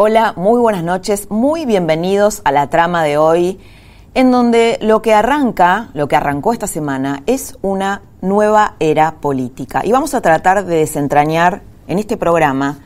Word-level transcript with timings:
Hola, 0.00 0.32
muy 0.36 0.60
buenas 0.60 0.84
noches, 0.84 1.28
muy 1.28 1.66
bienvenidos 1.66 2.40
a 2.44 2.52
la 2.52 2.70
trama 2.70 3.02
de 3.02 3.18
hoy, 3.18 3.58
en 4.14 4.30
donde 4.30 4.78
lo 4.80 5.02
que 5.02 5.12
arranca, 5.12 5.90
lo 5.92 6.06
que 6.06 6.14
arrancó 6.14 6.52
esta 6.52 6.68
semana, 6.68 7.24
es 7.26 7.58
una 7.62 8.02
nueva 8.20 8.76
era 8.78 9.16
política. 9.16 9.84
Y 9.84 9.90
vamos 9.90 10.14
a 10.14 10.20
tratar 10.20 10.64
de 10.66 10.76
desentrañar 10.76 11.62
en 11.88 11.98
este 11.98 12.16
programa 12.16 12.78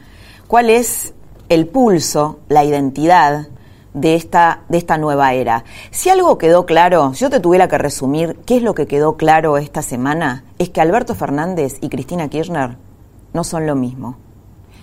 cuál 0.47 0.71
es 0.71 1.13
el 1.51 1.67
pulso, 1.67 2.39
la 2.49 2.65
identidad 2.65 3.49
de 3.93 4.15
esta, 4.15 4.61
de 4.71 4.79
esta 4.79 4.97
nueva 4.97 5.35
era. 5.35 5.65
Si 5.91 6.09
algo 6.09 6.39
quedó 6.39 6.65
claro, 6.65 7.13
si 7.13 7.21
yo 7.21 7.29
te 7.29 7.41
tuviera 7.41 7.69
que 7.69 7.77
resumir 7.77 8.39
qué 8.47 8.57
es 8.57 8.63
lo 8.63 8.75
que 8.75 8.87
quedó 8.87 9.19
claro 9.19 9.59
esta 9.59 9.83
semana, 9.83 10.45
es 10.59 10.71
que 10.71 10.81
Alberto 10.81 11.15
Fernández 11.15 11.77
y 11.83 11.91
Cristina 11.91 12.29
Kirchner 12.29 12.79
no 13.35 13.45
son 13.45 13.67
lo 13.67 13.77
mismo, 13.77 14.17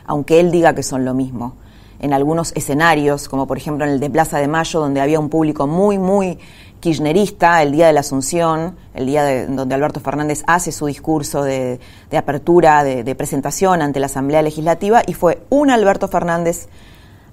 aunque 0.05 0.39
él 0.39 0.51
diga 0.51 0.75
que 0.75 0.83
son 0.83 1.05
lo 1.05 1.15
mismo 1.15 1.55
en 1.99 2.13
algunos 2.13 2.51
escenarios, 2.55 3.27
como 3.27 3.47
por 3.47 3.57
ejemplo 3.57 3.85
en 3.85 3.91
el 3.91 3.99
de 3.99 4.09
Plaza 4.09 4.39
de 4.39 4.47
Mayo, 4.47 4.79
donde 4.79 5.01
había 5.01 5.19
un 5.19 5.29
público 5.29 5.67
muy, 5.67 5.97
muy 5.97 6.39
kirchnerista, 6.79 7.61
el 7.61 7.71
día 7.71 7.87
de 7.87 7.93
la 7.93 7.99
Asunción, 7.99 8.77
el 8.93 9.05
día 9.05 9.23
de, 9.23 9.47
donde 9.47 9.75
Alberto 9.75 9.99
Fernández 9.99 10.43
hace 10.47 10.71
su 10.71 10.85
discurso 10.85 11.43
de, 11.43 11.79
apertura, 12.15 12.83
de, 12.83 13.03
de, 13.03 13.15
presentación 13.15 13.81
ante 13.81 13.99
la 13.99 14.05
Asamblea 14.05 14.41
Legislativa, 14.41 15.01
y 15.05 15.13
fue 15.13 15.41
un 15.49 15.69
Alberto 15.69 16.07
Fernández 16.07 16.69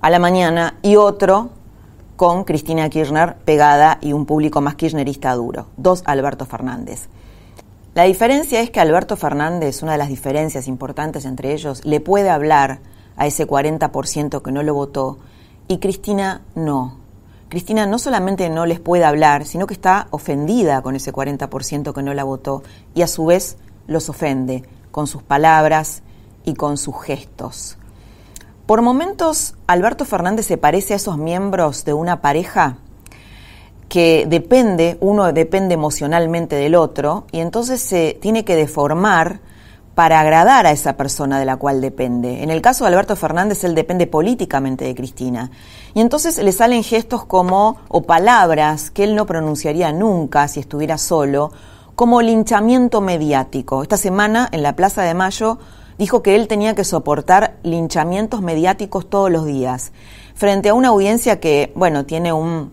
a 0.01 0.11
la 0.11 0.19
mañana 0.19 0.75
y 0.83 0.97
otro 0.97 1.51
con 2.17 2.45
Cristina 2.45 2.89
Kirchner 2.89 3.37
pegada 3.45 3.99
y 4.01 4.13
un 4.13 4.27
público 4.27 4.61
más 4.61 4.75
kirchnerista 4.75 5.35
duro. 5.35 5.67
Dos 5.77 6.03
Alberto 6.07 6.47
Fernández. 6.47 7.09
La 7.95 8.03
diferencia 8.03 8.61
es 8.61 8.71
que 8.71 8.81
Alberto 8.81 9.17
Fernández, 9.17 9.83
una 9.83 9.93
de 9.93 9.99
las 9.99 10.09
diferencias 10.09 10.69
importantes 10.69 11.25
entre 11.25 11.53
ellos, 11.53 11.85
le 11.85 12.01
puede 12.01 12.31
hablar 12.31 12.81
a 13.17 13.27
ese 13.27 13.47
40% 13.47 14.43
que 14.43 14.53
no 14.53 14.63
lo 14.63 14.75
votó 14.75 15.19
y 15.69 15.79
Cristina 15.79 16.43
no. 16.55 16.99
Cristina 17.49 17.87
no 17.87 17.99
solamente 17.99 18.49
no 18.51 18.67
les 18.67 18.81
puede 18.81 19.05
hablar, 19.05 19.45
sino 19.45 19.67
que 19.67 19.75
está 19.75 20.09
ofendida 20.11 20.83
con 20.83 20.97
ese 20.97 21.13
40% 21.13 21.93
que 21.93 22.03
no 22.03 22.13
la 22.13 22.25
votó 22.25 22.63
y 22.95 23.03
a 23.03 23.07
su 23.07 23.27
vez 23.27 23.57
los 23.87 24.09
ofende 24.09 24.65
con 24.91 25.07
sus 25.07 25.23
palabras 25.23 26.03
y 26.45 26.55
con 26.55 26.77
sus 26.77 27.01
gestos. 27.03 27.79
Por 28.67 28.83
momentos, 28.83 29.55
Alberto 29.69 30.05
Fernández 30.05 30.47
se 30.47 30.59
parece 30.59 30.95
a 30.95 30.97
esos 30.97 31.19
miembros 31.19 31.85
de 31.85 31.93
una 31.93 32.21
pareja 32.21 32.79
que 33.89 34.27
depende, 34.29 34.99
uno 35.01 35.33
depende 35.33 35.75
emocionalmente 35.75 36.57
del 36.57 36.75
otro, 36.75 37.27
y 37.31 37.39
entonces 37.39 37.81
se 37.81 38.19
tiene 38.21 38.45
que 38.45 38.57
deformar 38.57 39.39
para 39.97 40.21
agradar 40.21 40.67
a 40.67 40.73
esa 40.73 40.95
persona 40.99 41.39
de 41.39 41.47
la 41.47 41.57
cual 41.57 41.81
depende. 41.81 42.43
En 42.43 42.51
el 42.51 42.61
caso 42.61 42.85
de 42.85 42.89
Alberto 42.89 43.17
Fernández, 43.17 43.65
él 43.65 43.75
depende 43.75 44.07
políticamente 44.07 44.85
de 44.85 44.95
Cristina. 44.95 45.51
Y 45.95 46.03
entonces 46.03 46.37
le 46.37 46.53
salen 46.53 46.85
gestos 46.85 47.25
como, 47.25 47.79
o 47.89 48.03
palabras 48.03 48.91
que 48.91 49.05
él 49.05 49.15
no 49.17 49.25
pronunciaría 49.25 49.93
nunca 49.93 50.49
si 50.49 50.61
estuviera 50.61 50.99
solo, 50.99 51.51
como 51.95 52.21
linchamiento 52.21 53.01
mediático. 53.01 53.83
Esta 53.83 53.97
semana, 53.97 54.51
en 54.53 54.63
la 54.63 54.77
Plaza 54.77 55.01
de 55.03 55.15
Mayo, 55.15 55.59
dijo 55.97 56.23
que 56.23 56.37
él 56.37 56.47
tenía 56.47 56.75
que 56.75 56.85
soportar 56.85 57.57
linchamientos 57.63 58.43
mediáticos 58.43 59.09
todos 59.09 59.31
los 59.31 59.47
días, 59.47 59.93
frente 60.35 60.69
a 60.69 60.75
una 60.75 60.89
audiencia 60.89 61.41
que, 61.41 61.73
bueno, 61.75 62.05
tiene 62.05 62.35
un 62.35 62.71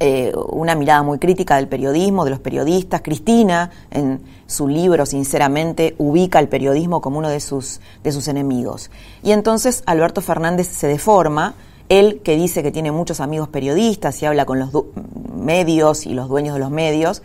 eh, 0.00 0.32
una 0.50 0.74
mirada 0.74 1.02
muy 1.02 1.18
crítica 1.18 1.56
del 1.56 1.68
periodismo, 1.68 2.24
de 2.24 2.30
los 2.30 2.40
periodistas. 2.40 3.00
Cristina, 3.00 3.70
en 3.90 4.20
su 4.46 4.68
libro, 4.68 5.06
sinceramente, 5.06 5.94
ubica 5.98 6.38
al 6.40 6.48
periodismo 6.48 7.00
como 7.00 7.18
uno 7.18 7.28
de 7.28 7.40
sus, 7.40 7.80
de 8.02 8.10
sus 8.12 8.28
enemigos. 8.28 8.90
Y 9.22 9.32
entonces 9.32 9.82
Alberto 9.86 10.20
Fernández 10.20 10.66
se 10.66 10.88
deforma, 10.88 11.54
él 11.88 12.20
que 12.24 12.36
dice 12.36 12.62
que 12.62 12.72
tiene 12.72 12.90
muchos 12.90 13.20
amigos 13.20 13.48
periodistas 13.48 14.20
y 14.20 14.26
habla 14.26 14.46
con 14.46 14.58
los 14.58 14.70
medios 15.36 16.06
y 16.06 16.14
los 16.14 16.28
dueños 16.28 16.54
de 16.54 16.60
los 16.60 16.70
medios, 16.70 17.22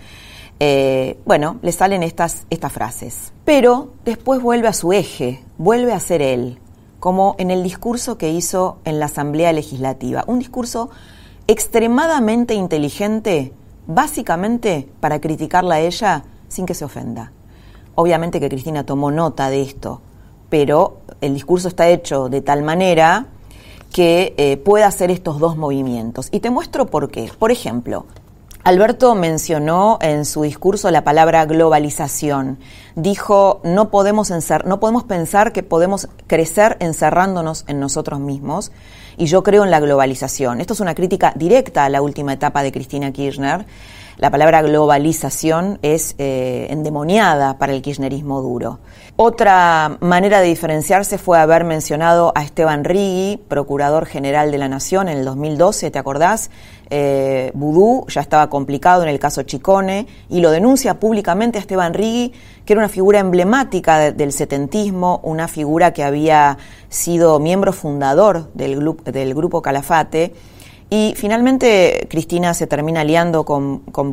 eh, 0.59 1.17
bueno, 1.25 1.57
le 1.61 1.71
salen 1.71 2.03
estas, 2.03 2.45
estas 2.49 2.71
frases. 2.71 3.33
Pero 3.45 3.93
después 4.05 4.41
vuelve 4.41 4.67
a 4.67 4.73
su 4.73 4.93
eje, 4.93 5.43
vuelve 5.57 5.93
a 5.93 5.99
ser 5.99 6.21
él, 6.21 6.59
como 6.99 7.35
en 7.39 7.49
el 7.49 7.63
discurso 7.63 8.17
que 8.17 8.29
hizo 8.29 8.77
en 8.83 8.99
la 8.99 9.05
Asamblea 9.05 9.53
Legislativa. 9.53 10.23
Un 10.27 10.39
discurso 10.39 10.91
extremadamente 11.49 12.53
inteligente, 12.53 13.53
básicamente 13.87 14.87
para 14.99 15.19
criticarla 15.19 15.75
a 15.75 15.79
ella 15.79 16.23
sin 16.47 16.67
que 16.67 16.75
se 16.75 16.85
ofenda. 16.85 17.31
Obviamente 17.95 18.39
que 18.39 18.49
Cristina 18.49 18.85
tomó 18.85 19.09
nota 19.09 19.49
de 19.49 19.63
esto, 19.63 19.99
pero 20.49 20.99
el 21.21 21.33
discurso 21.33 21.67
está 21.67 21.87
hecho 21.87 22.29
de 22.29 22.41
tal 22.41 22.61
manera 22.61 23.25
que 23.91 24.35
eh, 24.37 24.57
pueda 24.57 24.85
hacer 24.85 25.09
estos 25.09 25.39
dos 25.39 25.57
movimientos. 25.57 26.29
Y 26.31 26.39
te 26.39 26.51
muestro 26.51 26.85
por 26.85 27.09
qué. 27.09 27.31
Por 27.39 27.49
ejemplo, 27.49 28.05
Alberto 28.63 29.15
mencionó 29.15 29.97
en 30.03 30.25
su 30.25 30.43
discurso 30.43 30.91
la 30.91 31.03
palabra 31.03 31.47
globalización. 31.47 32.59
Dijo, 32.95 33.59
no 33.63 33.89
podemos, 33.89 34.31
no 34.65 34.79
podemos 34.79 35.03
pensar 35.03 35.51
que 35.51 35.63
podemos 35.63 36.09
crecer 36.27 36.77
encerrándonos 36.79 37.65
en 37.67 37.79
nosotros 37.79 38.19
mismos 38.19 38.71
y 39.19 39.25
yo 39.25 39.43
creo 39.43 39.65
en 39.65 39.69
la 39.69 39.81
globalización. 39.81 40.61
Esto 40.61 40.73
es 40.73 40.79
una 40.79 40.95
crítica 40.95 41.33
directa 41.35 41.83
a 41.83 41.89
la 41.89 42.01
última 42.01 42.31
etapa 42.33 42.63
de 42.63 42.71
Cristina 42.71 43.11
Kirchner. 43.11 43.65
La 44.19 44.31
palabra 44.31 44.61
globalización 44.61 45.79
es 45.81 46.15
eh, 46.17 46.67
endemoniada 46.71 47.57
para 47.57 47.71
el 47.71 47.81
kirchnerismo 47.81 48.41
duro. 48.41 48.79
Otra 49.15 49.97
manera 50.01 50.41
de 50.41 50.47
diferenciarse 50.47 51.17
fue 51.17 51.39
haber 51.39 51.63
mencionado 51.63 52.33
a 52.35 52.43
Esteban 52.43 52.83
Rigui, 52.83 53.39
procurador 53.47 54.05
general 54.05 54.51
de 54.51 54.57
la 54.57 54.67
Nación 54.67 55.07
en 55.07 55.19
el 55.19 55.23
2012, 55.23 55.89
¿te 55.91 55.99
acordás? 55.99 56.51
Eh, 56.89 57.51
Vudú 57.53 58.05
ya 58.09 58.19
estaba 58.19 58.49
complicado 58.49 59.03
en 59.03 59.09
el 59.09 59.19
caso 59.19 59.43
Chicone 59.43 60.07
y 60.27 60.41
lo 60.41 60.51
denuncia 60.51 60.99
públicamente 60.99 61.57
a 61.57 61.61
Esteban 61.61 61.93
Rigui, 61.93 62.33
que 62.65 62.73
era 62.73 62.81
una 62.81 62.89
figura 62.89 63.19
emblemática 63.19 64.11
del 64.11 64.33
setentismo, 64.33 65.21
una 65.23 65.47
figura 65.47 65.93
que 65.93 66.03
había 66.03 66.57
sido 66.89 67.39
miembro 67.39 67.71
fundador 67.71 68.51
del, 68.53 68.97
del 69.05 69.33
grupo 69.33 69.61
Calafate 69.61 70.33
y 70.91 71.13
finalmente 71.15 72.07
Cristina 72.09 72.55
se 72.55 72.65
termina 72.65 73.03
liando 73.03 73.45
con, 73.45 73.79
con 73.79 74.11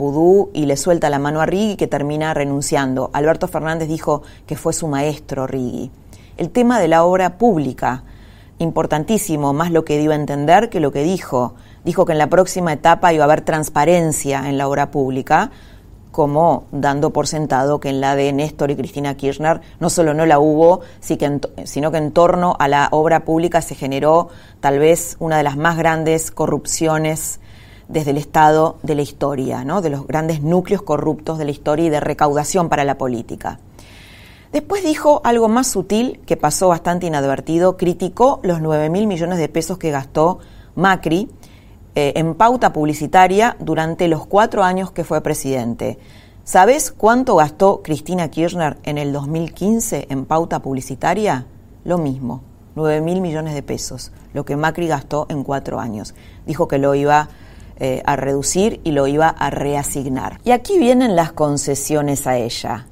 y 0.53 0.67
le 0.67 0.77
suelta 0.77 1.09
la 1.09 1.19
mano 1.19 1.41
a 1.41 1.47
Rigui 1.47 1.77
que 1.77 1.87
termina 1.87 2.35
renunciando. 2.35 3.09
Alberto 3.15 3.49
Fernández 3.49 3.89
dijo 3.89 4.23
que 4.47 4.57
fue 4.57 4.75
su 4.75 4.87
maestro 4.87 5.47
Rigui. 5.47 5.91
El 6.37 6.51
tema 6.51 6.79
de 6.79 6.89
la 6.89 7.05
obra 7.05 7.39
pública, 7.39 8.05
importantísimo, 8.59 9.55
más 9.55 9.71
lo 9.71 9.87
que 9.87 9.99
dio 9.99 10.13
a 10.13 10.17
entender 10.17 10.69
que 10.69 10.81
lo 10.81 10.93
que 10.93 11.03
dijo. 11.03 11.55
Dijo 11.83 12.05
que 12.05 12.13
en 12.13 12.19
la 12.19 12.29
próxima 12.29 12.75
etapa 12.75 13.15
iba 13.15 13.25
a 13.25 13.27
haber 13.27 13.41
transparencia 13.41 14.47
en 14.47 14.59
la 14.59 14.69
obra 14.69 14.91
pública, 14.91 15.51
como 16.17 16.65
dando 16.73 17.11
por 17.11 17.27
sentado 17.27 17.79
que 17.79 17.91
en 17.91 18.01
la 18.01 18.17
de 18.17 18.33
Néstor 18.33 18.71
y 18.71 18.77
Cristina 18.77 19.19
Kirchner 19.19 19.61
no 19.81 19.91
solo 19.91 20.15
no 20.15 20.25
la 20.25 20.39
hubo, 20.39 20.81
sino 21.01 21.91
que 21.91 21.99
en 21.99 22.11
torno 22.13 22.57
a 22.59 22.69
la 22.69 22.89
obra 22.91 23.27
pública 23.27 23.61
se 23.61 23.75
generó 23.75 24.31
tal 24.61 24.79
vez 24.79 25.17
una 25.19 25.37
de 25.37 25.43
las 25.43 25.59
más 25.59 25.77
grandes 25.77 26.31
corrupciones 26.31 27.39
desde 27.89 28.13
el 28.13 28.17
Estado 28.17 28.79
de 28.83 28.95
la 28.95 29.03
historia, 29.03 29.63
¿no? 29.63 29.83
de 29.83 29.91
los 29.91 30.07
grandes 30.07 30.41
núcleos 30.41 30.81
corruptos 30.81 31.37
de 31.37 31.45
la 31.45 31.51
historia 31.51 31.85
y 31.85 31.91
de 31.91 32.01
recaudación 32.01 32.71
para 32.71 32.85
la 32.85 32.97
política. 32.97 33.61
Después 34.53 34.85
dijo 34.85 35.21
algo 35.23 35.49
más 35.49 35.67
sutil 35.67 36.23
que 36.25 36.39
pasó 36.39 36.69
bastante 36.69 37.07
inadvertido, 37.07 37.77
criticó 37.77 38.41
los 38.43 38.63
9 38.63 38.89
mil 38.89 39.07
millones 39.07 39.37
de 39.39 39.51
pesos 39.51 39.77
que 39.77 39.91
gastó 39.91 40.39
Macri 40.77 41.29
eh, 41.99 42.13
en 42.17 42.35
pauta 42.35 42.75
publicitaria 42.75 43.57
durante 43.59 44.07
los 44.07 44.27
cuatro 44.27 44.63
años 44.63 44.91
que 44.91 45.03
fue 45.03 45.23
presidente. 45.23 45.99
¿Sabes 46.45 46.93
cuánto 46.93 47.37
gastó 47.37 47.83
Cristina 47.83 48.29
Kirchner 48.29 48.77
en 48.83 48.99
el 48.99 49.15
2015 49.15 50.09
en 50.11 50.27
pauta 50.27 50.61
publicitaria? 50.61 51.47
Lo 51.85 51.97
mismo, 51.97 52.43
9 52.75 53.01
mil 53.01 53.23
millones 53.23 53.55
de 53.55 53.63
pesos, 53.63 54.13
lo 54.35 54.45
que 54.45 54.57
Macri 54.57 54.89
gastó 54.89 55.25
en 55.31 55.43
cuatro 55.43 55.81
años. 55.81 56.15
Dijo 56.45 56.69
que 56.69 56.77
lo 56.77 56.95
iba 56.95 57.31
eh, 57.79 58.03
a 58.05 58.15
reducir 58.17 58.79
y 58.85 58.91
lo 58.91 59.07
iba 59.07 59.29
a 59.31 59.49
reasignar. 59.49 60.39
Y 60.45 60.51
aquí 60.51 60.79
vienen 60.79 61.17
las 61.17 61.33
concesiones 61.33 62.27
a 62.27 62.37
ella. 62.37 62.89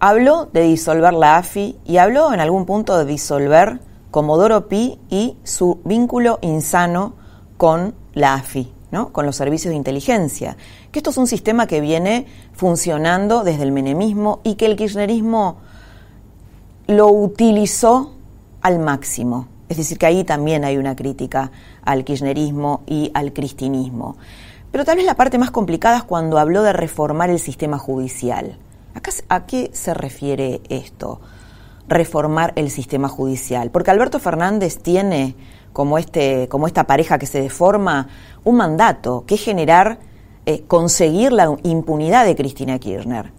Habló 0.00 0.46
de 0.46 0.62
disolver 0.62 1.12
la 1.12 1.36
AFI 1.36 1.78
y 1.84 1.98
habló 1.98 2.32
en 2.32 2.40
algún 2.40 2.64
punto 2.64 2.96
de 2.96 3.04
disolver 3.04 3.80
Comodoro 4.10 4.68
Pi 4.68 4.98
y 5.10 5.36
su 5.44 5.82
vínculo 5.84 6.38
insano 6.40 7.12
con 7.58 7.94
la 8.14 8.34
AFI, 8.34 8.72
¿no? 8.90 9.12
con 9.12 9.26
los 9.26 9.36
servicios 9.36 9.70
de 9.70 9.76
inteligencia. 9.76 10.56
Que 10.92 10.98
esto 10.98 11.10
es 11.10 11.16
un 11.16 11.26
sistema 11.26 11.66
que 11.66 11.80
viene 11.80 12.26
funcionando 12.52 13.44
desde 13.44 13.62
el 13.62 13.72
menemismo 13.72 14.40
y 14.44 14.54
que 14.54 14.66
el 14.66 14.76
kirchnerismo 14.76 15.58
lo 16.86 17.08
utilizó 17.08 18.14
al 18.62 18.78
máximo. 18.78 19.48
Es 19.68 19.76
decir, 19.76 19.98
que 19.98 20.06
ahí 20.06 20.24
también 20.24 20.64
hay 20.64 20.78
una 20.78 20.96
crítica 20.96 21.52
al 21.84 22.04
kirchnerismo 22.04 22.82
y 22.86 23.10
al 23.14 23.32
cristinismo. 23.32 24.16
Pero 24.70 24.84
tal 24.84 24.96
vez 24.96 25.06
la 25.06 25.14
parte 25.14 25.38
más 25.38 25.50
complicada 25.50 25.98
es 25.98 26.02
cuando 26.04 26.38
habló 26.38 26.62
de 26.62 26.72
reformar 26.72 27.30
el 27.30 27.38
sistema 27.38 27.78
judicial. 27.78 28.58
¿A 29.28 29.46
qué 29.46 29.70
se 29.72 29.94
refiere 29.94 30.60
esto? 30.68 31.20
Reformar 31.86 32.52
el 32.56 32.70
sistema 32.70 33.08
judicial. 33.08 33.70
Porque 33.70 33.90
Alberto 33.90 34.18
Fernández 34.18 34.78
tiene, 34.78 35.36
como, 35.78 35.96
este, 35.96 36.48
como 36.48 36.66
esta 36.66 36.88
pareja 36.88 37.20
que 37.20 37.26
se 37.26 37.40
deforma, 37.40 38.08
un 38.42 38.56
mandato, 38.56 39.22
que 39.28 39.36
es 39.36 39.40
generar, 39.40 40.00
eh, 40.44 40.64
conseguir 40.66 41.30
la 41.30 41.56
impunidad 41.62 42.24
de 42.24 42.34
Cristina 42.34 42.80
Kirchner. 42.80 43.30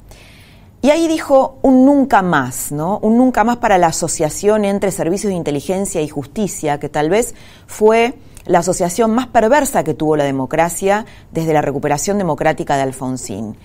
Y 0.81 0.89
ahí 0.89 1.09
dijo 1.09 1.57
un 1.63 1.85
nunca 1.85 2.21
más, 2.21 2.71
¿no? 2.71 2.97
Un 2.99 3.17
nunca 3.17 3.43
más 3.43 3.57
para 3.57 3.77
la 3.77 3.87
asociación 3.87 4.63
entre 4.63 4.91
servicios 4.91 5.31
de 5.31 5.35
inteligencia 5.35 5.99
y 5.99 6.07
justicia, 6.07 6.79
que 6.79 6.87
tal 6.87 7.09
vez 7.09 7.35
fue 7.67 8.13
la 8.45 8.59
asociación 8.59 9.11
más 9.11 9.27
perversa 9.27 9.83
que 9.83 9.93
tuvo 9.93 10.15
la 10.15 10.23
democracia 10.23 11.05
desde 11.33 11.51
la 11.51 11.61
recuperación 11.61 12.17
democrática 12.17 12.77
de 12.77 12.83
Alfonsín. 12.83 13.57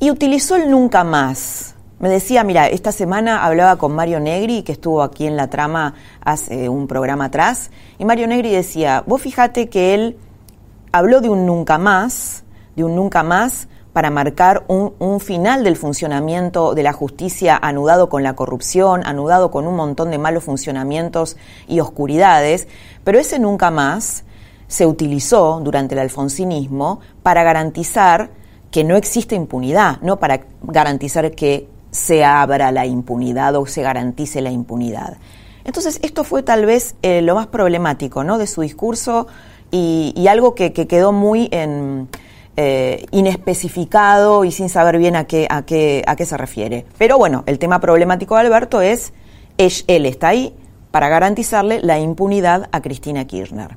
Y 0.00 0.10
utilizó 0.10 0.56
el 0.56 0.68
nunca 0.68 1.04
más. 1.04 1.76
Me 2.04 2.10
decía, 2.10 2.44
mira, 2.44 2.66
esta 2.66 2.92
semana 2.92 3.46
hablaba 3.46 3.76
con 3.76 3.92
Mario 3.92 4.20
Negri, 4.20 4.62
que 4.62 4.72
estuvo 4.72 5.02
aquí 5.02 5.26
en 5.26 5.38
la 5.38 5.48
trama 5.48 5.94
hace 6.20 6.68
un 6.68 6.86
programa 6.86 7.24
atrás, 7.24 7.70
y 7.98 8.04
Mario 8.04 8.26
Negri 8.26 8.50
decía, 8.50 9.02
vos 9.06 9.22
fíjate 9.22 9.70
que 9.70 9.94
él 9.94 10.18
habló 10.92 11.22
de 11.22 11.30
un 11.30 11.46
nunca 11.46 11.78
más, 11.78 12.44
de 12.76 12.84
un 12.84 12.94
nunca 12.94 13.22
más, 13.22 13.68
para 13.94 14.10
marcar 14.10 14.66
un, 14.68 15.18
final 15.18 15.64
del 15.64 15.76
funcionamiento 15.78 16.74
de 16.74 16.82
la 16.82 16.92
justicia 16.92 17.56
anudado 17.56 18.10
con 18.10 18.22
la 18.22 18.36
corrupción, 18.36 19.00
anudado 19.06 19.50
con 19.50 19.66
un 19.66 19.74
montón 19.74 20.10
de 20.10 20.18
malos 20.18 20.44
funcionamientos 20.44 21.38
y 21.68 21.80
oscuridades, 21.80 22.68
pero 23.02 23.18
ese 23.18 23.38
nunca 23.38 23.70
más 23.70 24.24
se 24.68 24.84
utilizó 24.84 25.58
durante 25.64 25.94
el 25.94 26.00
alfonsinismo 26.00 27.00
para 27.22 27.44
garantizar 27.44 28.28
que 28.70 28.84
no 28.84 28.94
existe 28.94 29.36
impunidad, 29.36 30.02
no 30.02 30.18
para 30.18 30.42
garantizar 30.60 31.30
que 31.30 31.72
se 31.94 32.24
abra 32.24 32.72
la 32.72 32.86
impunidad 32.86 33.54
o 33.54 33.66
se 33.66 33.82
garantice 33.82 34.40
la 34.40 34.50
impunidad. 34.50 35.18
Entonces, 35.64 36.00
esto 36.02 36.24
fue 36.24 36.42
tal 36.42 36.66
vez 36.66 36.96
eh, 37.02 37.22
lo 37.22 37.36
más 37.36 37.46
problemático 37.46 38.24
¿no? 38.24 38.36
de 38.36 38.48
su 38.48 38.62
discurso 38.62 39.28
y, 39.70 40.26
algo 40.28 40.54
que 40.54 40.72
quedó 40.72 41.12
muy 41.12 41.48
en, 41.52 42.08
eh, 42.56 43.06
inespecificado 43.10 44.44
y 44.44 44.52
sin 44.52 44.68
saber 44.68 44.96
bien 44.98 45.16
a 45.16 45.24
qué, 45.24 45.48
a, 45.50 45.62
qué, 45.62 46.04
a 46.06 46.14
qué 46.14 46.24
se 46.24 46.36
refiere. 46.36 46.86
Pero 46.98 47.18
bueno, 47.18 47.42
el 47.46 47.58
tema 47.58 47.80
problemático 47.80 48.36
de 48.36 48.42
Alberto 48.42 48.80
es, 48.80 49.12
él 49.58 50.06
está 50.06 50.28
ahí 50.28 50.54
para 50.92 51.08
garantizarle 51.08 51.80
la 51.80 51.98
impunidad 51.98 52.68
a 52.70 52.80
Cristina 52.80 53.24
Kirchner. 53.24 53.76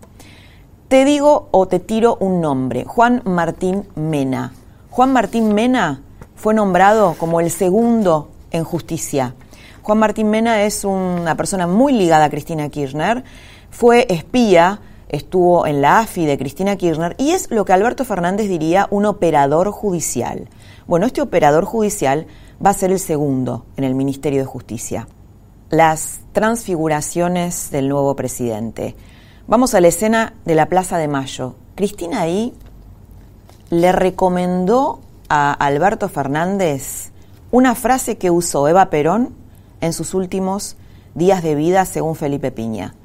Te 0.89 1.05
digo 1.05 1.47
o 1.49 1.67
te 1.67 1.79
tiro 1.79 2.17
un 2.19 2.39
nombre, 2.39 2.83
Juan 2.83 3.23
Martín 3.25 3.83
Mena. 3.95 4.53
Juan 4.91 5.11
Martín 5.11 5.55
Mena 5.55 6.01
fue 6.37 6.53
nombrado 6.53 7.15
como 7.17 7.41
el 7.41 7.51
segundo 7.51 8.29
en 8.51 8.63
justicia. 8.63 9.33
Juan 9.81 9.97
Martín 9.97 10.29
Mena 10.29 10.63
es 10.63 10.85
una 10.85 11.35
persona 11.35 11.67
muy 11.67 11.91
ligada 11.91 12.25
a 12.25 12.29
Cristina 12.29 12.69
Kirchner, 12.69 13.23
fue 13.69 14.05
espía 14.09 14.79
estuvo 15.09 15.65
en 15.65 15.81
la 15.81 15.99
AFI 15.99 16.25
de 16.25 16.37
Cristina 16.37 16.75
Kirchner 16.75 17.15
y 17.17 17.31
es 17.31 17.49
lo 17.49 17.65
que 17.65 17.73
Alberto 17.73 18.05
Fernández 18.05 18.49
diría 18.49 18.87
un 18.91 19.05
operador 19.05 19.71
judicial. 19.71 20.49
Bueno, 20.85 21.05
este 21.05 21.21
operador 21.21 21.65
judicial 21.65 22.27
va 22.63 22.71
a 22.71 22.73
ser 22.73 22.91
el 22.91 22.99
segundo 22.99 23.65
en 23.77 23.83
el 23.83 23.95
Ministerio 23.95 24.39
de 24.39 24.45
Justicia. 24.45 25.07
Las 25.69 26.19
transfiguraciones 26.33 27.71
del 27.71 27.89
nuevo 27.89 28.15
presidente. 28.15 28.95
Vamos 29.47 29.73
a 29.73 29.81
la 29.81 29.87
escena 29.87 30.33
de 30.45 30.55
la 30.55 30.67
Plaza 30.67 30.97
de 30.97 31.07
Mayo. 31.07 31.55
Cristina 31.75 32.21
ahí 32.21 32.53
le 33.69 33.91
recomendó 33.91 34.99
a 35.29 35.53
Alberto 35.53 36.09
Fernández 36.09 37.11
una 37.49 37.75
frase 37.75 38.17
que 38.17 38.29
usó 38.29 38.67
Eva 38.67 38.89
Perón 38.89 39.33
en 39.79 39.93
sus 39.93 40.13
últimos 40.13 40.75
días 41.15 41.43
de 41.43 41.55
vida 41.55 41.85
según 41.85 42.15
Felipe 42.15 42.51
Piña. 42.51 42.95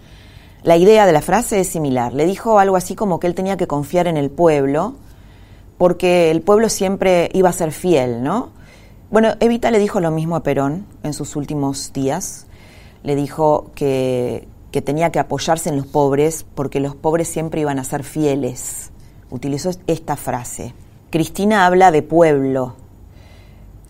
La 0.62 0.76
idea 0.76 1.06
de 1.06 1.12
la 1.12 1.22
frase 1.22 1.60
es 1.60 1.68
similar. 1.68 2.12
Le 2.12 2.26
dijo 2.26 2.58
algo 2.58 2.76
así 2.76 2.94
como 2.94 3.20
que 3.20 3.26
él 3.26 3.34
tenía 3.34 3.56
que 3.56 3.66
confiar 3.66 4.06
en 4.06 4.16
el 4.16 4.30
pueblo, 4.30 4.94
porque 5.78 6.30
el 6.30 6.42
pueblo 6.42 6.68
siempre 6.68 7.30
iba 7.34 7.48
a 7.48 7.52
ser 7.52 7.72
fiel, 7.72 8.22
¿no? 8.22 8.50
Bueno, 9.10 9.34
Evita 9.40 9.70
le 9.70 9.78
dijo 9.78 10.00
lo 10.00 10.10
mismo 10.10 10.36
a 10.36 10.42
Perón 10.42 10.86
en 11.02 11.14
sus 11.14 11.36
últimos 11.36 11.92
días. 11.92 12.46
Le 13.02 13.14
dijo 13.16 13.70
que, 13.74 14.48
que 14.70 14.82
tenía 14.82 15.10
que 15.10 15.18
apoyarse 15.18 15.68
en 15.68 15.76
los 15.76 15.86
pobres 15.86 16.44
porque 16.54 16.80
los 16.80 16.94
pobres 16.94 17.28
siempre 17.28 17.60
iban 17.60 17.78
a 17.78 17.84
ser 17.84 18.04
fieles. 18.04 18.90
Utilizó 19.30 19.70
esta 19.86 20.16
frase. 20.16 20.74
Cristina 21.12 21.66
habla 21.66 21.90
de 21.90 22.00
pueblo, 22.00 22.74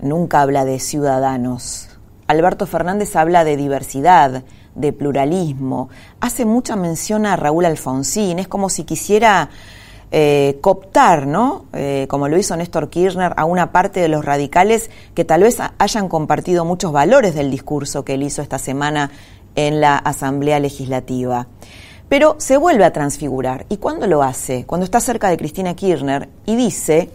nunca 0.01 0.41
habla 0.41 0.65
de 0.65 0.81
ciudadanos. 0.81 1.89
Alberto 2.27 2.67
Fernández 2.67 3.15
habla 3.15 3.45
de 3.45 3.57
diversidad, 3.57 4.43
de 4.75 4.93
pluralismo. 4.93 5.89
Hace 6.21 6.45
mucha 6.45 6.75
mención 6.75 7.25
a 7.25 7.37
Raúl 7.37 7.65
Alfonsín, 7.65 8.41
es 8.41 8.49
como 8.49 8.69
si 8.69 8.83
quisiera 8.83 9.51
eh, 10.11 10.59
cooptar, 10.61 11.29
¿no? 11.29 11.67
Eh, 11.75 12.07
como 12.11 12.27
lo 12.27 12.37
hizo 12.39 12.57
Néstor 12.57 12.91
Kirchner, 12.91 13.35
a 13.37 13.45
una 13.45 13.71
parte 13.71 14.01
de 14.01 14.09
los 14.09 14.25
radicales 14.25 14.91
que 15.15 15.25
tal 15.25 15.45
vez 15.45 15.59
hayan 15.79 16.09
compartido 16.09 16.65
muchos 16.65 16.91
valores 16.91 17.37
del 17.37 17.53
discurso 17.53 18.05
que 18.05 18.15
él 18.15 18.25
hizo 18.25 18.43
esta 18.43 18.59
semana 18.59 19.13
en 19.55 19.81
la 19.81 19.97
Asamblea 19.97 20.59
Legislativa. 20.59 21.47
Pero 22.13 22.35
se 22.37 22.59
vuelve 22.59 22.85
a 22.85 22.93
transfigurar. 22.93 23.65
¿Y 23.71 23.79
cuándo 23.79 24.07
lo 24.07 24.23
hace? 24.23 24.67
Cuando 24.67 24.85
está 24.85 25.01
cerca 25.01 25.31
de 25.31 25.39
Cristina 25.39 25.73
Kirchner 25.73 26.29
y 26.45 26.57
dice, 26.57 27.09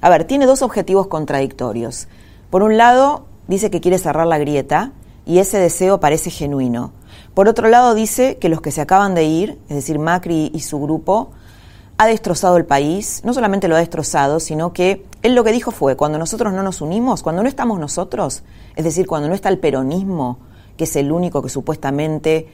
a 0.00 0.10
ver, 0.10 0.24
tiene 0.24 0.44
dos 0.44 0.62
objetivos 0.62 1.06
contradictorios. 1.06 2.08
Por 2.50 2.64
un 2.64 2.76
lado, 2.76 3.26
dice 3.46 3.70
que 3.70 3.80
quiere 3.80 3.96
cerrar 3.98 4.26
la 4.26 4.38
grieta 4.38 4.90
y 5.24 5.38
ese 5.38 5.58
deseo 5.58 6.00
parece 6.00 6.30
genuino. 6.30 6.90
Por 7.32 7.46
otro 7.46 7.68
lado, 7.68 7.94
dice 7.94 8.38
que 8.38 8.48
los 8.48 8.60
que 8.60 8.72
se 8.72 8.80
acaban 8.80 9.14
de 9.14 9.22
ir, 9.22 9.56
es 9.68 9.76
decir, 9.76 10.00
Macri 10.00 10.50
y 10.52 10.58
su 10.62 10.80
grupo, 10.80 11.30
ha 11.96 12.08
destrozado 12.08 12.56
el 12.56 12.64
país. 12.66 13.22
No 13.24 13.32
solamente 13.32 13.68
lo 13.68 13.76
ha 13.76 13.78
destrozado, 13.78 14.40
sino 14.40 14.72
que 14.72 15.06
él 15.22 15.36
lo 15.36 15.44
que 15.44 15.52
dijo 15.52 15.70
fue, 15.70 15.94
cuando 15.94 16.18
nosotros 16.18 16.52
no 16.52 16.64
nos 16.64 16.80
unimos, 16.80 17.22
cuando 17.22 17.44
no 17.44 17.48
estamos 17.48 17.78
nosotros, 17.78 18.42
es 18.74 18.84
decir, 18.84 19.06
cuando 19.06 19.28
no 19.28 19.34
está 19.36 19.48
el 19.48 19.60
peronismo, 19.60 20.38
que 20.76 20.84
es 20.84 20.96
el 20.96 21.12
único 21.12 21.40
que 21.40 21.50
supuestamente 21.50 22.48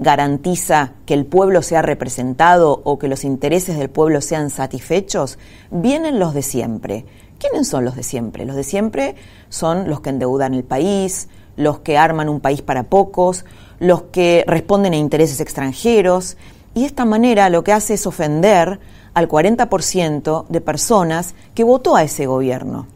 garantiza 0.00 0.94
que 1.04 1.14
el 1.14 1.26
pueblo 1.26 1.60
sea 1.60 1.82
representado 1.82 2.80
o 2.84 2.98
que 2.98 3.06
los 3.06 3.22
intereses 3.22 3.78
del 3.78 3.90
pueblo 3.90 4.22
sean 4.22 4.48
satisfechos, 4.48 5.38
vienen 5.70 6.18
los 6.18 6.32
de 6.32 6.42
siempre. 6.42 7.04
¿Quiénes 7.38 7.68
son 7.68 7.84
los 7.84 7.96
de 7.96 8.02
siempre? 8.02 8.46
Los 8.46 8.56
de 8.56 8.64
siempre 8.64 9.14
son 9.50 9.88
los 9.88 10.00
que 10.00 10.10
endeudan 10.10 10.54
el 10.54 10.64
país, 10.64 11.28
los 11.56 11.80
que 11.80 11.98
arman 11.98 12.30
un 12.30 12.40
país 12.40 12.62
para 12.62 12.84
pocos, 12.84 13.44
los 13.78 14.04
que 14.04 14.42
responden 14.46 14.94
a 14.94 14.96
intereses 14.96 15.38
extranjeros, 15.40 16.38
y 16.74 16.80
de 16.80 16.86
esta 16.86 17.04
manera 17.04 17.50
lo 17.50 17.62
que 17.62 17.72
hace 17.72 17.94
es 17.94 18.06
ofender 18.06 18.80
al 19.12 19.28
40% 19.28 20.46
de 20.48 20.60
personas 20.62 21.34
que 21.54 21.64
votó 21.64 21.94
a 21.94 22.04
ese 22.04 22.26
gobierno, 22.26 22.86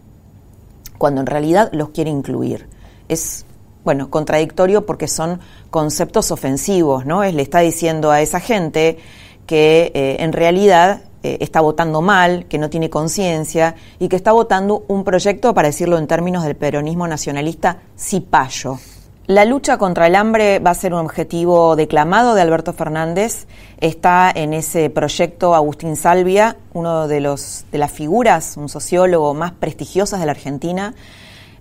cuando 0.96 1.20
en 1.20 1.26
realidad 1.26 1.68
los 1.72 1.90
quiere 1.90 2.10
incluir. 2.10 2.66
Es, 3.08 3.44
bueno, 3.84 4.10
contradictorio 4.10 4.86
porque 4.86 5.08
son 5.08 5.40
conceptos 5.70 6.30
ofensivos, 6.30 7.06
¿no? 7.06 7.22
Es, 7.22 7.34
le 7.34 7.42
está 7.42 7.60
diciendo 7.60 8.10
a 8.10 8.20
esa 8.22 8.40
gente 8.40 8.98
que 9.46 9.92
eh, 9.94 10.16
en 10.20 10.32
realidad 10.32 11.02
eh, 11.22 11.38
está 11.40 11.60
votando 11.60 12.02
mal, 12.02 12.46
que 12.46 12.58
no 12.58 12.70
tiene 12.70 12.90
conciencia 12.90 13.74
y 13.98 14.08
que 14.08 14.16
está 14.16 14.32
votando 14.32 14.84
un 14.88 15.04
proyecto, 15.04 15.54
para 15.54 15.68
decirlo 15.68 15.98
en 15.98 16.06
términos 16.06 16.44
del 16.44 16.56
peronismo 16.56 17.06
nacionalista, 17.06 17.78
cipayo. 17.98 18.78
La 19.26 19.46
lucha 19.46 19.78
contra 19.78 20.06
el 20.06 20.16
hambre 20.16 20.58
va 20.58 20.72
a 20.72 20.74
ser 20.74 20.92
un 20.92 21.00
objetivo 21.00 21.76
declamado 21.76 22.34
de 22.34 22.42
Alberto 22.42 22.74
Fernández. 22.74 23.46
Está 23.78 24.30
en 24.34 24.52
ese 24.52 24.90
proyecto 24.90 25.54
Agustín 25.54 25.96
Salvia, 25.96 26.58
uno 26.74 27.08
de, 27.08 27.20
los, 27.20 27.64
de 27.72 27.78
las 27.78 27.90
figuras, 27.90 28.58
un 28.58 28.68
sociólogo 28.68 29.32
más 29.32 29.52
prestigiosas 29.52 30.20
de 30.20 30.26
la 30.26 30.32
Argentina, 30.32 30.94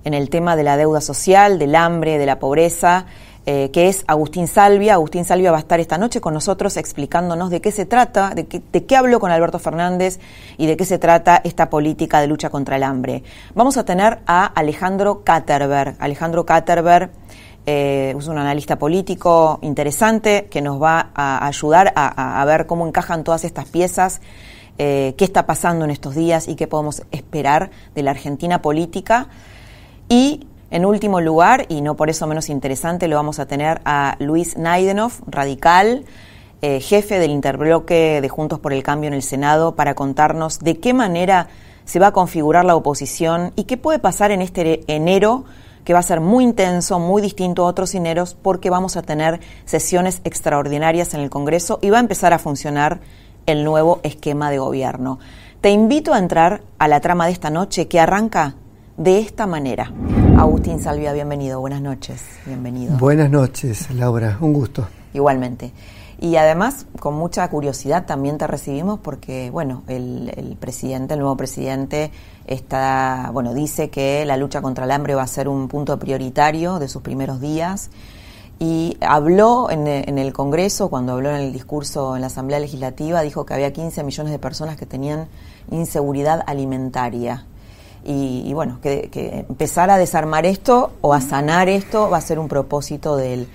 en 0.03 0.13
el 0.13 0.29
tema 0.29 0.55
de 0.55 0.63
la 0.63 0.77
deuda 0.77 1.01
social, 1.01 1.59
del 1.59 1.75
hambre, 1.75 2.17
de 2.17 2.25
la 2.25 2.39
pobreza. 2.39 3.05
eh, 3.45 3.71
que 3.71 3.89
es 3.89 4.03
Agustín 4.07 4.47
Salvia. 4.47 4.93
Agustín 4.93 5.25
Salvia 5.25 5.51
va 5.51 5.57
a 5.57 5.61
estar 5.61 5.79
esta 5.79 5.97
noche 5.97 6.21
con 6.21 6.33
nosotros 6.33 6.77
explicándonos 6.77 7.49
de 7.49 7.61
qué 7.61 7.71
se 7.71 7.85
trata, 7.85 8.31
de 8.31 8.45
qué, 8.45 8.61
de 8.71 8.85
qué 8.85 8.95
habló 8.95 9.19
con 9.19 9.31
Alberto 9.31 9.59
Fernández 9.59 10.19
y 10.57 10.65
de 10.65 10.77
qué 10.77 10.85
se 10.85 10.97
trata 10.97 11.41
esta 11.43 11.69
política 11.69 12.21
de 12.21 12.27
lucha 12.27 12.49
contra 12.49 12.77
el 12.77 12.83
hambre. 12.83 13.23
Vamos 13.53 13.77
a 13.77 13.85
tener 13.85 14.19
a 14.25 14.45
Alejandro 14.45 15.23
Katterberg. 15.23 15.95
Alejandro 15.99 16.45
Katterberg 16.45 17.11
eh, 17.65 18.15
es 18.17 18.27
un 18.27 18.37
analista 18.37 18.77
político 18.77 19.59
interesante 19.61 20.47
que 20.49 20.61
nos 20.61 20.81
va 20.81 21.11
a 21.13 21.45
ayudar 21.45 21.91
a, 21.95 22.41
a 22.41 22.45
ver 22.45 22.65
cómo 22.65 22.87
encajan 22.87 23.23
todas 23.23 23.43
estas 23.43 23.65
piezas, 23.65 24.21
eh, 24.77 25.15
qué 25.17 25.25
está 25.25 25.45
pasando 25.45 25.85
en 25.85 25.91
estos 25.91 26.15
días 26.15 26.47
y 26.47 26.55
qué 26.55 26.67
podemos 26.67 27.03
esperar 27.11 27.71
de 27.93 28.03
la 28.03 28.11
Argentina 28.11 28.61
política. 28.61 29.27
Y 30.09 30.47
en 30.71 30.85
último 30.85 31.21
lugar, 31.21 31.65
y 31.69 31.81
no 31.81 31.95
por 31.95 32.09
eso 32.09 32.25
menos 32.27 32.49
interesante, 32.49 33.07
lo 33.07 33.15
vamos 33.15 33.39
a 33.39 33.45
tener 33.45 33.81
a 33.85 34.15
Luis 34.19 34.57
Naidenov, 34.57 35.11
radical, 35.27 36.05
eh, 36.61 36.79
jefe 36.79 37.19
del 37.19 37.31
interbloque 37.31 38.21
de 38.21 38.29
Juntos 38.29 38.59
por 38.59 38.73
el 38.73 38.83
Cambio 38.83 39.09
en 39.09 39.13
el 39.13 39.21
Senado, 39.21 39.75
para 39.75 39.93
contarnos 39.93 40.59
de 40.59 40.79
qué 40.79 40.93
manera 40.93 41.47
se 41.85 41.99
va 41.99 42.07
a 42.07 42.11
configurar 42.11 42.65
la 42.65 42.75
oposición 42.75 43.51
y 43.55 43.65
qué 43.65 43.77
puede 43.77 43.99
pasar 43.99 44.31
en 44.31 44.41
este 44.41 44.83
enero 44.87 45.45
que 45.83 45.93
va 45.93 45.99
a 45.99 46.03
ser 46.03 46.21
muy 46.21 46.43
intenso, 46.43 46.99
muy 46.99 47.21
distinto 47.21 47.63
a 47.63 47.67
otros 47.67 47.93
eneros, 47.93 48.35
porque 48.41 48.69
vamos 48.69 48.95
a 48.95 49.01
tener 49.01 49.41
sesiones 49.65 50.21
extraordinarias 50.23 51.13
en 51.13 51.19
el 51.19 51.29
Congreso 51.29 51.79
y 51.81 51.89
va 51.89 51.97
a 51.97 52.01
empezar 52.01 52.33
a 52.33 52.39
funcionar 52.39 53.01
el 53.45 53.63
nuevo 53.63 53.99
esquema 54.03 54.49
de 54.49 54.59
gobierno. 54.59 55.19
Te 55.61 55.71
invito 55.71 56.13
a 56.13 56.19
entrar 56.19 56.61
a 56.79 56.87
la 56.87 57.01
trama 57.01 57.25
de 57.25 57.33
esta 57.33 57.49
noche 57.49 57.87
que 57.87 57.99
arranca 57.99 58.55
de 58.97 59.19
esta 59.19 59.47
manera. 59.47 59.91
Agustín 60.37 60.79
Salvia, 60.79 61.13
bienvenido, 61.13 61.59
buenas 61.59 61.81
noches, 61.81 62.21
bienvenido. 62.45 62.97
Buenas 62.97 63.29
noches, 63.29 63.89
Laura, 63.91 64.37
un 64.41 64.53
gusto. 64.53 64.87
Igualmente. 65.13 65.71
Y 66.19 66.37
además, 66.37 66.85
con 66.99 67.15
mucha 67.15 67.47
curiosidad 67.49 68.05
también 68.05 68.37
te 68.37 68.47
recibimos 68.47 68.99
porque, 68.99 69.49
bueno, 69.51 69.83
el, 69.87 70.31
el, 70.37 70.55
presidente, 70.55 71.15
el 71.15 71.19
nuevo 71.19 71.35
presidente, 71.35 72.11
está, 72.47 73.29
bueno, 73.33 73.53
dice 73.53 73.89
que 73.89 74.25
la 74.25 74.37
lucha 74.37 74.61
contra 74.61 74.85
el 74.85 74.91
hambre 74.91 75.15
va 75.15 75.23
a 75.23 75.27
ser 75.27 75.47
un 75.47 75.67
punto 75.67 75.99
prioritario 75.99 76.79
de 76.79 76.87
sus 76.87 77.01
primeros 77.01 77.41
días. 77.41 77.89
Y 78.59 78.95
habló 79.01 79.69
en, 79.69 79.87
en 79.87 80.17
el 80.17 80.31
Congreso, 80.31 80.89
cuando 80.89 81.13
habló 81.13 81.29
en 81.31 81.41
el 81.41 81.51
discurso 81.51 82.15
en 82.15 82.21
la 82.21 82.27
Asamblea 82.27 82.59
Legislativa, 82.59 83.21
dijo 83.21 83.45
que 83.45 83.53
había 83.55 83.73
15 83.73 84.03
millones 84.03 84.31
de 84.31 84.39
personas 84.39 84.77
que 84.77 84.85
tenían 84.85 85.27
inseguridad 85.71 86.41
alimentaria 86.45 87.45
y, 88.03 88.43
y 88.45 88.53
bueno, 88.53 88.79
que, 88.81 89.09
que, 89.11 89.45
empezar 89.49 89.89
a 89.89 89.97
desarmar 89.97 90.45
esto 90.45 90.91
o 91.01 91.13
a 91.13 91.21
sanar 91.21 91.69
esto 91.69 92.09
va 92.09 92.17
a 92.17 92.21
ser 92.21 92.39
un 92.39 92.47
propósito 92.47 93.15
de 93.17 93.33
él. 93.33 93.47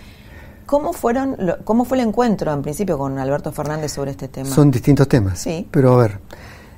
¿Cómo, 0.67 0.93
fueron, 0.93 1.37
¿Cómo 1.65 1.85
fue 1.85 1.99
el 1.99 2.07
encuentro 2.07 2.53
en 2.53 2.63
principio 2.63 2.99
con 2.99 3.19
Alberto 3.19 3.53
Fernández 3.53 3.93
sobre 3.93 4.11
este 4.11 4.29
tema? 4.29 4.51
Son 4.51 4.71
distintos 4.71 5.09
temas. 5.09 5.39
Sí. 5.39 5.67
Pero 5.71 5.95
a 5.95 6.03
ver, 6.03 6.19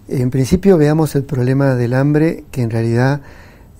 en 0.08 0.30
principio 0.30 0.76
veamos 0.78 1.14
el 1.16 1.24
problema 1.24 1.74
del 1.74 1.94
hambre, 1.94 2.44
que 2.52 2.62
en 2.62 2.70
realidad 2.70 3.20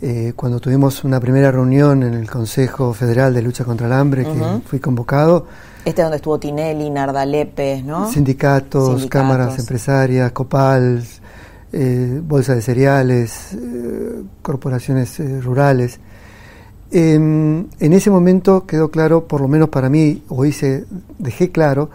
eh, 0.02 0.32
cuando 0.35 0.61
tuvimos 0.61 1.04
una 1.04 1.20
primera 1.20 1.50
reunión 1.50 2.02
en 2.02 2.14
el 2.14 2.28
Consejo 2.30 2.94
Federal 2.94 3.35
de 3.35 3.42
Lucha 3.42 3.64
contra 3.64 3.87
el 3.87 3.92
Hambre, 3.92 4.23
uh 4.23 4.35
-huh. 4.35 4.61
que 4.62 4.68
fui 4.68 4.80
convocado. 4.80 5.47
Este 5.85 6.00
es 6.00 6.04
donde 6.04 6.16
estuvo 6.16 6.38
Tinelli, 6.38 6.88
Narda 6.90 7.25
Lépez, 7.26 7.85
¿no? 7.85 8.11
Sindicatos, 8.11 9.00
sindicatos. 9.00 9.11
cámaras 9.11 9.59
empresarias, 9.59 10.32
Copal, 10.32 11.02
eh, 11.72 12.20
bolsa 12.24 12.54
de 12.56 12.62
cereales, 12.62 13.52
eh, 13.54 14.22
corporaciones 14.42 15.20
eh, 15.20 15.40
rurales. 15.40 16.00
en 16.92 17.68
ese 17.80 18.10
momento 18.10 18.66
quedó 18.66 18.90
claro, 18.90 19.28
por 19.28 19.40
lo 19.40 19.46
menos 19.46 19.68
para 19.68 19.88
mí, 19.88 20.24
o 20.28 20.44
hice, 20.44 20.84
dejé 21.18 21.52
claro, 21.52 21.90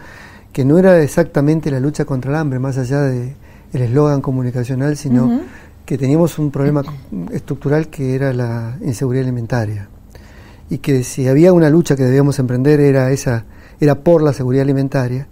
que 0.53 0.63
no 0.63 0.77
era 0.77 1.01
exactamente 1.01 1.69
la 1.69 1.81
lucha 1.81 2.05
contra 2.05 2.31
el 2.31 2.37
hambre, 2.37 2.59
más 2.59 2.77
allá 2.77 3.01
del 3.01 3.35
el 3.73 3.81
eslogan 3.81 4.21
comunicacional, 4.21 4.95
sino 4.95 5.25
uh 5.25 5.29
-huh. 5.31 5.41
que 5.85 5.97
teníamos 5.97 6.39
un 6.39 6.49
problema 6.49 6.81
estructural 7.31 7.89
que 7.89 8.15
era 8.15 8.31
la 8.31 8.77
inseguridad 8.81 9.25
alimentaria. 9.25 9.89
Y 10.69 10.77
que 10.77 11.03
si 11.03 11.27
había 11.27 11.51
una 11.51 11.69
lucha 11.69 11.97
que 11.97 12.05
debíamos 12.05 12.39
emprender 12.39 12.79
era 12.79 13.11
esa, 13.11 13.43
era 13.81 13.95
por 13.95 14.21
la 14.21 14.31
seguridad 14.31 14.63
alimentaria 14.63 15.27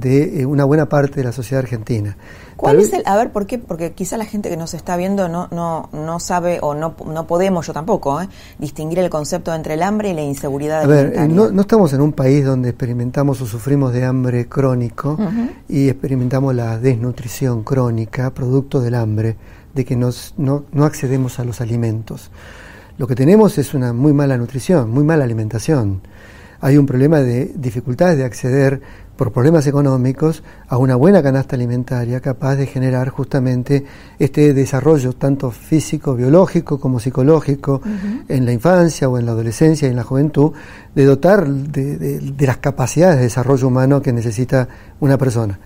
de 0.00 0.40
eh, 0.40 0.46
una 0.46 0.64
buena 0.64 0.88
parte 0.88 1.16
de 1.16 1.24
la 1.24 1.32
sociedad 1.32 1.62
argentina. 1.62 2.16
¿Cuál 2.56 2.80
es 2.80 2.92
el, 2.92 3.02
a 3.06 3.16
ver, 3.16 3.30
por 3.30 3.46
qué? 3.46 3.58
Porque 3.58 3.92
quizá 3.92 4.16
la 4.16 4.24
gente 4.24 4.48
que 4.48 4.56
nos 4.56 4.74
está 4.74 4.96
viendo 4.96 5.28
no, 5.28 5.46
no, 5.52 5.88
no 5.92 6.18
sabe 6.18 6.58
o 6.60 6.74
no, 6.74 6.96
no 7.06 7.26
podemos, 7.26 7.66
yo 7.66 7.72
tampoco, 7.72 8.20
¿eh? 8.20 8.28
distinguir 8.58 8.98
el 8.98 9.10
concepto 9.10 9.54
entre 9.54 9.74
el 9.74 9.82
hambre 9.82 10.10
y 10.10 10.14
la 10.14 10.22
inseguridad 10.22 10.80
a 10.80 10.82
alimentaria. 10.82 11.20
ver, 11.22 11.30
no, 11.30 11.50
no, 11.50 11.60
estamos 11.60 11.92
en 11.92 12.00
un 12.00 12.12
país 12.12 12.44
donde 12.44 12.70
experimentamos 12.70 13.40
o 13.40 13.46
sufrimos 13.46 13.92
de 13.92 14.04
hambre 14.04 14.48
crónico 14.48 15.12
uh 15.12 15.22
-huh. 15.22 15.50
y 15.68 15.88
experimentamos 15.88 16.52
la 16.52 16.78
desnutrición 16.78 17.62
crónica, 17.62 18.30
producto 18.34 18.80
del 18.80 18.96
hambre, 18.96 19.36
de 19.74 19.84
que 19.84 19.94
nos, 19.94 20.34
no, 20.36 20.64
no 20.72 20.84
accedemos 20.84 21.38
a 21.38 21.44
los 21.44 21.60
alimentos. 21.60 22.30
Lo 22.98 23.06
que 23.06 23.14
tenemos 23.14 23.56
es 23.58 23.74
una 23.74 23.92
muy 23.92 24.12
mala 24.12 24.36
nutrición, 24.36 24.90
muy 24.90 25.04
mala 25.04 25.22
alimentación. 25.22 26.00
Hay 26.60 26.76
un 26.76 26.86
problema 26.86 27.20
de 27.20 27.52
dificultades 27.54 28.18
de 28.18 28.24
acceder 28.24 28.80
por 29.16 29.32
problemas 29.32 29.66
económicos 29.66 30.44
a 30.68 30.76
una 30.76 30.94
buena 30.94 31.22
canasta 31.22 31.56
alimentaria 31.56 32.20
capaz 32.20 32.54
de 32.54 32.66
generar 32.66 33.08
justamente 33.08 33.84
este 34.18 34.54
desarrollo 34.54 35.12
tanto 35.12 35.50
físico, 35.50 36.14
biológico 36.14 36.78
como 36.78 37.00
psicológico 37.00 37.80
uh 37.84 37.88
-huh. 37.88 38.24
en 38.28 38.44
la 38.44 38.52
infancia 38.52 39.08
o 39.08 39.18
en 39.18 39.26
la 39.26 39.32
adolescencia 39.32 39.88
y 39.88 39.90
en 39.90 39.96
la 39.96 40.04
juventud, 40.04 40.52
de 40.94 41.04
dotar 41.04 41.48
de, 41.48 41.98
de, 41.98 42.20
de 42.20 42.46
las 42.46 42.58
capacidades 42.58 43.16
de 43.16 43.24
desarrollo 43.24 43.66
humano 43.66 44.00
que 44.00 44.12
necesita 44.12 44.68
una 45.00 45.18
persona. 45.18 45.58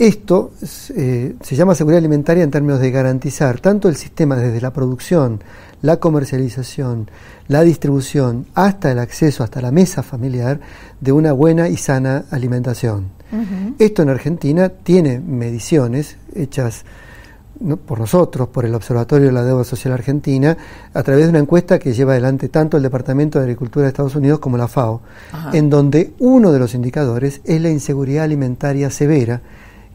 Esto 0.00 0.52
eh, 0.96 1.34
se 1.42 1.56
llama 1.56 1.74
seguridad 1.74 1.98
alimentaria 1.98 2.42
en 2.42 2.50
términos 2.50 2.80
de 2.80 2.90
garantizar 2.90 3.60
tanto 3.60 3.86
el 3.86 3.96
sistema 3.96 4.34
desde 4.34 4.58
la 4.58 4.72
producción, 4.72 5.42
la 5.82 5.98
comercialización, 5.98 7.10
la 7.48 7.60
distribución, 7.60 8.46
hasta 8.54 8.90
el 8.90 8.98
acceso, 8.98 9.44
hasta 9.44 9.60
la 9.60 9.70
mesa 9.70 10.02
familiar, 10.02 10.58
de 11.02 11.12
una 11.12 11.32
buena 11.32 11.68
y 11.68 11.76
sana 11.76 12.24
alimentación. 12.30 13.08
Uh 13.30 13.36
-huh. 13.36 13.74
Esto 13.78 14.00
en 14.00 14.08
Argentina 14.08 14.70
tiene 14.70 15.20
mediciones 15.20 16.16
hechas 16.34 16.86
¿no? 17.60 17.76
por 17.76 18.00
nosotros, 18.00 18.48
por 18.48 18.64
el 18.64 18.74
Observatorio 18.74 19.26
de 19.26 19.32
la 19.34 19.44
Deuda 19.44 19.64
Social 19.64 19.92
Argentina, 19.92 20.56
a 20.94 21.02
través 21.02 21.24
de 21.24 21.28
una 21.28 21.40
encuesta 21.40 21.78
que 21.78 21.92
lleva 21.92 22.12
adelante 22.12 22.48
tanto 22.48 22.78
el 22.78 22.82
Departamento 22.82 23.38
de 23.38 23.44
Agricultura 23.44 23.82
de 23.82 23.88
Estados 23.88 24.16
Unidos 24.16 24.38
como 24.38 24.56
la 24.56 24.66
FAO, 24.66 25.02
Ajá. 25.30 25.50
en 25.54 25.68
donde 25.68 26.14
uno 26.20 26.52
de 26.52 26.58
los 26.58 26.74
indicadores 26.74 27.42
es 27.44 27.60
la 27.60 27.68
inseguridad 27.68 28.24
alimentaria 28.24 28.88
severa, 28.88 29.42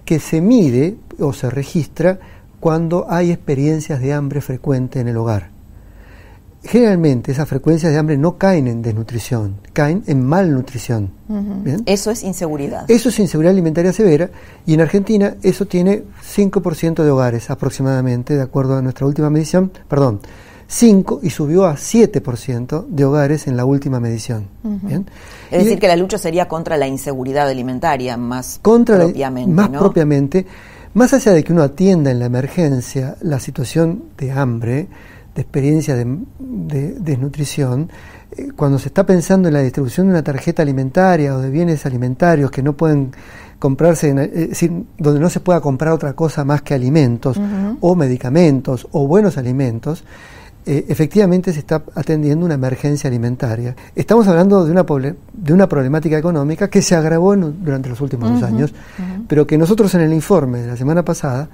que 0.06 0.20
se 0.20 0.40
mide 0.40 0.98
o 1.20 1.34
se 1.34 1.50
registra 1.50 2.20
cuando 2.60 3.06
hay 3.10 3.32
experiencias 3.32 4.00
de 4.00 4.14
hambre 4.14 4.42
frecuente 4.42 5.00
en 5.00 5.08
el 5.08 5.18
hogar. 5.18 5.50
Generalmente 6.64 7.32
esas 7.32 7.48
frecuencias 7.48 7.92
de 7.92 8.00
hambre 8.00 8.18
no 8.18 8.40
caen 8.40 8.68
en 8.68 8.82
desnutrición, 8.82 9.58
caen 9.72 10.04
en 10.08 10.26
malnutrición. 10.26 11.12
Uh 11.30 11.34
-huh. 11.36 11.84
Eso 11.86 12.10
es 12.10 12.24
inseguridad. 12.24 12.90
Eso 12.90 13.10
es 13.10 13.20
inseguridad 13.20 13.54
alimentaria 13.54 13.94
severa 13.94 14.32
y 14.66 14.74
en 14.74 14.82
Argentina 14.82 15.36
eso 15.44 15.66
tiene 15.66 16.04
5% 16.24 17.04
de 17.04 17.12
hogares 17.12 17.52
aproximadamente, 17.52 18.36
de 18.36 18.42
acuerdo 18.42 18.78
a 18.78 18.82
nuestra 18.82 19.06
última 19.06 19.30
medición, 19.30 19.72
perdón, 19.88 20.22
5 20.68 21.20
y 21.22 21.30
subió 21.30 21.66
a 21.66 21.76
7% 21.76 22.88
de 22.88 23.06
hogares 23.06 23.48
en 23.48 23.56
la 23.56 23.66
última 23.66 24.00
medición. 24.00 24.48
Uh 24.64 24.70
-huh. 24.70 24.80
¿Bien? 24.82 25.06
Es 25.52 25.62
y 25.62 25.66
decir, 25.66 25.80
que 25.80 25.88
la 25.88 25.96
lucha 25.96 26.18
sería 26.18 26.48
contra 26.48 26.78
la 26.78 26.88
inseguridad 26.88 27.48
alimentaria 27.48 28.18
más 28.18 28.60
contra 28.62 28.98
propiamente. 28.98 29.50
La, 29.50 29.56
más 29.56 29.72
¿no? 29.72 29.80
propiamente, 29.80 30.46
más 30.94 31.14
allá 31.14 31.34
de 31.34 31.44
que 31.44 31.54
uno 31.54 31.62
atienda 31.64 32.12
en 32.12 32.20
la 32.20 32.26
emergencia 32.26 33.16
la 33.22 33.40
situación 33.40 34.06
de 34.18 34.32
hambre, 34.32 34.88
de 35.36 35.42
experiencia 35.42 35.96
de, 35.96 36.06
de, 36.40 36.94
desnutrición, 37.00 37.90
eh, 38.32 38.48
cuando 38.56 38.80
se 38.80 38.88
está 38.88 39.06
pensando 39.06 39.50
en 39.50 39.54
la 39.54 39.62
distribución 39.62 40.08
de 40.08 40.14
una 40.14 40.24
tarjeta 40.24 40.62
alimentaria 40.64 41.36
o 41.36 41.42
de 41.42 41.50
bienes 41.50 41.86
alimentarios 41.86 42.50
que 42.50 42.64
no 42.64 42.74
pueden 42.74 43.12
comprarse, 43.60 44.10
en, 44.10 44.20
es 44.20 44.50
decir, 44.50 44.72
donde 44.98 45.20
no 45.20 45.30
se 45.30 45.42
pueda 45.42 45.62
comprar 45.62 45.94
otra 45.94 46.14
cosa 46.14 46.44
más 46.44 46.62
que 46.62 46.74
alimentos 46.74 47.38
uh 47.38 47.42
-huh. 47.42 47.78
o 47.82 47.96
medicamentos 47.96 48.88
o 48.92 49.08
buenos 49.08 49.38
alimentos, 49.38 50.04
eh, 50.66 50.86
efectivamente 50.90 51.54
se 51.54 51.60
está 51.60 51.84
atendiendo 51.94 52.46
una 52.46 52.56
emergencia 52.56 53.08
alimentaria. 53.08 53.76
Estamos 53.96 54.28
hablando 54.28 54.66
de 54.66 54.72
una, 54.72 54.84
de 54.84 55.54
una 55.54 55.70
problemática 55.70 56.18
económica 56.18 56.70
que 56.70 56.82
se 56.82 56.96
agravó 56.96 57.36
en, 57.36 57.64
durante 57.64 57.90
los 57.90 58.02
últimos 58.02 58.30
uh 58.30 58.34
-huh, 58.34 58.40
dos 58.40 58.44
años, 58.44 58.72
uh 58.72 59.02
-huh. 59.02 59.26
pero 59.28 59.46
que 59.46 59.58
nosotros 59.58 59.94
en 59.94 60.02
el 60.02 60.14
informe 60.14 60.62
de 60.62 60.68
la 60.68 60.78
semana 60.78 61.06
pasada 61.06 61.50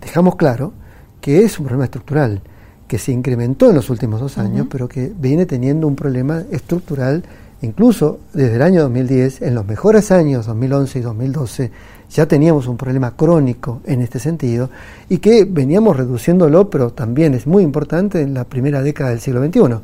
dejamos 0.00 0.34
claro 0.36 0.72
que 1.20 1.44
es 1.44 1.58
un 1.58 1.66
problema 1.66 1.84
estructural 1.84 2.40
que 2.88 2.98
se 2.98 3.12
incrementó 3.12 3.70
en 3.70 3.76
los 3.76 3.88
últimos 3.90 4.20
dos 4.20 4.36
años, 4.38 4.62
uh 4.62 4.64
-huh. 4.64 4.72
pero 4.72 4.88
que 4.88 5.12
viene 5.16 5.46
teniendo 5.46 5.86
un 5.86 5.94
problema 5.94 6.42
estructural, 6.50 7.22
incluso 7.62 8.18
desde 8.34 8.56
el 8.56 8.62
año 8.62 8.82
2010, 8.82 9.42
en 9.42 9.54
los 9.54 9.64
mejores 9.64 10.10
años, 10.10 10.46
2011 10.46 10.98
y 10.98 11.02
2012, 11.02 11.70
ya 12.12 12.26
teníamos 12.26 12.66
un 12.66 12.76
problema 12.76 13.16
crónico 13.16 13.80
en 13.86 14.02
este 14.02 14.18
sentido 14.18 14.70
y 15.08 15.18
que 15.18 15.44
veníamos 15.44 15.96
reduciéndolo, 15.96 16.68
pero 16.68 16.90
también 16.90 17.34
es 17.34 17.46
muy 17.46 17.62
importante 17.62 18.20
en 18.20 18.34
la 18.34 18.44
primera 18.44 18.82
década 18.82 19.10
del 19.10 19.20
siglo 19.20 19.44
XXI. 19.44 19.80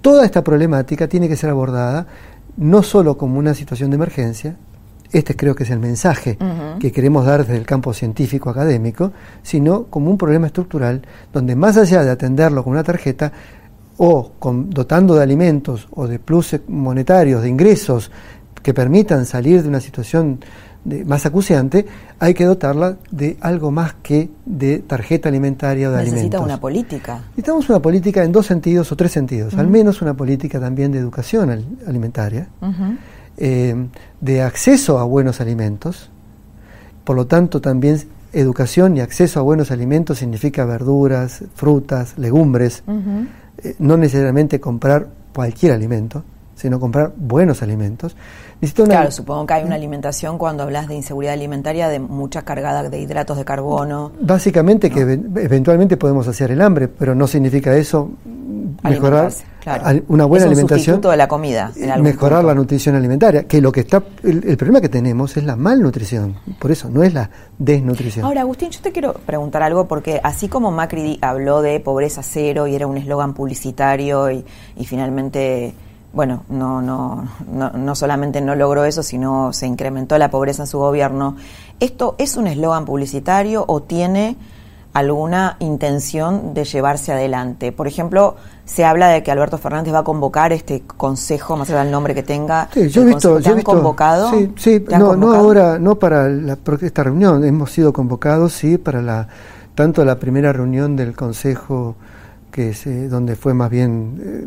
Toda 0.00 0.24
esta 0.24 0.42
problemática 0.42 1.08
tiene 1.08 1.28
que 1.28 1.36
ser 1.36 1.50
abordada 1.50 2.06
no 2.56 2.82
solo 2.82 3.16
como 3.16 3.38
una 3.38 3.54
situación 3.54 3.90
de 3.90 3.96
emergencia, 3.96 4.56
este 5.12 5.36
creo 5.36 5.54
que 5.54 5.64
es 5.64 5.70
el 5.70 5.78
mensaje 5.78 6.38
que 6.80 6.90
queremos 6.90 7.26
dar 7.26 7.42
desde 7.42 7.58
el 7.58 7.66
campo 7.66 7.92
científico 7.92 8.48
académico, 8.48 9.12
sino 9.42 9.84
como 9.84 10.10
un 10.10 10.16
problema 10.16 10.46
estructural 10.46 11.02
donde 11.32 11.54
más 11.54 11.76
allá 11.76 12.02
de 12.02 12.10
atenderlo 12.10 12.64
con 12.64 12.72
una 12.72 12.82
tarjeta 12.82 13.30
o 13.98 14.32
con, 14.38 14.70
dotando 14.70 15.14
de 15.14 15.22
alimentos 15.22 15.86
o 15.90 16.06
de 16.08 16.18
plus 16.18 16.58
monetarios, 16.66 17.42
de 17.42 17.50
ingresos 17.50 18.10
que 18.62 18.72
permitan 18.72 19.26
salir 19.26 19.62
de 19.62 19.68
una 19.68 19.80
situación 19.80 20.40
más 21.06 21.24
acuciante, 21.26 21.86
hay 22.18 22.34
que 22.34 22.44
dotarla 22.44 22.96
de 23.10 23.36
algo 23.40 23.70
más 23.70 23.94
que 24.02 24.30
de 24.44 24.80
tarjeta 24.80 25.28
alimentaria 25.28 25.88
o 25.88 25.92
de 25.92 25.98
alimentos. 25.98 26.24
Necesita 26.24 26.40
una 26.40 26.60
política. 26.60 27.20
Necesitamos 27.28 27.68
una 27.68 27.80
política 27.80 28.24
en 28.24 28.32
dos 28.32 28.46
sentidos 28.46 28.90
o 28.90 28.96
tres 28.96 29.12
sentidos, 29.12 29.54
al 29.54 29.68
menos 29.68 30.02
una 30.02 30.14
política 30.14 30.58
también 30.58 30.90
de 30.92 30.98
educación 30.98 31.50
alimentaria. 31.86 32.48
Eh, 33.36 33.74
de 34.20 34.42
acceso 34.42 34.98
a 34.98 35.04
buenos 35.04 35.40
alimentos, 35.40 36.10
por 37.04 37.16
lo 37.16 37.26
tanto 37.26 37.60
también 37.60 37.98
educación 38.32 38.96
y 38.96 39.00
acceso 39.00 39.40
a 39.40 39.42
buenos 39.42 39.70
alimentos 39.70 40.18
significa 40.18 40.64
verduras, 40.64 41.44
frutas, 41.54 42.18
legumbres, 42.18 42.82
eh, 43.62 43.74
no 43.78 43.96
necesariamente 43.96 44.60
comprar 44.60 45.08
cualquier 45.34 45.72
alimento, 45.72 46.24
sino 46.54 46.78
comprar 46.78 47.12
buenos 47.16 47.62
alimentos. 47.62 48.16
Claro, 48.70 49.10
supongo 49.10 49.44
que 49.44 49.54
hay 49.54 49.64
una 49.64 49.74
alimentación 49.74 50.38
cuando 50.38 50.62
hablas 50.62 50.86
de 50.86 50.94
inseguridad 50.94 51.34
alimentaria 51.34 51.88
de 51.88 51.98
mucha 51.98 52.42
cargada 52.42 52.88
de 52.88 53.00
hidratos 53.00 53.36
de 53.36 53.44
carbono. 53.44 54.12
Básicamente 54.20 54.88
que 54.88 55.00
eventualmente 55.00 55.96
podemos 55.96 56.28
hacer 56.28 56.52
el 56.52 56.62
hambre, 56.62 56.86
pero 56.86 57.14
no 57.14 57.26
significa 57.26 57.76
eso 57.76 58.10
mejorar 58.84 59.32
una 60.08 60.24
buena 60.24 60.44
es 60.44 60.48
un 60.48 60.52
alimentación. 60.52 61.00
de 61.00 61.16
la 61.16 61.26
comida. 61.26 61.72
mejorar 62.00 62.44
la 62.44 62.54
nutrición 62.54 62.94
alimentaria, 62.94 63.44
que 63.44 63.60
lo 63.60 63.72
que 63.72 63.80
está 63.80 64.02
el, 64.22 64.56
problema 64.56 64.80
que 64.80 64.88
tenemos 64.88 65.36
es 65.36 65.44
la 65.44 65.56
malnutrición, 65.56 66.36
por 66.60 66.70
eso 66.70 66.88
no 66.88 67.02
es 67.02 67.12
la 67.14 67.30
desnutrición. 67.58 68.24
Ahora, 68.24 68.42
Agustín, 68.42 68.70
yo 68.70 68.80
te 68.80 68.92
quiero 68.92 69.14
preguntar 69.14 69.62
algo 69.62 69.88
porque 69.88 70.20
así 70.22 70.48
como 70.48 70.70
Macri 70.70 71.18
habló 71.20 71.62
de 71.62 71.80
pobreza 71.80 72.22
cero 72.22 72.68
y 72.68 72.76
era 72.76 72.86
un 72.86 72.96
eslogan 72.96 73.34
publicitario 73.34 74.30
y, 74.30 74.44
y 74.76 74.84
finalmente 74.84 75.74
bueno, 76.12 76.44
no, 76.48 76.82
no, 76.82 77.26
no, 77.50 77.70
no, 77.70 77.94
solamente 77.94 78.40
no 78.40 78.54
logró 78.54 78.84
eso, 78.84 79.02
sino 79.02 79.52
se 79.52 79.66
incrementó 79.66 80.18
la 80.18 80.30
pobreza 80.30 80.64
en 80.64 80.66
su 80.66 80.78
gobierno. 80.78 81.36
¿Esto 81.80 82.16
es 82.18 82.36
un 82.36 82.46
eslogan 82.46 82.84
publicitario 82.84 83.64
o 83.66 83.82
tiene 83.82 84.36
alguna 84.92 85.56
intención 85.58 86.52
de 86.52 86.64
llevarse 86.64 87.12
adelante? 87.12 87.72
Por 87.72 87.88
ejemplo, 87.88 88.36
se 88.66 88.84
habla 88.84 89.08
de 89.08 89.22
que 89.22 89.30
Alberto 89.30 89.56
Fernández 89.56 89.94
va 89.94 90.00
a 90.00 90.04
convocar 90.04 90.52
este 90.52 90.82
consejo, 90.82 91.56
más 91.56 91.70
allá 91.70 91.82
del 91.82 91.90
nombre 91.90 92.14
que 92.14 92.22
tenga. 92.22 92.68
Sí, 92.72 92.88
yo 92.88 93.02
he 93.02 93.06
visto, 93.06 93.40
¿Te 93.40 93.48
han 93.48 93.62
convocado? 93.62 94.30
Sí, 94.30 94.52
sí 94.56 94.84
no, 94.90 95.16
no 95.16 95.32
ahora, 95.32 95.78
no 95.78 95.98
para 95.98 96.28
la, 96.28 96.58
esta 96.82 97.04
reunión, 97.04 97.44
hemos 97.44 97.72
sido 97.72 97.92
convocados, 97.92 98.52
sí, 98.52 98.76
para 98.76 99.00
la 99.00 99.28
tanto 99.74 100.04
la 100.04 100.18
primera 100.18 100.52
reunión 100.52 100.96
del 100.96 101.14
consejo 101.14 101.96
que 102.50 102.74
se, 102.74 103.08
donde 103.08 103.36
fue 103.36 103.54
más 103.54 103.70
bien 103.70 104.20
eh, 104.22 104.46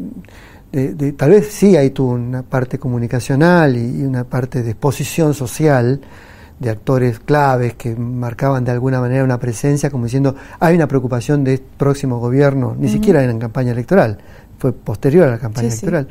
tal 1.15 1.29
vez 1.29 1.47
sí 1.51 1.77
hay 1.77 1.91
tuvo 1.91 2.13
una 2.13 2.43
parte 2.43 2.77
comunicacional 2.77 3.77
y, 3.77 4.03
una 4.03 4.23
parte 4.25 4.61
de 4.61 4.71
exposición 4.71 5.33
social 5.33 6.01
de 6.59 6.69
actores 6.69 7.19
claves 7.19 7.75
que 7.75 7.95
marcaban 7.95 8.63
de 8.63 8.71
alguna 8.71 8.99
manera 8.99 9.23
una 9.23 9.39
presencia, 9.39 9.89
como 9.89 10.05
diciendo, 10.05 10.35
hay 10.59 10.75
una 10.75 10.87
preocupación 10.87 11.43
de 11.43 11.55
este 11.55 11.67
próximo 11.77 12.19
gobierno, 12.19 12.75
ni 12.77 12.89
siquiera 12.89 13.21
era 13.21 13.31
en 13.31 13.39
campaña 13.39 13.71
electoral, 13.71 14.17
fue 14.57 14.71
posterior 14.71 15.27
a 15.27 15.31
la 15.31 15.37
campaña 15.37 15.67
electoral. 15.67 16.07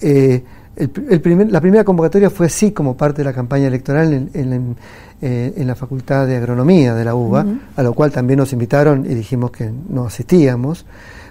Eh, 0.00 0.42
la 0.76 1.60
primera 1.60 1.84
convocatoria 1.84 2.28
fue 2.28 2.50
sí 2.50 2.72
como 2.72 2.96
parte 2.96 3.18
de 3.18 3.24
la 3.24 3.32
campaña 3.32 3.66
electoral 3.66 4.12
en, 4.12 4.76
eh, 5.22 5.62
la 5.64 5.74
Facultad 5.74 6.26
de 6.26 6.36
Agronomía 6.36 6.94
de 6.94 7.04
la 7.04 7.14
UBA, 7.14 7.46
a 7.76 7.82
lo 7.82 7.94
cual 7.94 8.12
también 8.12 8.38
nos 8.38 8.52
invitaron 8.52 9.06
y 9.06 9.14
dijimos 9.14 9.50
que 9.50 9.70
no 9.88 10.04
asistíamos, 10.04 10.84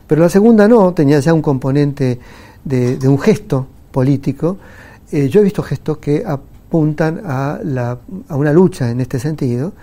pero 0.07 0.21
la 0.21 0.29
segunda 0.29 0.67
no, 0.67 0.93
tenía 0.93 1.19
ya 1.19 1.33
un 1.33 1.41
componente 1.41 2.19
de, 2.65 3.07
un 3.07 3.19
gesto 3.19 3.67
político, 3.91 4.57
eh, 5.11 5.29
yo 5.29 5.39
he 5.39 5.43
visto 5.43 5.63
gestos 5.63 5.99
que 5.99 6.23
apuntan 6.25 7.21
a, 7.23 7.59
la, 7.63 7.97
a 8.27 8.35
una 8.35 8.51
lucha 8.51 8.89
en 8.89 8.99
este 8.99 9.19
sentido. 9.19 9.73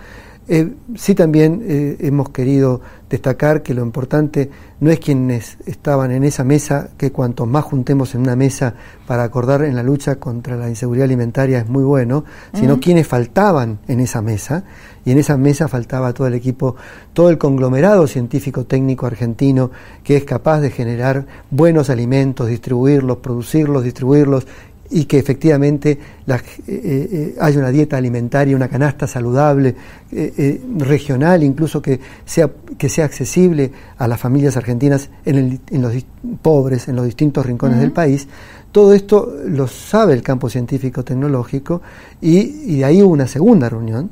Eh, 0.49 0.73
sí 0.97 1.15
también 1.15 1.63
eh, 1.65 1.97
hemos 2.01 2.31
querido 2.31 2.81
destacar 3.09 3.63
que 3.63 3.75
lo 3.75 3.83
importante 3.83 4.51
no 4.81 4.91
es 4.91 4.99
quienes 4.99 5.57
estaban 5.67 6.11
en 6.11 6.25
esa 6.25 6.43
mesa, 6.43 6.91
que 6.99 7.13
cuanto 7.13 7.47
más 7.47 7.65
juntemos 7.65 8.17
en 8.17 8.23
una 8.23 8.35
mesa 8.35 8.75
para 9.07 9.23
acordar 9.23 9.63
en 9.63 9.77
la 9.77 9.85
lucha 9.85 10.17
contra 10.17 10.57
la 10.57 10.69
inseguridad 10.69 11.05
alimentaria 11.05 11.61
es 11.61 11.69
muy 11.69 11.85
bueno, 11.85 12.25
sino 12.55 12.81
quienes 12.81 13.07
faltaban 13.07 13.79
en 13.87 14.01
esa 14.01 14.21
mesa 14.21 14.65
y 15.05 15.11
en 15.11 15.19
esa 15.19 15.37
mesa 15.37 15.69
faltaba 15.69 16.13
todo 16.13 16.27
el 16.27 16.35
equipo, 16.35 16.77
todo 17.13 17.31
el 17.31 17.39
conglomerado 17.39 18.07
científico 18.07 18.65
técnico 18.65 19.07
argentino 19.07 19.71
que 20.05 20.17
es 20.17 20.25
capaz 20.25 20.61
de 20.61 20.71
generar 20.71 21.27
buenos 21.51 21.91
alimentos, 21.91 22.49
distribuirlos, 22.49 23.19
producirlos, 23.19 23.85
distribuirlos 23.85 24.47
y 24.93 25.07
que 25.07 25.19
efectivamente 25.19 25.99
la, 26.27 26.37
eh, 26.37 26.43
eh, 26.67 27.37
haya 27.41 27.59
una 27.59 27.71
dieta 27.71 27.97
alimentaria, 27.97 28.55
una 28.55 28.69
canasta 28.69 29.07
saludable, 29.07 29.75
eh, 30.13 30.61
regional, 30.77 31.43
incluso 31.43 31.81
que 31.81 31.99
sea, 32.27 32.51
que 32.77 32.91
sea 32.91 33.07
accesible 33.07 33.73
a 33.97 34.07
las 34.07 34.21
familias 34.21 34.57
argentinas 34.59 35.09
en, 35.25 35.61
los 35.81 35.95
pobres, 36.43 36.89
en 36.89 36.97
los 36.97 37.07
distintos 37.07 37.47
rincones 37.47 37.81
del 37.81 37.93
país. 37.93 38.29
Todo 38.71 38.93
esto 38.93 39.35
lo 39.47 39.67
sabe 39.67 40.13
el 40.13 40.23
campo 40.23 40.51
científico 40.51 41.03
tecnológico 41.03 41.81
y, 42.21 42.75
y 42.75 42.79
de 42.79 42.85
ahí 42.85 43.03
hubo 43.03 43.13
una 43.13 43.27
segunda 43.27 43.71
reunión 43.71 44.11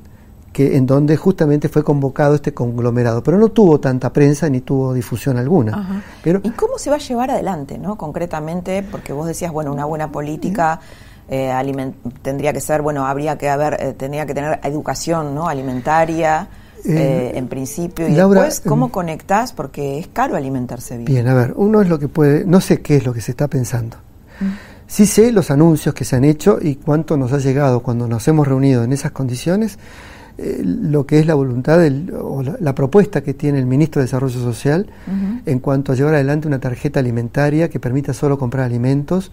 que 0.61 0.77
en 0.77 0.85
donde 0.85 1.17
justamente 1.17 1.71
fue 1.71 1.83
convocado 1.83 2.35
este 2.35 2.53
conglomerado, 2.53 3.23
pero 3.23 3.39
no 3.39 3.49
tuvo 3.49 3.81
tanta 3.81 4.13
prensa 4.13 4.47
ni 4.51 4.61
tuvo 4.61 4.93
difusión 4.93 5.39
alguna. 5.39 6.03
Pero, 6.23 6.43
¿Y 6.43 6.51
cómo 6.51 6.77
se 6.77 6.91
va 6.91 6.97
a 6.97 6.99
llevar 6.99 7.31
adelante, 7.31 7.79
no? 7.79 7.97
Concretamente, 7.97 8.83
porque 8.83 9.15
vos 9.15 9.27
decías, 9.27 9.53
bueno, 9.53 9.73
una 9.73 9.87
buena 9.87 10.13
política 10.13 10.79
eh, 11.31 11.51
tendría 12.21 12.53
que 12.53 12.61
ser, 12.61 12.83
bueno, 12.83 13.07
habría 13.07 13.39
que 13.39 13.49
haber, 13.49 13.79
eh, 13.81 13.95
tendría 13.95 14.27
que 14.27 14.35
tener 14.35 14.61
educación, 14.63 15.35
¿no? 15.35 15.49
Alimentaria. 15.49 16.49
Eh, 16.83 17.33
en 17.35 17.47
principio 17.47 18.09
y 18.09 18.15
después 18.15 18.61
cómo 18.61 18.87
em, 18.87 18.91
conectás 18.91 19.53
porque 19.53 19.99
es 19.99 20.09
caro 20.09 20.35
alimentarse 20.35 20.97
bien. 20.97 21.05
Bien, 21.05 21.29
a 21.29 21.35
ver, 21.35 21.53
uno 21.57 21.83
es 21.83 21.91
lo 21.91 21.99
que 21.99 22.09
puede, 22.09 22.47
no 22.47 22.63
sé 22.63 22.81
qué 22.81 22.97
es 22.97 23.05
lo 23.05 23.13
que 23.13 23.21
se 23.21 23.33
está 23.33 23.49
pensando. 23.49 23.99
Mm. 24.41 24.47
Sí 24.87 25.05
sé 25.05 25.31
los 25.31 25.51
anuncios 25.51 25.95
que 25.95 26.07
se 26.07 26.17
han 26.17 26.25
hecho 26.25 26.57
y 26.59 26.77
cuánto 26.77 27.19
nos 27.19 27.35
ha 27.35 27.39
llegado 27.39 27.81
cuando 27.81 28.09
nos 28.09 28.27
hemos 28.29 28.49
reunido 28.49 28.83
en 28.83 28.95
esas 28.95 29.11
condiciones 29.11 29.79
eh, 30.43 30.63
lo 30.65 31.05
que 31.05 31.19
es 31.19 31.27
la 31.27 31.35
voluntad 31.35 31.79
o 32.19 32.43
la, 32.43 32.75
propuesta 32.75 33.23
que 33.23 33.35
tiene 33.35 33.59
el 33.59 33.67
ministro 33.67 34.01
de 34.01 34.07
Desarrollo 34.07 34.41
Social 34.41 34.87
en 35.45 35.59
cuanto 35.59 35.93
a 35.93 35.95
llevar 35.95 36.15
adelante 36.15 36.49
una 36.49 36.61
tarjeta 36.61 36.99
alimentaria 36.99 37.69
que 37.69 37.79
permita 37.79 38.15
solo 38.15 38.39
comprar 38.39 38.65
alimentos 38.65 39.33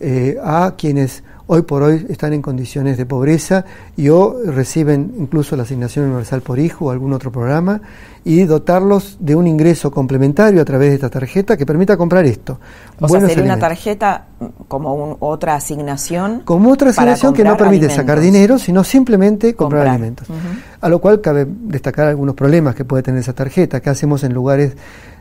eh, 0.00 0.38
a 0.42 0.74
quienes 0.76 1.22
hoy 1.52 1.62
por 1.62 1.82
hoy 1.82 2.06
están 2.08 2.32
en 2.32 2.42
condiciones 2.42 2.96
de 2.96 3.06
pobreza 3.06 3.64
y 3.96 4.08
o 4.08 4.36
reciben 4.46 5.14
incluso 5.18 5.56
la 5.56 5.64
asignación 5.64 6.04
universal 6.04 6.42
por 6.42 6.60
hijo 6.60 6.84
o 6.86 6.90
algún 6.92 7.12
otro 7.12 7.32
programa 7.32 7.80
y 8.24 8.44
dotarlos 8.44 9.16
de 9.18 9.34
un 9.34 9.48
ingreso 9.48 9.90
complementario 9.90 10.62
a 10.62 10.64
través 10.64 10.90
de 10.90 10.94
esta 10.94 11.10
tarjeta 11.10 11.56
que 11.56 11.66
permita 11.66 11.96
comprar 11.96 12.24
esto. 12.24 12.60
O 13.00 13.08
sea, 13.08 13.20
sería 13.26 13.42
una 13.42 13.58
tarjeta 13.58 14.26
como 14.68 15.16
otra 15.18 15.56
asignación. 15.56 16.42
Como 16.44 16.70
otra 16.70 16.90
asignación 16.90 17.34
que 17.34 17.42
no 17.42 17.56
permite 17.56 17.90
sacar 17.90 18.20
dinero, 18.20 18.56
sino 18.56 18.84
simplemente 18.84 19.54
comprar, 19.54 19.88
alimentos. 19.88 20.28
A 20.80 20.88
lo 20.88 21.00
cual 21.00 21.20
cabe 21.20 21.48
destacar 21.48 22.06
algunos 22.06 22.36
problemas 22.36 22.76
que 22.76 22.84
puede 22.84 23.02
tener 23.02 23.20
esa 23.22 23.32
tarjeta, 23.32 23.80
que 23.80 23.90
hacemos 23.90 24.22
en 24.22 24.34
lugares 24.34 24.76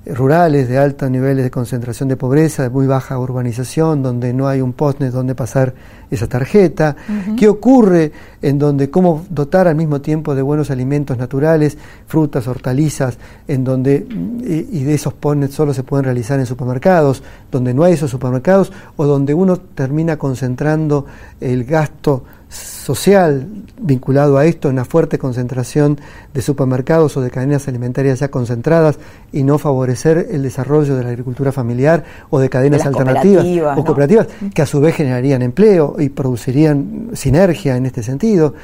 rurales 0.06 0.68
de 0.70 0.78
altos 0.78 1.10
niveles 1.10 1.44
de 1.44 1.52
concentración 1.52 2.10
de 2.10 2.16
pobreza, 2.16 2.64
de 2.64 2.70
muy 2.70 2.88
baja 2.88 3.20
urbanización, 3.20 4.02
donde 4.02 4.34
no 4.34 4.48
hay 4.48 4.62
un 4.62 4.74
postnet 4.74 5.12
donde 5.12 5.36
pasar 5.36 5.74
esa 6.10 6.28
tarjeta, 6.28 6.96
qué 7.38 7.48
ocurre 7.48 8.12
en 8.42 8.58
donde 8.58 8.90
cómo 8.90 9.26
dotar 9.30 9.68
al 9.68 9.76
mismo 9.76 10.02
tiempo 10.02 10.34
de 10.34 10.42
buenos 10.42 10.72
alimentos 10.72 11.18
naturales, 11.18 11.78
frutas, 12.08 12.48
hortalizas, 12.48 13.18
en 13.48 13.64
donde 13.64 14.08
y, 14.42 14.84
de 14.84 14.94
esos 14.94 15.14
postnets 15.14 15.54
solo 15.54 15.74
se 15.74 15.84
pueden 15.84 16.06
realizar 16.06 16.40
en 16.40 16.46
supermercados, 16.46 17.22
donde 17.52 17.74
no 17.74 17.84
hay 17.84 17.94
esos 17.94 18.10
supermercados 18.10 18.72
o 18.96 19.06
donde 19.06 19.34
uno 19.34 19.58
termina 19.58 20.18
concentrando 20.18 21.06
el 21.40 21.66
gasto 21.66 22.24
social 22.50 23.48
vinculado 23.80 24.38
a 24.38 24.46
esto, 24.46 24.70
una 24.70 24.84
fuerte 24.84 25.20
concentración 25.20 26.00
de 26.34 26.42
supermercados 26.42 27.16
o 27.18 27.22
de 27.22 27.30
cadenas 27.30 27.68
alimentarias 27.68 28.20
ya 28.20 28.30
concentradas 28.30 28.98
y 29.32 29.44
no 29.44 29.60
favorecer 29.60 30.28
el 30.32 30.42
desarrollo 30.42 30.96
de 30.96 31.04
la 31.04 31.10
agricultura 31.10 31.52
familiar 31.52 32.04
o 32.32 32.40
de 32.40 32.50
cadenas 32.50 32.86
alternativas 32.86 33.46
o 33.78 33.84
cooperativas 33.84 34.28
que 34.54 34.62
a 34.62 34.66
su 34.66 34.82
vez 34.82 34.96
generarían 34.96 35.44
empleo 35.44 35.96
y 36.00 36.10
producirían 36.10 37.12
sinergia 37.14 37.78
en 37.78 37.86
este 37.86 38.02
sentido. 38.02 38.56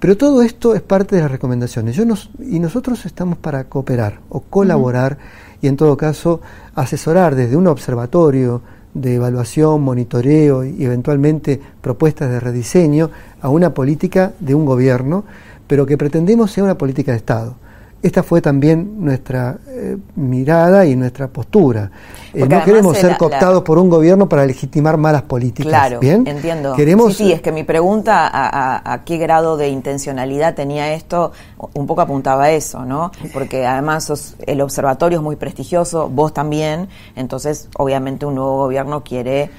Pero 0.00 0.16
todo 0.16 0.42
esto 0.42 0.74
es 0.74 0.82
parte 0.82 1.16
de 1.16 1.22
las 1.22 1.30
recomendaciones. 1.30 1.96
Yo 1.96 2.04
nos, 2.04 2.30
y 2.38 2.60
nosotros 2.60 3.04
estamos 3.06 3.38
para 3.38 3.64
cooperar 3.64 4.20
o 4.28 4.40
colaborar 4.40 5.18
y 5.60 5.66
en 5.66 5.76
todo 5.76 5.96
caso 5.96 6.40
asesorar 6.74 7.34
desde 7.34 7.56
un 7.56 7.66
observatorio 7.66 8.62
de 8.94 9.14
evaluación, 9.14 9.82
monitoreo 9.82 10.64
y 10.64 10.84
eventualmente 10.84 11.60
propuestas 11.80 12.30
de 12.30 12.40
rediseño 12.40 13.10
a 13.40 13.48
una 13.48 13.74
política 13.74 14.32
de 14.40 14.54
un 14.54 14.64
gobierno, 14.64 15.24
pero 15.66 15.86
que 15.86 15.98
pretendemos 15.98 16.50
sea 16.50 16.64
una 16.64 16.78
política 16.78 17.12
de 17.12 17.18
Estado 17.18 17.56
esta 18.00 18.22
fue 18.22 18.40
también 18.40 19.04
nuestra 19.04 19.58
eh, 19.68 19.96
mirada 20.14 20.86
y 20.86 20.94
nuestra 20.94 21.28
postura. 21.28 21.90
Eh, 22.32 22.46
no 22.46 22.62
queremos 22.62 22.96
ser 22.96 23.16
cooptados 23.16 23.62
por 23.64 23.78
un 23.78 23.88
gobierno 23.88 24.28
para 24.28 24.46
legitimar 24.46 24.96
malas 24.96 25.22
políticas. 25.22 25.68
Claro, 25.68 25.98
entiendo. 26.02 26.74
Queremos, 26.74 27.16
sí, 27.16 27.32
es 27.32 27.42
que 27.42 27.50
mi 27.50 27.64
pregunta 27.64 28.30
a, 28.32 29.04
qué 29.04 29.18
grado 29.18 29.56
de 29.56 29.68
intencionalidad 29.68 30.54
tenía 30.54 30.94
esto, 30.94 31.32
un 31.74 31.86
poco 31.86 32.02
apuntaba 32.02 32.44
a 32.44 32.50
eso, 32.52 32.84
¿no? 32.84 33.10
Porque 33.32 33.66
además 33.66 34.36
el 34.46 34.60
observatorio 34.60 35.18
es 35.18 35.24
muy 35.24 35.36
prestigioso, 35.36 36.08
vos 36.08 36.32
también, 36.32 36.88
entonces 37.16 37.68
obviamente 37.78 38.26
un 38.26 38.36
nuevo 38.36 38.58
gobierno 38.58 39.02
quiere 39.02 39.50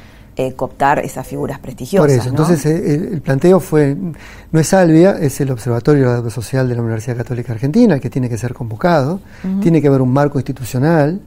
eh, 0.42 0.54
cooptar 0.54 1.00
esas 1.00 1.28
figuras 1.28 1.60
prestigiosas. 1.60 2.08
Por 2.08 2.18
eso, 2.18 2.30
entonces 2.30 2.66
eh, 2.66 3.10
el, 3.12 3.20
planteo 3.20 3.60
fue, 3.60 3.94
no 4.54 4.58
es 4.58 4.74
Albia, 4.74 5.18
es 5.20 5.42
el 5.42 5.52
Observatorio 5.52 6.22
de 6.22 6.32
Social 6.32 6.70
de 6.70 6.76
la 6.76 6.82
Universidad 6.82 7.18
Católica 7.18 7.52
Argentina, 7.52 8.00
que 8.00 8.10
tiene 8.10 8.30
que 8.30 8.38
ser 8.38 8.54
convocado, 8.54 9.20
tiene 9.62 9.82
que 9.82 9.90
haber 9.90 10.00
un 10.00 10.14
marco 10.14 10.40
institucional, 10.40 11.20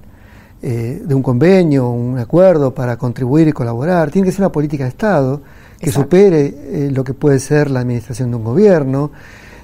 eh, 0.63 1.03
de 1.05 1.15
un 1.15 1.23
convenio, 1.23 1.91
un 1.91 2.19
acuerdo 2.19 2.73
para 2.73 2.97
contribuir 2.97 3.49
y 3.49 3.53
colaborar, 3.53 4.11
tiene 4.11 4.25
que 4.25 4.33
ser 4.33 4.41
una 4.41 4.53
política 4.53 4.85
de 4.85 4.89
Estado 4.89 5.43
que 5.79 5.93
supere 5.93 6.89
lo 6.91 7.05
que 7.05 7.13
puede 7.13 7.39
ser 7.39 7.71
la 7.71 7.81
administración 7.81 8.31
de 8.31 8.37
un 8.37 8.45
gobierno, 8.45 9.11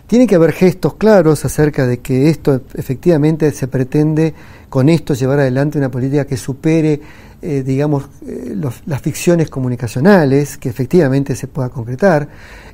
tiene 0.07 0.27
que 0.27 0.35
haber 0.35 0.53
gestos 0.53 0.97
claros 0.97 1.43
acerca 1.47 1.87
de 1.87 2.01
que 2.01 2.29
esto 2.29 2.61
efectivamente 2.75 3.51
se 3.53 3.67
pretende 3.67 4.35
con 4.69 4.89
esto 4.89 5.15
llevar 5.15 5.41
adelante 5.41 5.79
una 5.79 5.91
política 5.91 6.27
que 6.27 6.37
supere 6.37 7.01
eh, 7.41 7.63
digamos, 7.65 8.09
eh, 8.27 8.57
las 8.87 9.01
ficciones 9.01 9.49
comunicacionales, 9.49 10.59
que 10.59 10.69
efectivamente 10.69 11.37
se 11.37 11.47
pueda 11.47 11.69
concretar. 11.69 12.29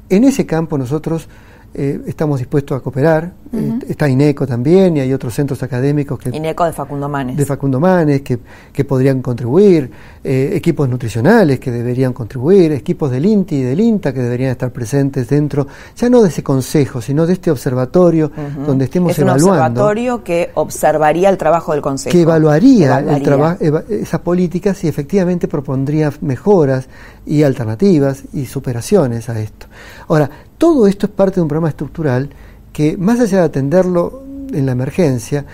En 0.09 0.25
ese 0.25 0.47
campo 0.47 0.79
nosotros 0.79 1.29
eh, 1.77 2.01
estamos 2.07 2.39
dispuestos 2.39 2.79
a 2.79 2.81
cooperar. 2.81 3.33
Eh, 3.53 3.79
está 3.89 4.09
INECO 4.09 4.47
también 4.47 4.97
y 4.97 5.01
hay 5.01 5.13
otros 5.13 5.35
centros 5.35 5.63
académicos 5.63 6.19
que... 6.19 6.31
INECO 6.31 6.65
de 6.65 6.73
Facundo 6.73 7.09
Manes. 7.09 7.37
De 7.37 7.45
Facundo 7.45 7.79
Manes 7.81 8.23
que, 8.23 8.39
que 8.73 8.85
podrían 8.85 9.23
contribuir, 9.23 9.91
eh, 10.23 10.51
equipos 10.55 10.89
nutricionales 10.89 11.61
que 11.61 11.71
deberían 11.71 12.13
contribuir, 12.13 12.73
equipos 12.73 13.11
del 13.11 13.27
INTI 13.27 13.57
y 13.57 13.63
del 13.63 13.81
INTA 13.81 14.13
que 14.13 14.21
deberían 14.21 14.51
estar 14.51 14.73
presentes 14.73 15.29
dentro, 15.29 15.67
ya 15.97 16.09
no 16.09 16.23
de 16.23 16.29
ese 16.29 16.43
consejo, 16.43 17.01
sino 17.01 17.27
de 17.27 17.35
este 17.35 17.51
observatorio 17.51 18.31
donde 18.67 18.87
estemos 18.87 19.13
es 19.13 19.19
un 19.19 19.31
observatorio 19.31 20.25
que 20.25 20.51
observaría 20.55 21.29
el 21.29 21.39
trabajo 21.39 21.73
del 21.73 21.83
consejo. 21.83 22.13
Que 22.13 22.23
evaluaría, 22.23 22.99
El 22.99 23.23
trabajo 23.23 23.59
esas 23.89 24.21
políticas 24.21 24.83
y 24.85 24.89
efectivamente 24.89 25.49
propondría 25.49 26.13
mejoras 26.21 26.89
y 27.27 27.43
alternativas 27.43 28.23
y 28.33 28.47
superaciones 28.47 29.29
a 29.29 29.41
esto. 29.41 29.67
Ahora, 30.09 30.31
todo 30.65 30.87
esto 30.87 31.05
es 31.05 31.13
parte 31.13 31.35
de 31.35 31.43
un 31.43 31.49
programa 31.49 31.69
estructural 31.69 32.31
que, 32.73 32.97
más 32.97 33.21
allá 33.21 33.41
de 33.41 33.45
atenderlo 33.45 34.23
en 34.51 34.65
la 34.65 34.73
emergencia, 34.73 35.45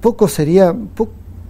poco 0.00 0.26
sería, 0.26 0.74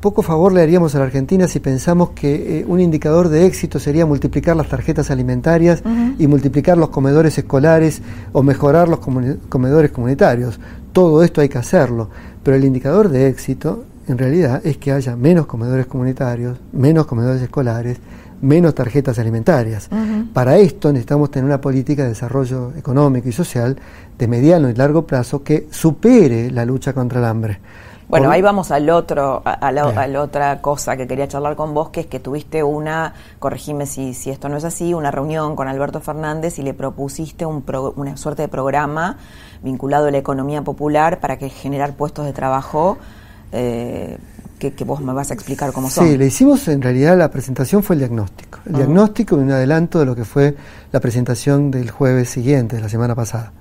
poco 0.03 0.21
favor 0.21 0.53
le 0.53 0.61
haríamos 0.61 0.95
a 0.95 0.99
la 0.99 1.07
Argentina 1.07 1.49
si 1.49 1.59
pensamos 1.59 2.11
que 2.11 2.59
eh, 2.59 2.65
un 2.69 2.81
indicador 2.81 3.31
de 3.31 3.47
éxito 3.47 3.79
sería 3.79 4.05
multiplicar 4.05 4.57
las 4.57 4.69
tarjetas 4.69 5.11
alimentarias 5.11 5.83
y 6.19 6.27
multiplicar 6.27 6.77
los 6.77 6.91
comedores 6.91 7.39
escolares 7.39 8.03
o 8.35 8.43
mejorar 8.43 8.91
los 8.91 8.99
comedores 8.99 9.91
comunitarios. 9.91 10.61
Todo 10.93 11.23
esto 11.23 11.41
hay 11.41 11.49
que 11.49 11.57
hacerlo, 11.57 12.11
pero 12.43 12.59
el 12.59 12.65
indicador 12.67 13.09
de 13.09 13.29
éxito 13.29 13.85
en 14.07 14.19
realidad 14.19 14.61
es 14.65 14.77
que 14.77 14.93
haya 14.93 15.17
menos 15.17 15.47
comedores 15.47 15.87
comunitarios, 15.87 16.59
menos 16.73 17.07
comedores 17.07 17.41
escolares, 17.41 17.97
menos 18.41 18.75
tarjetas 18.75 19.19
alimentarias. 19.19 19.89
Para 20.33 20.59
esto 20.59 20.93
necesitamos 20.93 21.31
tener 21.31 21.45
una 21.45 21.61
política 21.61 22.03
de 22.03 22.11
desarrollo 22.11 22.73
económico 22.77 23.29
y 23.29 23.33
social 23.33 23.77
de 24.17 24.29
mediano 24.29 24.69
y 24.69 24.75
largo 24.75 25.07
plazo 25.07 25.43
que 25.43 25.69
supere 25.71 26.51
la 26.51 26.65
lucha 26.65 26.93
contra 26.93 27.21
el 27.21 27.27
hambre. 27.27 27.61
Bueno, 28.09 28.31
ahí 28.31 28.41
vamos 28.41 28.71
al 28.71 28.89
otro, 28.89 29.43
a, 29.45 29.71
la, 29.71 30.23
otra 30.23 30.63
cosa 30.63 30.97
que 30.97 31.07
quería 31.07 31.29
charlar 31.29 31.57
con 31.57 31.75
vos, 31.75 31.91
que 31.91 32.01
es 32.01 32.07
que 32.07 32.19
tuviste 32.19 32.63
una, 32.63 33.13
corregime 33.39 33.85
si, 33.85 34.15
si 34.15 34.31
esto 34.31 34.49
no 34.49 34.57
es 34.57 34.65
así, 34.65 34.95
una 34.95 35.11
reunión 35.11 35.55
con 35.55 35.69
Alberto 35.69 36.01
Fernández 36.01 36.59
y 36.59 36.63
le 36.63 36.73
propusiste 36.73 37.45
un 37.45 37.63
una 37.97 38.17
suerte 38.17 38.43
de 38.43 38.49
programa 38.49 39.19
vinculado 39.63 40.07
a 40.07 40.11
la 40.11 40.17
economía 40.17 40.63
popular 40.63 41.21
para 41.21 41.37
que 41.37 41.51
generar 41.51 41.97
puestos 41.97 42.25
de 42.25 42.33
trabajo 42.33 42.97
eh, 43.53 44.17
que, 44.59 44.85
vos 44.85 45.01
me 45.01 45.13
vas 45.13 45.31
a 45.31 45.35
explicar 45.35 45.73
cómo 45.73 45.89
son. 45.89 46.07
Sí, 46.07 46.19
le 46.19 46.27
hicimos, 46.27 46.67
en 46.69 46.83
realidad 46.83 47.17
la 47.17 47.31
presentación 47.31 47.83
fue 47.83 47.95
el 47.95 48.01
diagnóstico. 48.01 48.59
El 48.67 48.75
diagnóstico 48.75 49.37
y 49.37 49.41
un 49.41 49.51
adelanto 49.51 49.99
de 49.99 50.07
lo 50.07 50.15
que 50.15 50.25
fue 50.25 50.55
la 50.93 51.01
presentación 51.01 51.71
del 51.71 51.91
jueves 51.91 52.29
siguiente, 52.29 52.77
de 52.77 52.83
la 52.83 52.89
semana 52.89 53.15
pasada. 53.15 53.53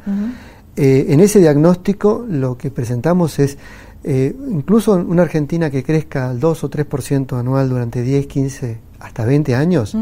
Eh, 0.76 1.08
en 1.10 1.20
ese 1.20 1.40
diagnóstico 1.40 2.26
lo 2.28 2.58
que 2.58 2.72
presentamos 2.72 3.40
es, 3.40 3.58
eh, 4.04 4.36
incluso 4.50 4.94
una 4.94 5.24
Argentina 5.24 5.70
que 5.70 5.84
crezca 5.84 6.30
al 6.30 6.40
2 6.40 6.64
o 6.64 6.70
3% 6.70 7.40
anual 7.40 7.70
durante 7.70 8.02
10, 8.02 8.28
15, 8.28 8.80
hasta 9.00 9.26
20 9.26 9.56
años, 9.56 9.96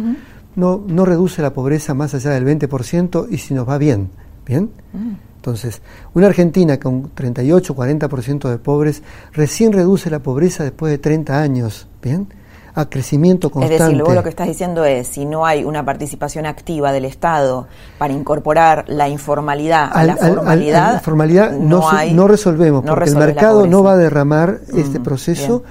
no, 0.55 0.83
no 0.87 1.05
reduce 1.05 1.41
la 1.41 1.53
pobreza 1.53 1.93
más 1.93 2.13
allá 2.13 2.31
del 2.31 2.45
20% 2.45 3.27
y 3.29 3.37
si 3.37 3.53
nos 3.53 3.67
va 3.67 3.77
bien. 3.77 4.09
¿Bien? 4.45 4.69
Entonces, 5.45 5.83
una 6.15 6.25
Argentina 6.25 6.79
con 6.79 7.11
38, 7.13 7.75
40% 7.75 8.49
de 8.49 8.57
pobres 8.57 9.03
recién 9.31 9.73
reduce 9.73 10.09
la 10.09 10.17
pobreza 10.17 10.63
después 10.63 10.89
de 10.89 10.97
30 10.97 11.39
años, 11.39 11.87
¿bien? 12.01 12.27
A 12.73 12.89
crecimiento 12.89 13.51
constante. 13.51 13.75
Es 13.75 13.81
decir, 13.81 13.95
luego 13.95 14.15
lo 14.15 14.23
que 14.23 14.29
estás 14.29 14.47
diciendo 14.47 14.83
es, 14.85 15.07
si 15.07 15.23
no 15.23 15.45
hay 15.45 15.63
una 15.63 15.85
participación 15.85 16.47
activa 16.47 16.91
del 16.91 17.05
Estado 17.05 17.67
para 17.99 18.11
incorporar 18.11 18.85
la 18.87 19.07
informalidad 19.07 19.87
a 19.93 20.03
la 20.03 20.17
formalidad, 20.17 20.93
la 20.93 20.99
formalidad 20.99 21.51
no, 21.51 21.91
no, 22.11 22.27
resolvemos, 22.27 22.83
porque 22.83 23.11
el 23.11 23.15
mercado 23.15 23.67
no 23.67 23.83
va 23.83 23.91
a 23.91 23.97
derramar 23.97 24.61
este 24.75 24.99
proceso, 24.99 25.61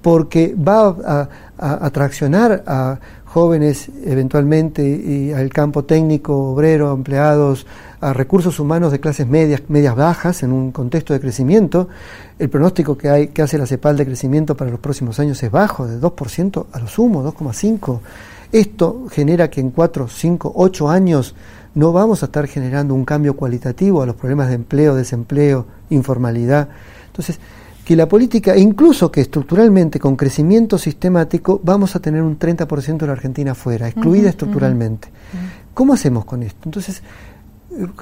porque 0.00 0.54
va 0.56 0.96
a, 1.04 1.28
a, 1.58 1.84
a 1.84 1.90
traccionar 1.90 2.64
a 2.66 2.98
jóvenes 3.28 3.90
eventualmente 4.04 4.82
y 4.82 5.32
al 5.32 5.50
campo 5.50 5.84
técnico, 5.84 6.52
obrero, 6.52 6.92
empleados, 6.92 7.66
a 8.00 8.12
recursos 8.12 8.58
humanos 8.58 8.90
de 8.90 9.00
clases 9.00 9.26
medias, 9.26 9.62
medias 9.68 9.94
bajas 9.94 10.42
en 10.42 10.52
un 10.52 10.72
contexto 10.72 11.12
de 11.12 11.20
crecimiento. 11.20 11.88
El 12.38 12.48
pronóstico 12.48 12.96
que, 12.96 13.08
hay, 13.10 13.28
que 13.28 13.42
hace 13.42 13.58
la 13.58 13.66
CEPAL 13.66 13.96
de 13.96 14.06
crecimiento 14.06 14.56
para 14.56 14.70
los 14.70 14.80
próximos 14.80 15.20
años 15.20 15.42
es 15.42 15.50
bajo, 15.50 15.86
de 15.86 16.00
2% 16.00 16.66
a 16.72 16.78
lo 16.78 16.86
sumo, 16.86 17.22
2,5%. 17.22 18.00
Esto 18.50 19.06
genera 19.10 19.50
que 19.50 19.60
en 19.60 19.70
4, 19.72 20.08
5, 20.08 20.52
8 20.54 20.88
años 20.88 21.34
no 21.74 21.92
vamos 21.92 22.22
a 22.22 22.26
estar 22.26 22.46
generando 22.46 22.94
un 22.94 23.04
cambio 23.04 23.36
cualitativo 23.36 24.00
a 24.00 24.06
los 24.06 24.16
problemas 24.16 24.48
de 24.48 24.54
empleo, 24.54 24.94
desempleo, 24.94 25.66
informalidad. 25.90 26.70
Entonces, 27.08 27.38
que 27.88 27.96
la 27.96 28.06
política, 28.06 28.52
e 28.52 28.60
incluso 28.60 29.10
que 29.10 29.22
estructuralmente 29.22 29.98
con 29.98 30.14
crecimiento 30.14 30.76
sistemático, 30.76 31.58
vamos 31.64 31.96
a 31.96 32.00
tener 32.00 32.20
un 32.20 32.38
30% 32.38 32.98
de 32.98 33.06
la 33.06 33.14
Argentina 33.14 33.54
fuera, 33.54 33.88
excluida 33.88 34.28
estructuralmente. 34.28 35.08
¿Cómo 35.72 35.94
hacemos 35.94 36.26
con 36.26 36.42
esto? 36.42 36.60
Entonces, 36.66 37.02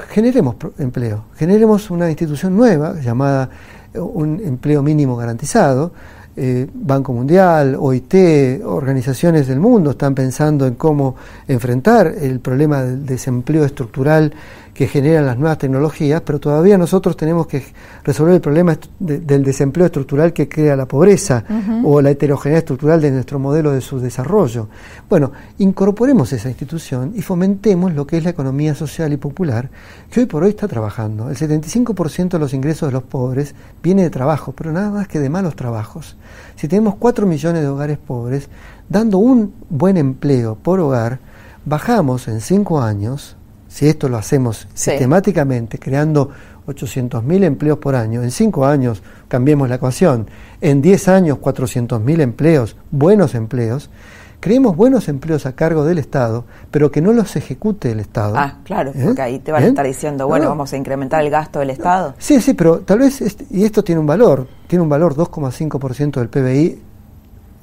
generemos 0.09 0.57
empleo, 0.79 1.27
generemos 1.37 1.89
una 1.93 2.11
institución 2.11 2.57
nueva 2.57 3.01
llamada 3.01 3.49
eh, 3.95 4.01
un 4.01 4.41
empleo 4.41 4.83
mínimo 4.83 5.15
garantizado. 5.15 5.93
Eh, 6.39 6.69
Banco 6.73 7.15
Mundial, 7.15 7.77
OIT, 7.79 8.63
organizaciones 8.65 9.47
del 9.47 9.59
mundo 9.59 9.93
están 9.93 10.15
pensando 10.15 10.67
en 10.67 10.75
cómo 10.75 11.17
enfrentar 11.49 12.09
el 12.09 12.41
problema 12.41 12.83
del 12.83 13.07
desempleo 13.07 13.65
estructural 13.65 14.35
que 14.77 14.87
generan 14.87 15.25
las 15.25 15.39
nuevas 15.39 15.57
tecnologías, 15.57 16.21
pero 16.21 16.39
todavía 16.39 16.77
nosotros 16.77 17.17
tenemos 17.17 17.47
que 17.47 17.65
resolver 18.05 18.35
el 18.35 18.43
problema 18.43 18.77
del 18.99 19.43
desempleo 19.43 19.87
estructural 19.87 20.35
que 20.35 20.51
crea 20.51 20.77
la 20.77 20.85
pobreza 20.85 21.43
o 21.83 22.03
la 22.03 22.11
heterogeneidad 22.11 22.59
estructural 22.59 23.01
de 23.01 23.11
nuestro 23.11 23.39
modelo 23.39 23.73
de 23.73 23.81
su 23.81 23.99
desarrollo. 23.99 24.69
Bueno, 25.09 25.33
incorporemos 25.59 26.31
esa 26.35 26.51
institución 26.51 27.15
y 27.17 27.23
fomentemos 27.23 27.95
lo 27.95 28.07
que 28.07 28.19
es 28.19 28.25
la 28.25 28.31
economía 28.31 28.75
social 28.75 29.15
y 29.15 29.17
popular, 29.17 29.71
que 30.11 30.21
hoy 30.21 30.27
por 30.27 30.43
hoy 30.43 30.51
está 30.51 30.69
trabajando. 30.69 31.31
El 31.31 31.37
75% 31.37 32.29
de 32.29 32.39
los 32.39 32.53
ingresos 32.53 32.91
de 32.91 32.93
los 32.93 33.05
pobres 33.05 33.55
viene 33.83 34.03
de 34.03 34.11
trabajo, 34.11 34.53
pero 34.55 34.73
nada 34.73 34.91
más 34.91 35.09
que 35.09 35.21
de 35.21 35.31
malos 35.31 35.57
trabajos. 35.57 36.19
Si 36.57 36.69
tenemos 36.69 36.97
4 36.97 37.27
millones 37.27 37.63
de 37.63 37.69
hogares 37.69 37.99
pobres, 37.99 38.49
dando 38.89 39.19
un 39.19 39.53
buen 39.69 39.97
empleo 39.97 40.57
por 40.57 40.81
hogar, 40.81 41.19
bajamos 41.65 42.29
en 42.29 42.41
5 42.41 42.81
años 42.81 43.37
si 43.69 43.89
esto 43.89 44.09
lo 44.09 44.17
hacemos 44.17 44.69
sistemáticamente, 44.75 45.79
creando 45.79 46.31
800.000 46.67 47.45
empleos 47.45 47.79
por 47.79 47.95
año, 47.95 48.23
en 48.23 48.31
5 48.31 48.65
años 48.65 49.03
cambiemos 49.29 49.69
la 49.69 49.75
ecuación, 49.75 50.29
en 50.61 50.81
10 50.81 51.09
años 51.09 51.39
400.000 51.39 52.21
empleos, 52.21 52.77
buenos 52.91 53.35
empleos, 53.35 53.91
creemos 54.41 54.77
buenos 54.77 55.09
empleos 55.09 55.47
a 55.47 55.55
cargo 55.55 55.85
del 55.85 55.99
Estado, 55.99 56.45
pero 56.71 56.91
que 56.91 57.01
no 57.01 57.13
los 57.13 57.37
ejecute 57.37 57.93
el 57.93 58.01
Estado. 58.01 58.37
Ah, 58.37 58.59
claro, 58.65 58.93
¿Eh? 58.95 59.03
porque 59.05 59.23
ahí 59.23 59.39
te 59.39 59.53
van 59.53 59.63
a 59.63 59.67
¿Eh? 59.67 59.69
estar 59.69 59.87
diciendo, 59.87 60.27
bueno, 60.27 60.49
vamos 60.49 60.73
a 60.73 60.77
incrementar 60.77 61.23
el 61.23 61.31
gasto 61.31 61.61
del 61.61 61.71
Estado. 61.71 62.15
Sí, 62.19 62.41
sí, 62.41 62.55
pero 62.55 62.81
tal 62.81 63.01
vez, 63.01 63.23
y 63.51 63.65
esto 63.65 63.83
tiene 63.85 64.01
un 64.01 64.07
valor, 64.07 64.47
tiene 64.67 64.83
un 64.83 64.89
valor 64.89 65.15
2,5% 65.15 66.21
del 66.21 66.29
PBI 66.29 66.83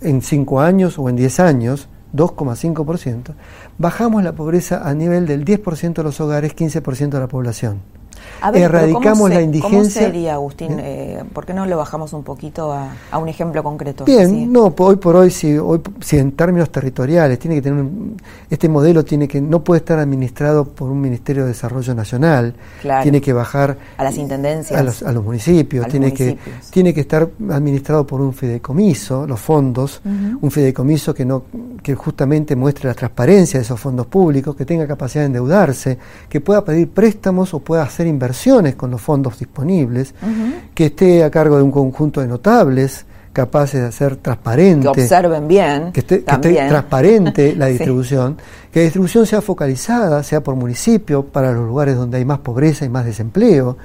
en 0.02 0.22
5 0.22 0.60
años 0.60 1.00
o 1.00 1.10
en 1.10 1.16
10 1.16 1.40
años, 1.40 1.88
2,5%, 2.14 3.34
bajamos 3.78 4.24
la 4.24 4.34
pobreza 4.34 4.88
a 4.88 4.94
nivel 4.94 5.26
del 5.26 5.46
10% 5.46 5.94
de 5.94 6.04
los 6.04 6.20
hogares, 6.22 6.56
15% 6.56 7.10
de 7.10 7.20
la 7.20 7.28
población 7.28 7.82
erradicamos 8.54 9.30
la 9.30 9.42
indigencia. 9.42 9.80
¿Cómo 9.80 9.90
sería, 9.90 10.34
Agustín? 10.36 10.78
Eh, 10.80 11.24
¿Por 11.34 11.46
qué 11.46 11.54
no 11.54 11.66
lo 11.66 11.78
bajamos 11.78 12.14
un 12.14 12.24
poquito 12.24 12.74
a, 12.74 13.18
un 13.18 13.30
ejemplo 13.30 13.64
concreto? 13.64 14.06
Bien, 14.06 14.52
no, 14.52 14.74
hoy 14.78 14.96
por 14.98 15.16
hoy 15.16 15.32
si, 15.32 15.58
hoy, 15.58 15.82
si 16.02 16.18
en 16.18 16.34
términos 16.34 16.70
territoriales 16.72 17.40
tiene 17.40 17.56
que 17.56 17.62
tener 17.62 17.80
un, 17.80 18.18
este 18.50 18.70
modelo 18.70 19.04
tiene 19.04 19.28
que 19.28 19.42
no 19.42 19.64
puede 19.64 19.80
estar 19.80 20.00
administrado 20.00 20.66
por 20.66 20.90
un 20.90 21.02
Ministerio 21.02 21.44
de 21.44 21.50
Desarrollo 21.50 21.94
Nacional, 21.94 22.56
tiene 23.02 23.22
que 23.22 23.34
bajar 23.34 23.78
a 23.98 24.04
las 24.04 24.18
intendencias, 24.18 25.04
a 25.04 25.12
los, 25.12 25.24
municipios, 25.24 25.88
tiene 25.88 26.14
que 26.14 26.38
tiene 26.70 26.94
que 26.94 27.02
estar 27.02 27.30
administrado 27.50 28.06
por 28.06 28.22
un 28.22 28.34
fideicomiso, 28.34 29.26
los 29.28 29.40
fondos, 29.40 30.02
un 30.04 30.52
fideicomiso 30.52 31.14
que 31.14 31.26
no 31.26 31.44
que 31.84 31.96
justamente 31.96 32.56
muestre 32.56 32.88
la 32.88 32.94
transparencia 32.94 33.60
de 33.60 33.66
esos 33.66 33.80
fondos 33.80 34.08
públicos, 34.08 34.56
que 34.56 34.66
tenga 34.66 34.88
capacidad 34.88 35.24
de 35.24 35.28
endeudarse, 35.28 35.98
que 36.30 36.40
pueda 36.42 36.64
pedir 36.64 36.90
préstamos 36.90 37.54
o 37.54 37.60
pueda 37.60 37.84
hacer 37.84 38.03
inversiones 38.08 38.76
con 38.76 38.92
los 38.92 39.02
fondos 39.02 39.40
disponibles, 39.40 40.14
que 40.74 40.88
esté 40.88 41.24
a 41.24 41.32
cargo 41.32 41.58
de 41.58 41.64
un 41.64 41.72
conjunto 41.72 42.22
de 42.22 42.28
notables 42.28 43.06
capaces 43.34 43.82
de 43.82 43.88
hacer 43.88 44.16
transparente. 44.18 44.84
Que 44.94 45.02
observen 45.02 45.48
bien. 45.48 45.92
Que 45.92 46.02
esté, 46.02 46.20
transparente 46.20 47.56
la 47.58 47.66
distribución, 47.66 48.38
que 48.72 48.80
la 48.80 48.84
distribución 48.84 49.26
sea 49.26 49.42
focalizada, 49.42 50.22
sea 50.24 50.42
por 50.42 50.56
municipio, 50.56 51.26
para 51.26 51.52
los 51.52 51.68
lugares 51.68 51.98
donde 51.98 52.18
hay 52.18 52.26
más 52.26 52.40
pobreza 52.40 52.86
y 52.86 52.90
más 52.90 53.06
desempleo, 53.06 53.78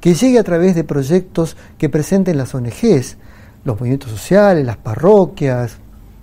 que 0.00 0.14
llegue 0.14 0.38
a 0.38 0.44
través 0.44 0.74
de 0.74 0.84
proyectos 0.84 1.56
que 1.78 1.88
presenten 1.88 2.36
las 2.36 2.54
ONGs, 2.54 3.16
los 3.64 3.78
movimientos 3.78 4.10
sociales, 4.10 4.66
las 4.66 4.76
parroquias, 4.76 5.78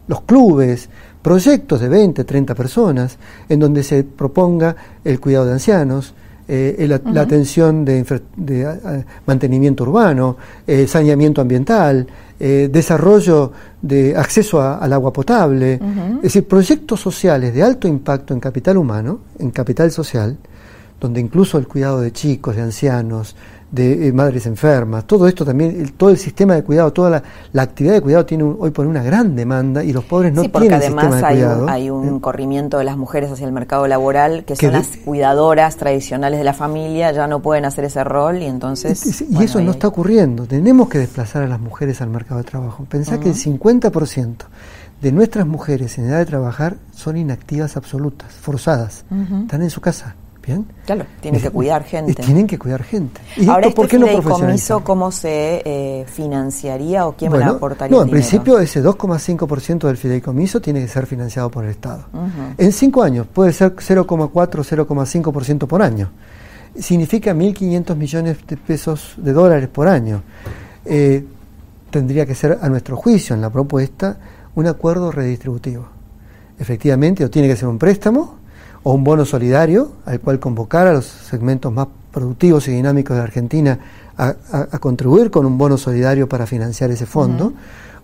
los 0.07 0.21
clubes, 0.21 0.89
proyectos 1.21 1.79
de 1.81 1.89
20, 1.89 2.23
30 2.23 2.55
personas, 2.55 3.17
en 3.49 3.59
donde 3.59 3.83
se 3.83 4.03
proponga 4.03 4.75
el 5.03 5.19
cuidado 5.19 5.45
de 5.45 5.53
ancianos, 5.53 6.13
eh, 6.47 6.85
la, 6.87 7.21
atención 7.21 7.83
de, 7.83 8.05
mantenimiento 9.25 9.83
urbano, 9.83 10.37
eh, 10.67 10.87
saneamiento 10.87 11.41
ambiental, 11.41 12.05
eh, 12.39 12.69
desarrollo 12.71 13.51
de 13.81 14.15
acceso 14.15 14.61
al 14.61 14.93
agua 14.93 15.11
potable, 15.11 15.79
es 16.17 16.21
decir, 16.21 16.47
proyectos 16.47 16.99
sociales 16.99 17.53
de 17.53 17.63
alto 17.63 17.87
impacto 17.87 18.33
en 18.33 18.39
capital 18.39 18.77
humano, 18.77 19.19
en 19.39 19.51
capital 19.51 19.91
social, 19.91 20.37
donde 21.05 21.21
incluso 21.21 21.59
el 21.59 21.67
cuidado 21.67 22.01
de 22.01 22.11
chicos, 22.11 22.55
de 22.55 22.63
ancianos, 22.63 23.35
de 23.69 24.07
eh, 24.07 24.13
madres 24.13 24.45
enfermas, 24.45 25.05
todo 25.05 25.27
esto 25.27 25.45
también, 25.45 25.93
todo 25.97 26.09
el 26.09 26.17
sistema 26.17 26.55
de 26.55 26.63
cuidado, 26.63 26.91
toda 26.93 27.21
la, 27.53 27.61
actividad 27.61 27.93
de 27.93 28.01
cuidado 28.01 28.25
tiene 28.25 28.43
hoy 28.43 28.71
por 28.71 28.87
una 28.87 29.03
gran 29.03 29.35
demanda 29.35 29.83
y 29.83 29.91
los 29.91 30.03
pobres 30.05 30.33
no 30.33 30.41
sí, 30.43 30.47
porque 30.47 30.69
tienen 30.69 30.97
además 30.97 31.23
hay 31.23 31.43
Un, 31.43 31.69
hay 31.69 31.89
un 31.89 32.19
corrimiento 32.19 32.77
de 32.77 32.85
las 32.85 32.97
mujeres 32.97 33.31
hacia 33.31 33.45
el 33.45 33.51
mercado 33.51 33.87
laboral, 33.87 34.45
que 34.45 34.55
son 34.55 34.71
las 34.71 34.87
cuidadoras 34.97 35.75
tradicionales 35.77 36.39
de 36.39 36.45
la 36.45 36.53
familia, 36.53 37.11
ya 37.11 37.27
no 37.27 37.41
pueden 37.41 37.65
hacer 37.65 37.85
ese 37.85 38.03
rol 38.03 38.41
y 38.41 38.45
entonces... 38.45 39.21
Y, 39.29 39.43
eso 39.43 39.61
no 39.61 39.71
está 39.71 39.87
ocurriendo, 39.87 40.45
tenemos 40.45 40.89
que 40.89 40.97
desplazar 40.97 41.43
a 41.43 41.47
las 41.47 41.59
mujeres 41.59 42.01
al 42.01 42.09
mercado 42.09 42.39
de 42.39 42.45
trabajo. 42.45 42.85
Pensá 42.89 43.19
que 43.19 43.29
el 43.29 43.35
50% 43.35 44.35
de 45.01 45.11
nuestras 45.11 45.45
mujeres 45.45 45.97
en 45.97 46.05
edad 46.05 46.19
de 46.19 46.25
trabajar 46.25 46.77
son 46.91 47.17
inactivas 47.17 47.77
absolutas, 47.77 48.31
forzadas, 48.31 49.05
están 49.43 49.61
en 49.61 49.69
su 49.69 49.81
casa. 49.81 50.15
Claro, 50.85 51.05
tienen 51.21 51.41
que 51.41 51.49
cuidar 51.49 51.83
gente. 51.83 52.13
tienen 52.13 52.47
que 52.47 52.59
cuidar 52.59 52.83
gente. 52.83 53.21
¿Y 53.35 53.47
Ahora, 53.47 53.67
esto, 53.67 53.81
¿por 53.81 53.87
qué 53.87 53.97
no 53.97 54.07
cómo 54.83 55.11
se 55.11 55.61
eh, 55.65 56.05
financiaría 56.07 57.07
o 57.07 57.13
quién 57.13 57.31
bueno, 57.31 57.51
aportaría 57.51 57.95
No, 57.95 58.03
en 58.03 58.09
principio 58.09 58.59
ese 58.59 58.83
2,5% 58.83 59.87
del 59.87 59.97
fideicomiso 59.97 60.61
tiene 60.61 60.81
que 60.81 60.87
ser 60.87 61.05
financiado 61.05 61.49
por 61.49 61.63
el 61.63 61.71
Estado. 61.71 62.05
En 62.57 62.71
cinco 62.71 63.03
años 63.03 63.27
puede 63.31 63.53
ser 63.53 63.75
0,4 63.75 64.31
0,5% 64.31 65.67
por 65.67 65.81
año. 65.81 66.11
Significa 66.77 67.33
1.500 67.33 67.95
millones 67.95 68.37
de 68.45 68.57
pesos 68.57 69.13
de 69.17 69.33
dólares 69.33 69.69
por 69.69 69.87
año. 69.87 70.21
Eh, 70.85 71.25
tendría 71.89 72.25
que 72.25 72.35
ser, 72.35 72.59
a 72.61 72.67
nuestro 72.69 72.97
juicio, 72.97 73.33
en 73.33 73.41
la 73.41 73.49
propuesta, 73.49 74.17
un 74.55 74.67
acuerdo 74.67 75.11
redistributivo. 75.11 75.87
Efectivamente, 76.59 77.23
o 77.23 77.29
tiene 77.29 77.47
que 77.47 77.55
ser 77.55 77.67
un 77.67 77.77
préstamo, 77.77 78.44
o 78.87 78.93
un 78.93 79.03
bono 79.03 79.25
solidario 79.25 79.93
al 80.05 80.19
cual 80.19 80.39
convocar 80.39 80.85
a 80.85 80.93
los 80.93 81.05
segmentos 81.05 81.73
más 81.73 81.87
productivos 82.11 82.67
y 82.67 82.71
dinámicos 82.71 83.17
de 83.17 83.23
Argentina 83.23 83.79
a, 84.15 84.33
contribuir 84.79 85.31
con 85.31 85.45
un 85.45 85.57
bono 85.57 85.75
solidario 85.75 86.29
para 86.29 86.45
financiar 86.45 86.91
ese 86.91 87.07
fondo, 87.07 87.51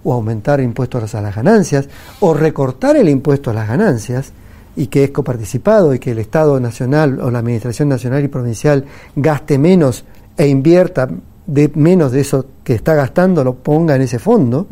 o 0.03 0.11
aumentar 0.11 0.59
impuestos 0.59 1.13
a 1.13 1.21
las 1.21 1.35
ganancias, 1.35 1.87
o 2.19 2.33
recortar 2.33 2.97
el 2.97 3.07
impuesto 3.09 3.51
a 3.51 3.53
las 3.53 3.67
ganancias 3.67 4.33
y 4.75 4.87
que 4.87 5.03
es 5.03 5.11
coparticipado 5.11 5.93
y 5.93 5.99
que 5.99 6.11
el 6.11 6.19
Estado 6.19 6.59
Nacional 6.59 7.19
o 7.21 7.29
la 7.29 7.39
Administración 7.39 7.87
Nacional 7.87 8.23
y 8.23 8.27
Provincial 8.27 8.83
gaste 9.15 9.59
menos 9.59 10.03
e 10.35 10.47
invierta 10.47 11.07
de 11.45 11.71
menos 11.75 12.11
de 12.11 12.21
eso 12.21 12.45
que 12.63 12.73
está 12.73 12.95
gastando, 12.95 13.43
lo 13.43 13.53
ponga 13.53 13.95
en 13.95 14.01
ese 14.01 14.17
fondo. 14.17 14.65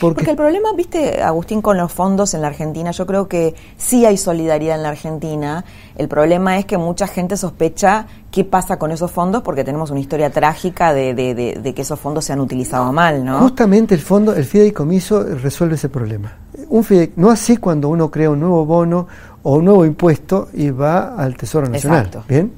Porque, 0.00 0.30
el 0.30 0.36
problema, 0.36 0.72
viste, 0.74 1.22
Agustín, 1.22 1.60
con 1.60 1.76
los 1.76 1.92
fondos 1.92 2.32
en 2.34 2.40
la 2.40 2.48
Argentina, 2.48 2.90
yo 2.90 3.06
creo 3.06 3.28
que 3.28 3.54
sí 3.76 4.06
hay 4.06 4.16
solidaridad 4.16 4.76
en 4.76 4.82
la 4.82 4.88
Argentina. 4.88 5.64
El 5.96 6.08
problema 6.08 6.58
es 6.58 6.64
que 6.64 6.78
mucha 6.78 7.06
gente 7.06 7.36
sospecha 7.36 8.06
qué 8.30 8.44
pasa 8.44 8.78
con 8.78 8.92
esos 8.92 9.10
fondos 9.10 9.42
porque 9.42 9.64
tenemos 9.64 9.90
una 9.90 10.00
historia 10.00 10.30
trágica 10.30 10.92
de, 10.94 11.14
de, 11.14 11.74
que 11.74 11.82
esos 11.82 11.98
fondos 12.00 12.24
se 12.24 12.32
han 12.32 12.40
utilizado 12.40 12.92
mal, 12.92 13.24
¿no? 13.24 13.40
Justamente 13.40 13.94
el 13.94 14.00
fondo, 14.00 14.34
el 14.34 14.44
fideicomiso 14.44 15.22
resuelve 15.22 15.74
ese 15.74 15.88
problema. 15.88 16.32
Un 16.68 16.86
no 17.16 17.30
así 17.30 17.56
cuando 17.56 17.88
uno 17.88 18.10
crea 18.10 18.30
un 18.30 18.40
nuevo 18.40 18.64
bono 18.64 19.06
o 19.42 19.56
un 19.56 19.64
nuevo 19.64 19.84
impuesto 19.84 20.48
y 20.52 20.70
va 20.70 21.14
al 21.14 21.36
Tesoro 21.36 21.68
Nacional. 21.68 22.06
Exacto. 22.06 22.24
¿Bien? 22.28 22.52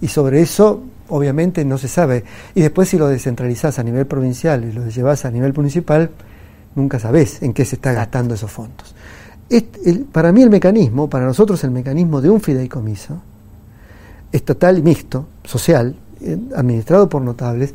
Y 0.00 0.08
sobre 0.08 0.40
eso 0.40 0.82
obviamente 1.08 1.64
no 1.64 1.78
se 1.78 1.88
sabe. 1.88 2.24
Y 2.54 2.62
después 2.62 2.88
si 2.88 2.98
lo 2.98 3.08
descentralizás 3.08 3.78
a 3.78 3.82
nivel 3.82 4.06
provincial 4.06 4.64
y 4.64 4.72
lo 4.72 4.88
llevas 4.88 5.24
a 5.24 5.30
nivel 5.30 5.52
municipal, 5.52 6.10
nunca 6.74 6.98
sabés 6.98 7.42
en 7.42 7.52
qué 7.52 7.64
se 7.64 7.76
está 7.76 7.92
gastando 7.92 8.34
esos 8.34 8.50
fondos. 8.50 8.94
para 10.12 10.32
mí 10.32 10.42
el 10.42 10.50
mecanismo, 10.50 11.08
para 11.08 11.24
nosotros 11.26 11.62
el 11.64 11.70
mecanismo 11.70 12.20
de 12.20 12.30
un 12.30 12.40
fideicomiso, 12.40 13.20
estatal 14.32 14.78
y 14.78 14.82
mixto, 14.82 15.26
social, 15.44 15.94
eh, 16.20 16.36
administrado 16.56 17.08
por 17.08 17.22
notables, 17.22 17.74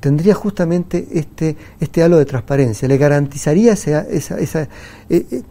tendría 0.00 0.34
justamente 0.34 1.06
este, 1.12 1.56
este 1.78 2.02
halo 2.02 2.16
de 2.16 2.24
transparencia, 2.24 2.88
le 2.88 2.96
garantizaría 2.96 3.74
esa, 3.74 4.00
esa, 4.00 4.62
eh, 5.10 5.26
eh, 5.30 5.42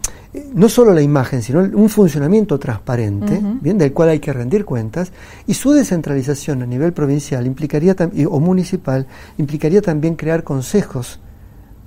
no 0.53 0.69
solo 0.69 0.93
la 0.93 1.03
imagen, 1.03 1.43
sino 1.43 1.59
un 1.59 1.89
funcionamiento 1.89 2.57
transparente, 2.57 3.39
bien, 3.61 3.77
del 3.77 3.93
cual 3.93 4.09
hay 4.09 4.19
que 4.19 4.33
rendir 4.33 4.65
cuentas, 4.65 5.11
y 5.45 5.53
su 5.53 5.71
descentralización 5.71 6.63
a 6.63 6.65
nivel 6.65 6.93
provincial 6.93 7.45
implicaría 7.45 7.95
o 8.27 8.39
municipal 8.39 9.05
implicaría 9.37 9.81
también 9.81 10.15
crear 10.15 10.43
consejos 10.43 11.19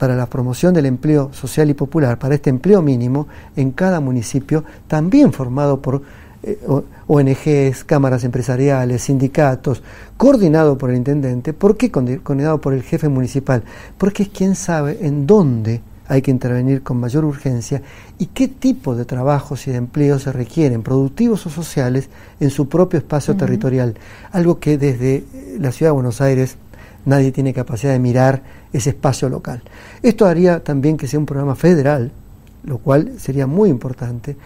para 0.02 0.16
la 0.16 0.26
promoción 0.26 0.74
del 0.74 0.86
empleo 0.86 1.32
social 1.32 1.70
y 1.70 1.74
popular, 1.74 2.18
para 2.18 2.34
este 2.34 2.50
empleo 2.50 2.82
mínimo 2.82 3.28
en 3.54 3.70
cada 3.70 4.00
municipio, 4.00 4.64
también 4.88 5.32
formado 5.32 5.80
por 5.80 6.02
eh, 6.42 6.58
ONGs, 7.06 7.84
cámaras 7.84 8.24
empresariales, 8.24 9.02
sindicatos, 9.02 9.80
coordinado 10.16 10.76
por 10.76 10.90
el 10.90 10.96
intendente. 10.96 11.52
¿Por 11.52 11.76
qué 11.76 11.92
coordinado 11.92 12.60
por 12.60 12.74
el 12.74 12.82
jefe 12.82 13.08
municipal? 13.08 13.62
Porque 13.96 14.24
es 14.24 14.30
quien 14.30 14.56
sabe 14.56 14.98
en 15.02 15.24
dónde 15.24 15.82
hay 16.08 16.20
que 16.20 16.32
intervenir 16.32 16.82
con 16.82 16.98
mayor 16.98 17.24
urgencia 17.24 17.80
y 18.18 18.26
qué 18.26 18.48
tipo 18.48 18.96
de 18.96 19.04
trabajos 19.04 19.68
y 19.68 19.70
de 19.70 19.76
empleos 19.76 20.24
se 20.24 20.32
requieren, 20.32 20.82
productivos 20.82 21.46
o 21.46 21.50
sociales, 21.50 22.10
en 22.40 22.50
su 22.50 22.68
propio 22.68 22.98
espacio 22.98 23.36
territorial. 23.36 23.94
Algo 24.32 24.58
que 24.58 24.78
desde 24.78 25.22
la 25.60 25.70
ciudad 25.70 25.90
de 25.90 25.94
Buenos 25.94 26.20
Aires 26.20 26.56
nadie 27.04 27.32
tiene 27.32 27.52
capacidad 27.52 27.92
de 27.92 27.98
mirar 27.98 28.42
ese 28.72 28.90
espacio 28.90 29.28
local. 29.28 29.62
Esto 30.02 30.26
haría 30.26 30.62
también 30.62 30.96
que 30.96 31.06
sea 31.06 31.18
un 31.18 31.26
programa 31.26 31.54
federal, 31.54 32.12
lo 32.64 32.78
cual 32.78 33.12
sería 33.18 33.46
muy 33.46 33.70
importante. 33.70 34.36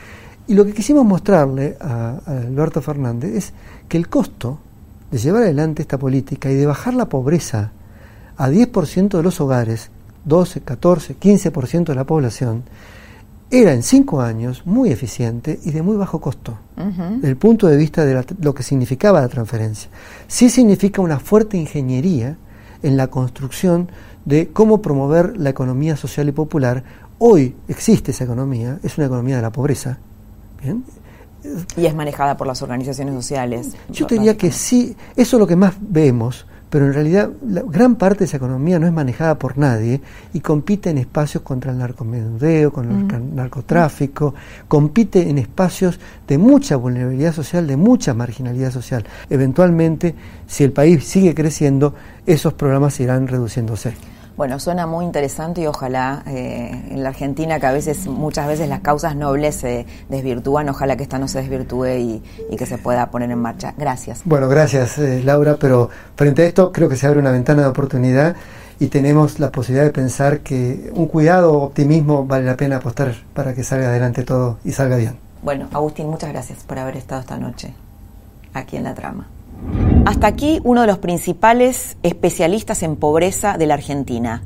Y 0.48 0.54
lo 0.54 0.64
que 0.64 0.72
quisimos 0.72 1.04
mostrarle 1.04 1.76
a, 1.80 2.18
Alberto 2.26 2.80
Fernández 2.80 3.34
es 3.34 3.52
que 3.88 3.96
el 3.96 4.08
costo 4.08 4.58
de 5.10 5.18
llevar 5.18 5.42
adelante 5.42 5.82
esta 5.82 5.98
política 5.98 6.50
y 6.50 6.54
de 6.54 6.66
bajar 6.66 6.94
la 6.94 7.08
pobreza 7.08 7.72
a 8.36 8.48
10% 8.48 9.16
de 9.16 9.22
los 9.22 9.40
hogares, 9.40 9.90
12, 10.24 10.60
14, 10.62 11.16
15% 11.18 11.84
de 11.86 11.94
la 11.94 12.04
población, 12.04 12.64
era 13.50 13.72
en 13.72 13.82
cinco 13.84 14.20
años 14.20 14.62
muy 14.66 14.90
eficiente 14.90 15.60
y 15.64 15.70
de 15.70 15.82
muy 15.82 15.96
bajo 15.96 16.20
costo, 16.20 16.58
desde 16.76 17.28
el 17.28 17.36
punto 17.36 17.68
de 17.68 17.76
vista 17.76 18.04
de 18.04 18.24
lo 18.40 18.54
que 18.54 18.64
significaba 18.64 19.20
la 19.20 19.28
transferencia. 19.28 19.88
Sí 20.26 20.50
significa 20.50 21.00
una 21.00 21.20
fuerte 21.20 21.56
ingeniería 21.56 22.36
en 22.82 22.96
la 22.96 23.08
construcción 23.08 23.90
de 24.24 24.48
cómo 24.48 24.82
promover 24.82 25.36
la 25.38 25.50
economía 25.50 25.96
social 25.96 26.28
y 26.28 26.32
popular. 26.32 26.84
Hoy 27.18 27.54
existe 27.68 28.10
esa 28.10 28.24
economía, 28.24 28.78
es 28.82 28.98
una 28.98 29.06
economía 29.06 29.36
de 29.36 29.42
la 29.42 29.52
pobreza. 29.52 29.98
Y 31.76 31.86
es 31.86 31.94
manejada 31.94 32.36
por 32.36 32.46
las 32.46 32.60
organizaciones 32.62 33.14
sociales. 33.14 33.76
Yo 33.88 34.06
diría 34.06 34.36
que 34.36 34.50
sí, 34.50 34.96
eso 35.14 35.36
es 35.36 35.40
lo 35.40 35.46
que 35.46 35.56
más 35.56 35.74
vemos, 35.80 36.46
pero 36.76 36.88
en 36.88 36.92
realidad 36.92 37.30
la 37.48 37.62
gran 37.62 37.94
parte 37.96 38.18
de 38.18 38.24
esa 38.26 38.36
economía 38.36 38.78
no 38.78 38.86
es 38.86 38.92
manejada 38.92 39.38
por 39.38 39.56
nadie 39.56 40.02
y 40.34 40.40
compite 40.40 40.90
en 40.90 40.98
espacios 40.98 41.42
contra 41.42 41.72
el 41.72 41.78
narcomenudeo, 41.78 42.70
con 42.70 43.10
el 43.10 43.34
narcotráfico, 43.34 44.34
compite 44.68 45.26
en 45.26 45.38
espacios 45.38 45.98
de 46.28 46.36
mucha 46.36 46.76
vulnerabilidad 46.76 47.32
social, 47.32 47.66
de 47.66 47.78
mucha 47.78 48.12
marginalidad 48.12 48.72
social. 48.72 49.06
Eventualmente, 49.30 50.14
si 50.46 50.64
el 50.64 50.72
país 50.72 51.02
sigue 51.02 51.34
creciendo, 51.34 51.94
esos 52.26 52.52
programas 52.52 53.00
irán 53.00 53.26
reduciéndose. 53.26 53.94
Bueno, 54.36 54.60
suena 54.60 54.86
muy 54.86 55.06
interesante 55.06 55.62
y 55.62 55.66
ojalá 55.66 56.22
eh, 56.26 56.88
en 56.90 57.02
la 57.02 57.08
Argentina, 57.08 57.58
que 57.58 57.66
a 57.66 57.72
veces, 57.72 58.06
muchas 58.06 58.46
veces 58.46 58.68
las 58.68 58.80
causas 58.80 59.16
nobles 59.16 59.56
se 59.56 59.86
desvirtúan, 60.10 60.68
ojalá 60.68 60.94
que 60.96 61.04
esta 61.04 61.18
no 61.18 61.26
se 61.26 61.40
desvirtúe 61.40 61.86
y, 61.96 62.22
que 62.56 62.66
se 62.66 62.76
pueda 62.76 63.10
poner 63.10 63.30
en 63.30 63.38
marcha. 63.38 63.72
Gracias. 63.78 64.20
Bueno, 64.26 64.48
gracias 64.48 64.98
eh, 64.98 65.22
Laura, 65.24 65.56
pero 65.58 65.88
frente 66.16 66.42
a 66.42 66.46
esto 66.46 66.70
creo 66.70 66.88
que 66.88 66.96
se 66.96 67.06
abre 67.06 67.20
una 67.20 67.30
ventana 67.30 67.62
de 67.62 67.68
oportunidad 67.68 68.36
y 68.78 68.88
tenemos 68.88 69.40
la 69.40 69.50
posibilidad 69.50 69.86
de 69.86 69.92
pensar 69.92 70.40
que 70.40 70.90
un 70.94 71.06
cuidado 71.06 71.54
optimismo 71.54 72.26
vale 72.26 72.44
la 72.44 72.56
pena 72.56 72.76
apostar 72.76 73.14
para 73.32 73.54
que 73.54 73.64
salga 73.64 73.88
adelante 73.88 74.22
todo 74.22 74.58
y 74.64 74.72
salga 74.72 74.96
bien. 74.96 75.16
Bueno, 75.42 75.68
Agustín, 75.72 76.08
muchas 76.08 76.30
gracias 76.30 76.58
por 76.64 76.78
haber 76.78 76.96
estado 76.98 77.22
esta 77.22 77.38
noche 77.38 77.72
aquí 78.52 78.76
en 78.76 78.84
la 78.84 78.94
trama. 78.94 79.28
Hasta 80.04 80.26
aquí 80.26 80.60
uno 80.62 80.82
de 80.82 80.86
los 80.86 80.98
principales 80.98 81.96
especialistas 82.02 82.82
en 82.82 82.96
pobreza 82.96 83.58
de 83.58 83.66
la 83.66 83.74
Argentina. 83.74 84.42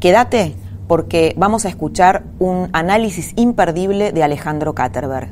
Quédate 0.00 0.54
porque 0.86 1.34
vamos 1.36 1.64
a 1.64 1.68
escuchar 1.68 2.24
un 2.38 2.70
análisis 2.72 3.32
imperdible 3.36 4.12
de 4.12 4.22
Alejandro 4.22 4.74
Katterberg. 4.74 5.30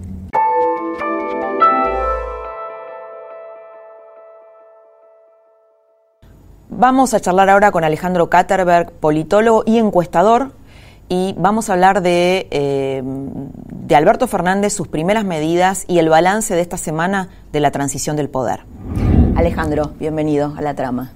Vamos 6.77 7.15
a 7.15 7.21
charlar 7.21 7.49
ahora 7.51 7.71
con 7.71 7.85
Alejandro 7.85 8.29
Katterberg, 8.29 8.91
politólogo 8.93 9.63
y 9.65 9.79
encuestador, 9.79 10.53
y 11.09 11.35
vamos 11.39 11.71
a 11.71 11.75
hablar 11.75 12.03
de, 12.03 12.49
eh, 12.51 13.03
de 13.05 13.97
Alberto 13.97 14.27
Fernández, 14.27 14.73
sus 14.73 14.89
primeras 14.89 15.25
medidas 15.25 15.85
y 15.87 15.99
el 15.99 16.09
balance 16.09 16.55
de 16.55 16.61
esta 16.61 16.77
semana 16.77 17.29
de 17.53 17.61
la 17.61 17.71
transición 17.71 18.17
del 18.17 18.29
poder. 18.29 18.65
Alejandro, 19.37 19.91
bienvenido 19.99 20.55
a 20.57 20.63
la 20.63 20.75
trama. 20.75 21.11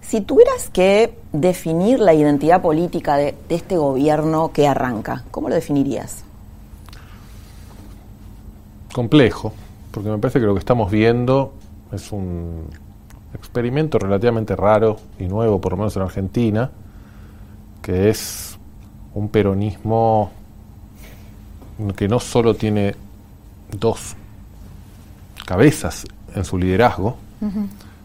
Si 0.00 0.22
tuvieras 0.22 0.70
que 0.70 1.18
definir 1.32 2.00
la 2.00 2.14
identidad 2.14 2.62
política 2.62 3.16
de, 3.16 3.34
este 3.50 3.76
gobierno 3.76 4.50
que 4.50 4.66
arranca, 4.66 5.24
¿cómo 5.30 5.50
lo 5.50 5.54
definirías? 5.54 6.24
Complejo, 8.94 9.52
porque 9.90 10.08
me 10.08 10.16
parece 10.16 10.40
que 10.40 10.46
lo 10.46 10.54
que 10.54 10.60
estamos 10.60 10.90
viendo 10.90 11.52
es 11.92 12.10
un 12.12 12.64
experimento 13.34 13.98
relativamente 13.98 14.56
raro 14.56 14.96
y 15.18 15.24
nuevo, 15.24 15.60
por 15.60 15.72
lo 15.72 15.78
menos 15.78 15.94
en 15.96 16.02
Argentina, 16.02 16.70
que 17.82 18.08
es 18.08 18.58
un 19.14 19.28
peronismo 19.28 20.30
que 21.94 22.08
no 22.08 22.20
solo 22.20 22.54
tiene 22.54 22.94
dos 23.70 24.16
cabezas 25.44 26.06
en 26.34 26.44
su 26.44 26.56
liderazgo, 26.56 27.16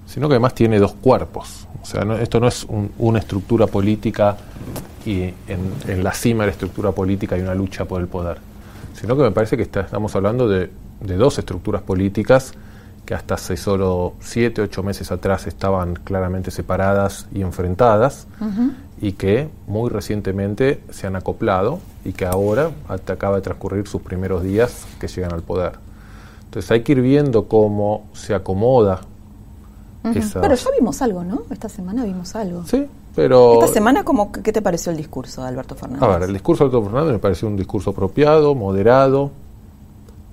sino 0.06 0.28
que 0.28 0.36
además 0.36 0.54
tiene 0.54 0.80
dos 0.80 0.94
cuerpos. 0.94 1.68
O 1.82 1.86
sea, 1.86 2.04
esto 2.22 2.40
no 2.40 2.48
es 2.48 2.66
una 2.98 3.20
estructura 3.20 3.68
política 3.68 4.38
y 5.06 5.34
en, 5.48 6.04
la 6.04 6.14
cima 6.14 6.44
de 6.44 6.48
la 6.48 6.52
estructura 6.54 6.92
política 6.92 7.36
hay 7.36 7.42
una 7.42 7.54
lucha 7.56 7.86
por 7.86 8.02
el 8.02 8.08
poder, 8.08 8.38
sino 8.94 9.16
que 9.16 9.24
me 9.24 9.32
parece 9.32 9.56
que 9.56 9.64
estamos 9.64 10.16
hablando 10.16 10.48
de, 10.48 10.70
dos 11.00 11.38
estructuras 11.38 11.84
políticas 11.84 12.54
que 13.06 13.14
hasta 13.14 13.36
hace 13.36 13.56
solo 13.56 14.14
siete, 14.20 14.64
ocho 14.64 14.82
meses 14.82 15.12
atrás 15.12 15.46
estaban 15.46 15.94
claramente 15.94 16.50
separadas 16.50 17.28
y 17.32 17.42
enfrentadas 17.42 18.26
y 19.00 19.12
que 19.12 19.50
muy 19.68 19.92
recientemente 19.92 20.82
se 20.90 21.06
han 21.06 21.16
acoplado 21.16 21.80
y 22.04 22.14
que 22.14 22.26
ahora 22.26 22.72
acaba 22.88 23.36
de 23.36 23.42
transcurrir 23.44 23.88
sus 23.88 24.02
primeros 24.02 24.42
días 24.42 24.88
que 25.00 25.08
llegan 25.08 25.34
al 25.34 25.44
poder. 25.44 25.74
Entonces 26.46 26.72
hay 26.72 26.82
que 26.82 26.94
ir 26.94 27.02
viendo 27.02 27.48
cómo 27.48 28.08
se 28.14 28.34
acomoda 28.34 29.02
pero 30.14 30.56
ya 30.56 30.70
vimos 30.78 31.02
algo, 31.02 31.24
¿no? 31.24 31.44
Esta 31.50 31.70
semana 31.70 32.04
vimos 32.04 32.36
algo. 32.36 32.64
Sí, 32.66 32.86
pero... 33.16 33.54
Esta 33.56 33.74
semana, 33.74 34.04
¿cómo, 34.04 34.32
¿qué 34.32 34.52
te 34.52 34.62
pareció 34.62 34.92
el 34.92 34.98
discurso 34.98 35.42
de 35.42 35.48
Alberto 35.50 35.76
Fernández? 35.76 36.04
A 36.04 36.18
ver, 36.18 36.24
el 36.24 36.34
discurso 36.34 36.64
de 36.64 36.70
Alberto 36.70 36.90
Fernández 36.90 37.14
me 37.14 37.20
pareció 37.20 37.48
un 37.48 37.58
discurso 37.58 37.92
apropiado, 37.92 38.56
moderado, 38.56 39.32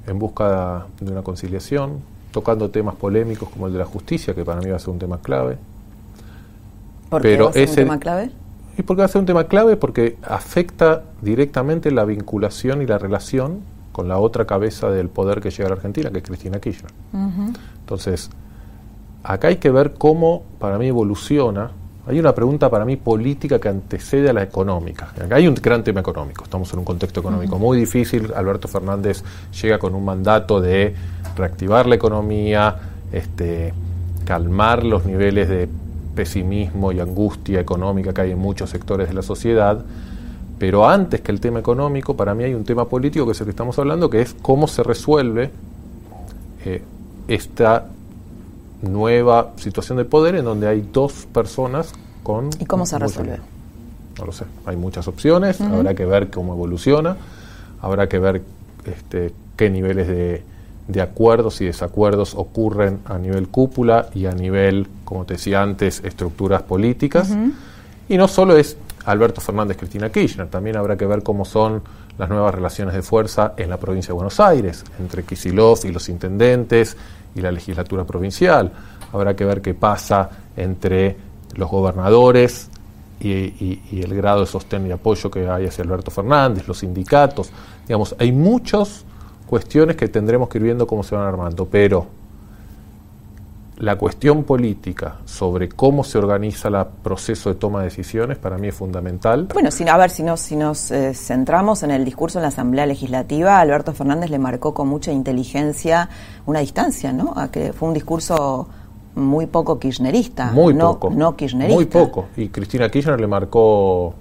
en 0.07 0.19
busca 0.19 0.87
de 1.01 1.13
una 1.13 1.23
conciliación, 1.23 2.01
tocando 2.33 2.71
temas 2.71 2.95
polémicos 2.97 3.49
como 3.49 3.67
el 3.67 3.73
de 3.73 3.79
la 3.79 3.85
justicia, 3.85 4.35
que 4.35 4.45
para 4.45 4.61
mí 4.61 4.69
va 4.69 4.77
a 4.77 4.81
ser 4.81 4.91
un 4.91 4.99
tema 4.99 5.19
clave. 5.19 5.59
¿Por 7.09 7.23
qué 7.23 7.37
va 7.37 7.51
a 7.51 7.53
ser 7.53 7.69
un 7.69 7.75
tema 7.75 7.99
clave? 7.99 8.31
Y 8.79 8.83
porque 8.83 9.01
va 9.01 9.05
a 9.05 9.09
ser 9.09 9.21
un 9.21 9.27
tema 9.27 9.45
clave 9.45 9.77
porque 9.77 10.17
afecta 10.23 11.03
directamente 11.21 11.91
la 11.91 12.05
vinculación 12.05 12.81
y 12.81 12.87
la 12.87 12.99
relación 12.99 13.61
con 13.93 14.09
la 14.09 14.19
otra 14.19 14.47
cabeza 14.47 14.91
del 14.91 15.11
poder 15.11 15.43
que 15.43 15.51
llega 15.51 15.67
a 15.67 15.69
la 15.69 15.75
Argentina, 15.75 16.11
que 16.11 16.19
es 16.19 16.25
Cristina 16.25 16.59
Kirchner. 16.59 16.91
Entonces, 17.81 18.31
acá 19.23 19.49
hay 19.49 19.57
que 19.57 19.71
ver 19.71 19.95
cómo 19.95 20.43
para 20.59 20.79
mí 20.79 20.89
evoluciona. 20.89 21.71
Hay 22.07 22.19
una 22.19 22.35
pregunta 22.35 22.69
para 22.69 22.85
mí 22.85 22.97
política 22.97 23.61
que 23.61 23.69
antecede 23.69 24.31
a 24.31 24.33
la 24.33 24.43
económica. 24.43 25.13
Acá 25.23 25.37
hay 25.37 25.47
un 25.47 25.55
gran 25.55 25.85
tema 25.85 26.01
económico, 26.01 26.45
estamos 26.45 26.73
en 26.73 26.81
un 26.81 26.85
contexto 26.85 27.21
económico 27.21 27.59
muy 27.59 27.79
difícil. 27.79 28.33
Alberto 28.35 28.67
Fernández 28.67 29.23
llega 29.61 29.79
con 29.79 29.95
un 29.95 30.05
mandato 30.05 30.61
de 30.61 30.95
reactivar 31.37 31.87
la 31.87 31.95
economía, 31.95 32.77
este, 33.13 33.73
calmar 34.25 34.85
los 34.85 35.07
niveles 35.07 35.49
de 35.49 35.69
pesimismo 36.15 36.93
y 36.93 37.01
angustia 37.01 37.61
económica 37.61 38.13
que 38.13 38.21
hay 38.23 38.33
en 38.33 38.39
muchos 38.39 38.71
sectores 38.71 39.09
de 39.09 39.15
la 39.15 39.23
sociedad. 39.23 39.85
Pero 40.59 40.89
antes 40.89 41.21
que 41.21 41.33
el 41.33 41.41
tema 41.41 41.61
económico, 41.61 42.17
para 42.17 42.35
mí 42.35 42.45
hay 42.45 42.55
un 42.55 42.65
tema 42.65 42.89
político 42.89 43.27
que 43.27 43.33
es 43.33 43.41
el 43.41 43.47
que 43.47 43.51
estamos 43.51 43.79
hablando, 43.79 44.11
que 44.11 44.21
es 44.23 44.35
cómo 44.43 44.67
se 44.67 44.83
resuelve 44.83 45.51
eh, 46.65 46.83
esta 47.29 47.87
nueva 48.83 49.53
situación 49.57 49.99
de 49.99 50.05
poder 50.05 50.35
en 50.37 50.45
donde 50.45 50.69
hay 50.69 50.87
dos 50.93 51.27
personas 51.33 51.93
con... 52.23 52.51
¿Y 52.59 52.67
cómo 52.67 52.87
se 52.87 52.99
resuelve? 52.99 53.39
No 54.19 54.27
lo 54.27 54.33
sé. 54.33 54.45
Hay 54.67 54.77
muchas 54.77 55.09
opciones, 55.09 55.61
habrá 55.61 55.95
que 55.95 56.05
ver 56.05 56.31
cómo 56.31 56.53
evoluciona, 56.53 57.17
habrá 57.81 58.09
que 58.09 58.19
ver 58.19 58.43
este, 58.85 59.33
qué 59.57 59.71
niveles 59.71 60.09
de, 60.09 60.43
de 60.89 61.01
acuerdos 61.01 61.61
y 61.61 61.67
desacuerdos 61.67 62.35
ocurren 62.35 63.01
a 63.07 63.19
nivel 63.19 63.49
cúpula 63.49 64.09
y 64.15 64.27
a 64.27 64.33
nivel, 64.33 64.89
como 65.05 65.25
te 65.25 65.35
decía 65.35 65.63
antes, 65.63 66.03
estructuras 66.05 66.63
políticas. 66.63 67.31
Y 68.09 68.17
no 68.17 68.29
solo 68.29 68.57
es 68.57 68.77
Alberto 69.05 69.41
Fernández, 69.41 69.77
Cristina 69.77 70.11
Kirchner, 70.11 70.49
también 70.49 70.77
habrá 70.77 70.97
que 70.97 71.07
ver 71.07 71.23
cómo 71.23 71.45
son 71.45 71.83
las 72.19 72.29
nuevas 72.29 72.55
relaciones 72.55 72.95
de 72.95 73.03
fuerza 73.03 73.55
en 73.57 73.71
la 73.71 73.79
provincia 73.79 74.09
de 74.09 74.15
Buenos 74.15 74.39
Aires, 74.39 74.85
entre 75.01 75.23
Kisilov 75.25 75.79
y 75.85 75.93
los 75.93 76.09
intendentes, 76.09 76.97
y 77.35 77.41
la 77.41 77.53
legislatura 77.53 78.05
provincial. 78.05 78.73
Habrá 79.13 79.35
que 79.35 79.45
ver 79.45 79.61
qué 79.61 79.75
pasa 79.75 80.31
entre 80.57 81.17
los 81.55 81.71
gobernadores 81.71 82.71
y, 83.21 84.01
el 84.01 84.15
grado 84.15 84.41
de 84.41 84.47
sostén 84.47 84.87
y 84.87 84.93
apoyo 84.93 85.31
que 85.31 85.49
hay 85.49 85.67
hacia 85.67 85.85
Alberto 85.85 86.11
Fernández, 86.11 86.67
los 86.67 86.79
sindicatos. 86.79 87.51
Digamos, 87.87 88.15
hay 88.19 88.33
muchas 88.33 89.05
cuestiones 89.47 89.97
que 89.97 90.09
tendremos 90.09 90.49
que 90.49 90.59
ir 90.59 90.65
viendo 90.65 90.87
cómo 90.87 91.03
se 91.03 91.15
van 91.15 91.27
armando, 91.27 91.67
pero 91.67 92.07
la 93.83 93.97
cuestión 93.97 94.45
política 94.45 95.17
sobre 95.25 95.69
cómo 95.69 96.05
se 96.05 96.17
organiza 96.17 96.69
el 96.69 96.77
proceso 97.03 97.49
de 97.49 97.57
toma 97.57 97.81
de 97.81 97.87
decisiones 97.87 98.39
para 98.39 98.57
mí 98.57 98.69
es 98.69 98.77
fundamental. 98.77 99.49
Bueno, 99.53 99.73
si, 99.73 99.89
a 99.89 99.97
ver, 99.97 100.09
si 100.09 100.23
nos, 100.23 100.39
si 100.39 100.55
nos 100.55 100.93
eh, 100.93 101.15
centramos 101.15 101.83
en 101.83 101.91
el 101.91 102.05
discurso 102.05 102.39
en 102.39 102.43
la 102.43 102.49
Asamblea 102.49 102.87
Legislativa, 102.87 103.59
Alberto 103.59 103.93
Fernández 103.93 104.31
le 104.31 104.39
marcó 104.39 104.73
con 104.73 104.87
mucha 104.87 105.11
inteligencia 105.11 106.09
una 106.47 106.61
distancia, 106.61 107.13
¿no? 107.13 107.33
A 107.35 107.51
que 107.51 107.73
fue 107.73 107.89
un 107.89 107.95
discurso 107.95 108.69
muy 109.17 109.47
poco 109.47 109.81
kirchnerista. 109.81 110.53
Muy 110.53 110.75
no, 110.75 110.93
poco. 110.93 111.11
No 111.11 111.35
kirchnerista. 111.35 111.75
Muy 111.75 111.87
poco. 111.87 112.29
Y 112.37 112.51
Cristina 112.51 112.89
Kirchner 112.89 113.21
le 113.21 113.27
marcó 113.27 114.15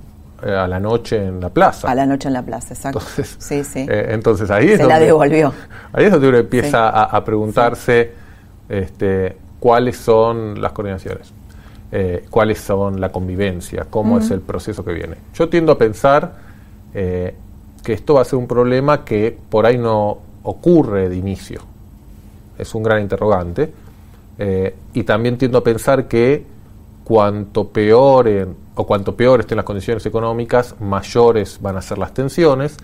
eh, 0.44 0.56
a 0.56 0.68
la 0.68 0.80
noche 0.80 1.24
en 1.24 1.40
la 1.40 1.50
plaza. 1.50 1.88
A 1.88 1.94
la 1.94 2.08
noche 2.08 2.30
en 2.30 2.34
la 2.34 2.42
plaza, 2.42 2.74
exacto. 2.74 2.98
Entonces, 2.98 3.36
sí, 3.38 3.64
sí. 3.64 3.86
Eh, 3.88 4.08
entonces 4.10 4.50
ahí 4.50 4.70
es 4.70 4.78
Se 4.78 4.88
la 4.88 5.00
devolvió. 5.00 5.54
Ahí 5.94 6.06
es 6.06 6.12
donde 6.12 6.30
uno 6.30 6.40
empieza 6.40 6.90
a, 6.90 7.24
preguntarse 7.24 8.12
este, 8.68 9.38
cuáles 9.62 9.96
son 9.96 10.60
las 10.60 10.72
coordinaciones, 10.72 11.32
eh, 11.92 12.26
cuáles 12.32 12.60
son 12.60 13.00
la 13.00 13.12
convivencia, 13.12 13.86
cómo 13.88 14.18
es 14.18 14.32
el 14.32 14.42
proceso 14.42 14.84
que 14.84 14.92
viene. 14.92 15.18
Yo 15.36 15.50
tiendo 15.50 15.72
a 15.74 15.78
pensar 15.78 16.34
eh, 16.96 17.36
que 17.84 17.94
esto 17.94 18.16
va 18.16 18.22
a 18.22 18.26
ser 18.26 18.40
un 18.40 18.48
problema 18.48 19.06
que 19.06 19.38
por 19.50 19.68
ahí 19.68 19.78
no 19.78 20.18
ocurre 20.42 21.10
de 21.10 21.16
inicio. 21.16 21.62
Es 22.58 22.74
un 22.74 22.82
gran 22.82 23.04
interrogante. 23.04 23.72
Eh, 24.40 24.76
y 24.96 25.04
también 25.04 25.38
tiendo 25.38 25.60
a 25.60 25.64
pensar 25.64 26.08
que 26.08 26.44
cuanto 27.04 27.68
peor 27.68 28.30
o 28.76 28.86
cuanto 28.86 29.16
peor 29.16 29.42
estén 29.42 29.58
las 29.58 29.66
condiciones 29.66 30.06
económicas, 30.06 30.76
mayores 30.80 31.60
van 31.62 31.78
a 31.78 31.82
ser 31.82 31.98
las 31.98 32.14
tensiones. 32.14 32.78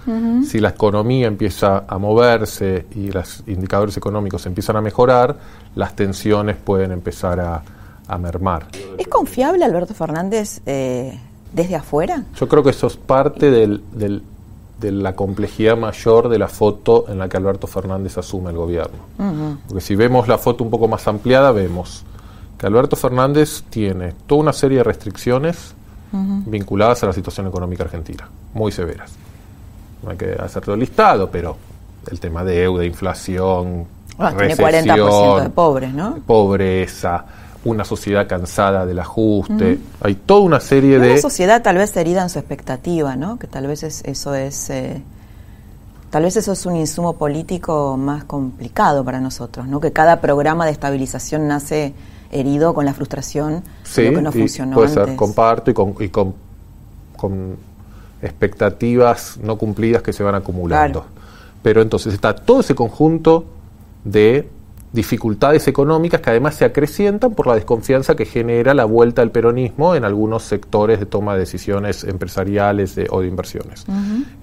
Si 0.46 0.60
la 0.60 0.70
economía 0.70 1.28
empieza 1.28 1.86
a 1.88 1.98
moverse 1.98 2.86
y 2.96 3.12
los 3.12 3.44
indicadores 3.48 3.96
económicos 3.98 4.46
empiezan 4.46 4.76
a 4.76 4.82
mejorar, 4.82 5.38
las 5.76 5.96
tensiones 5.96 6.58
pueden 6.58 6.92
empezar 6.92 7.40
a, 7.40 7.64
a 8.08 8.18
mermar. 8.18 8.68
¿Es 8.98 9.08
confiable 9.08 9.64
Alberto 9.64 9.94
Fernández 9.94 10.62
eh, 10.66 11.20
desde 11.54 11.76
afuera? 11.76 12.24
Yo 12.36 12.48
creo 12.48 12.64
que 12.64 12.72
eso 12.72 12.88
es 12.88 12.98
parte 12.98 13.50
del, 13.50 13.82
del, 13.94 14.24
de 14.80 14.92
la 14.92 15.16
complejidad 15.16 15.78
mayor 15.78 16.30
de 16.30 16.40
la 16.40 16.48
foto 16.48 17.06
en 17.10 17.20
la 17.20 17.30
que 17.30 17.38
Alberto 17.38 17.68
Fernández 17.68 18.18
asume 18.18 18.52
el 18.52 18.58
gobierno. 18.58 19.58
Porque 19.68 19.82
si 19.82 19.96
vemos 19.96 20.28
la 20.28 20.38
foto 20.38 20.64
un 20.64 20.70
poco 20.70 20.88
más 20.88 21.08
ampliada, 21.08 21.52
vemos 21.52 22.04
que 22.58 22.66
Alberto 22.66 22.96
Fernández 22.96 23.64
tiene 23.70 24.14
toda 24.26 24.42
una 24.42 24.54
serie 24.54 24.80
de 24.80 24.84
restricciones 24.84 25.74
vinculadas 26.12 27.04
a 27.04 27.08
la 27.08 27.14
situación 27.14 27.48
económica 27.48 27.84
argentina, 27.84 28.28
muy 28.54 28.72
severas. 28.72 29.12
No 30.02 30.12
hay 30.12 30.18
que 30.18 30.32
hacerlo 30.40 30.76
listado, 30.76 31.30
pero 31.30 31.58
el 32.10 32.20
tema 32.20 32.44
de 32.44 32.62
deuda, 32.62 32.86
inflación, 32.86 33.86
ah, 34.18 34.34
tiene 34.36 34.56
40% 34.56 35.44
de 35.44 35.50
pobres, 35.50 35.94
¿no? 35.94 36.18
Pobreza, 36.26 37.26
una 37.66 37.84
sociedad 37.84 38.28
cansada 38.28 38.86
del 38.86 39.00
ajuste. 39.00 39.80
Hay 40.02 40.16
toda 40.16 40.42
una 40.42 40.60
serie 40.60 40.98
de... 41.00 41.12
Una 41.12 41.22
sociedad 41.22 41.62
tal 41.62 41.78
vez 41.78 41.96
herida 41.98 42.24
en 42.24 42.30
su 42.30 42.40
expectativa, 42.40 43.16
¿no? 43.16 43.38
Que 43.38 43.48
tal 43.48 43.68
vez 43.68 43.84
eso 43.84 44.34
es... 44.34 44.70
Eh, 44.70 45.02
tal 46.10 46.24
vez 46.24 46.38
eso 46.38 46.54
es 46.54 46.66
un 46.66 46.78
insumo 46.78 47.14
político 47.14 47.98
más 47.98 48.24
complicado 48.24 49.04
para 49.04 49.20
nosotros, 49.20 49.68
¿no? 49.68 49.80
Que 49.82 49.92
cada 49.92 50.22
programa 50.22 50.66
de 50.66 50.72
estabilización 50.72 51.48
nace 51.48 51.94
herido 52.32 52.74
con 52.74 52.86
la 52.86 52.94
frustración 52.94 53.64
de 53.96 54.04
lo 54.04 54.16
que 54.18 54.22
no 54.22 54.32
funcionó 54.32 54.76
puede 54.76 54.90
ser, 54.90 55.16
comparto 55.16 55.72
y 55.72 55.74
con, 55.74 55.96
y 56.00 56.10
con, 56.10 56.36
expectativas 58.22 59.38
no 59.42 59.58
cumplidas 59.58 60.02
que 60.02 60.12
se 60.14 60.24
van 60.24 60.36
acumulando. 60.36 61.06
Pero 61.62 61.82
entonces 61.82 62.14
está 62.14 62.36
todo 62.36 62.62
ese 62.62 62.76
conjunto 62.76 63.46
de 64.04 64.50
dificultades 64.94 65.68
económicas 65.68 66.22
que 66.22 66.30
además 66.30 66.56
se 66.56 66.66
acrecientan 66.66 67.34
por 67.34 67.48
la 67.48 67.56
desconfianza 67.56 68.16
que 68.16 68.26
genera 68.26 68.74
la 68.74 68.86
vuelta 68.86 69.22
al 69.22 69.32
peronismo 69.32 69.96
en 69.96 70.06
algunos 70.06 70.44
sectores 70.44 71.00
de 71.00 71.06
toma 71.06 71.34
de 71.34 71.40
decisiones 71.40 72.04
empresariales 72.04 73.00
o 73.10 73.22
de 73.22 73.28
inversiones. 73.28 73.86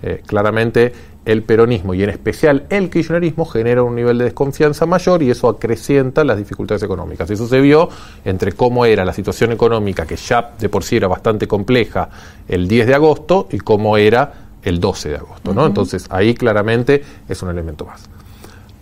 Eh, 0.03 0.23
claramente 0.27 0.93
el 1.25 1.43
peronismo 1.43 1.95
y 1.95 2.03
en 2.03 2.11
especial 2.11 2.67
el 2.69 2.91
kirchnerismo 2.91 3.47
genera 3.47 3.83
un 3.83 3.95
nivel 3.95 4.19
de 4.19 4.25
desconfianza 4.25 4.85
mayor 4.85 5.23
y 5.23 5.31
eso 5.31 5.49
acrecienta 5.49 6.23
las 6.25 6.37
dificultades 6.37 6.83
económicas. 6.83 7.31
Eso 7.31 7.49
se 7.49 7.61
vio 7.61 7.89
entre 8.25 8.53
cómo 8.53 8.85
era 8.85 9.05
la 9.05 9.13
situación 9.15 9.53
económica, 9.53 10.05
que 10.05 10.17
ya 10.17 10.53
de 10.59 10.69
por 10.69 10.85
sí 10.85 10.97
era 10.97 11.09
bastante 11.09 11.49
compleja 11.49 12.11
el 12.47 12.69
10 12.69 12.87
de 12.87 12.95
agosto, 12.95 13.49
y 13.51 13.59
cómo 13.59 13.97
era 13.97 14.33
el 14.63 14.81
12 14.81 15.09
de 15.09 15.17
agosto. 15.17 15.55
¿no? 15.55 15.67
Entonces 15.67 16.07
ahí 16.11 16.35
claramente 16.35 17.03
es 17.29 17.43
un 17.43 17.51
elemento 17.51 17.87
más. 17.87 18.09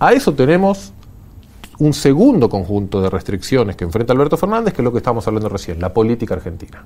A 0.01 0.13
eso 0.13 0.35
tenemos 0.35 0.93
un 1.79 1.93
segundo 1.93 2.49
conjunto 2.49 3.01
de 3.01 3.11
restricciones 3.11 3.77
que 3.77 3.85
enfrenta 3.85 4.12
Alberto 4.12 4.37
Fernández, 4.37 4.75
que 4.75 4.83
es 4.83 4.85
lo 4.85 4.93
que 4.93 4.99
estábamos 4.99 5.27
hablando 5.27 5.49
recién, 5.49 5.81
la 5.81 5.93
política 5.93 6.35
argentina. 6.35 6.85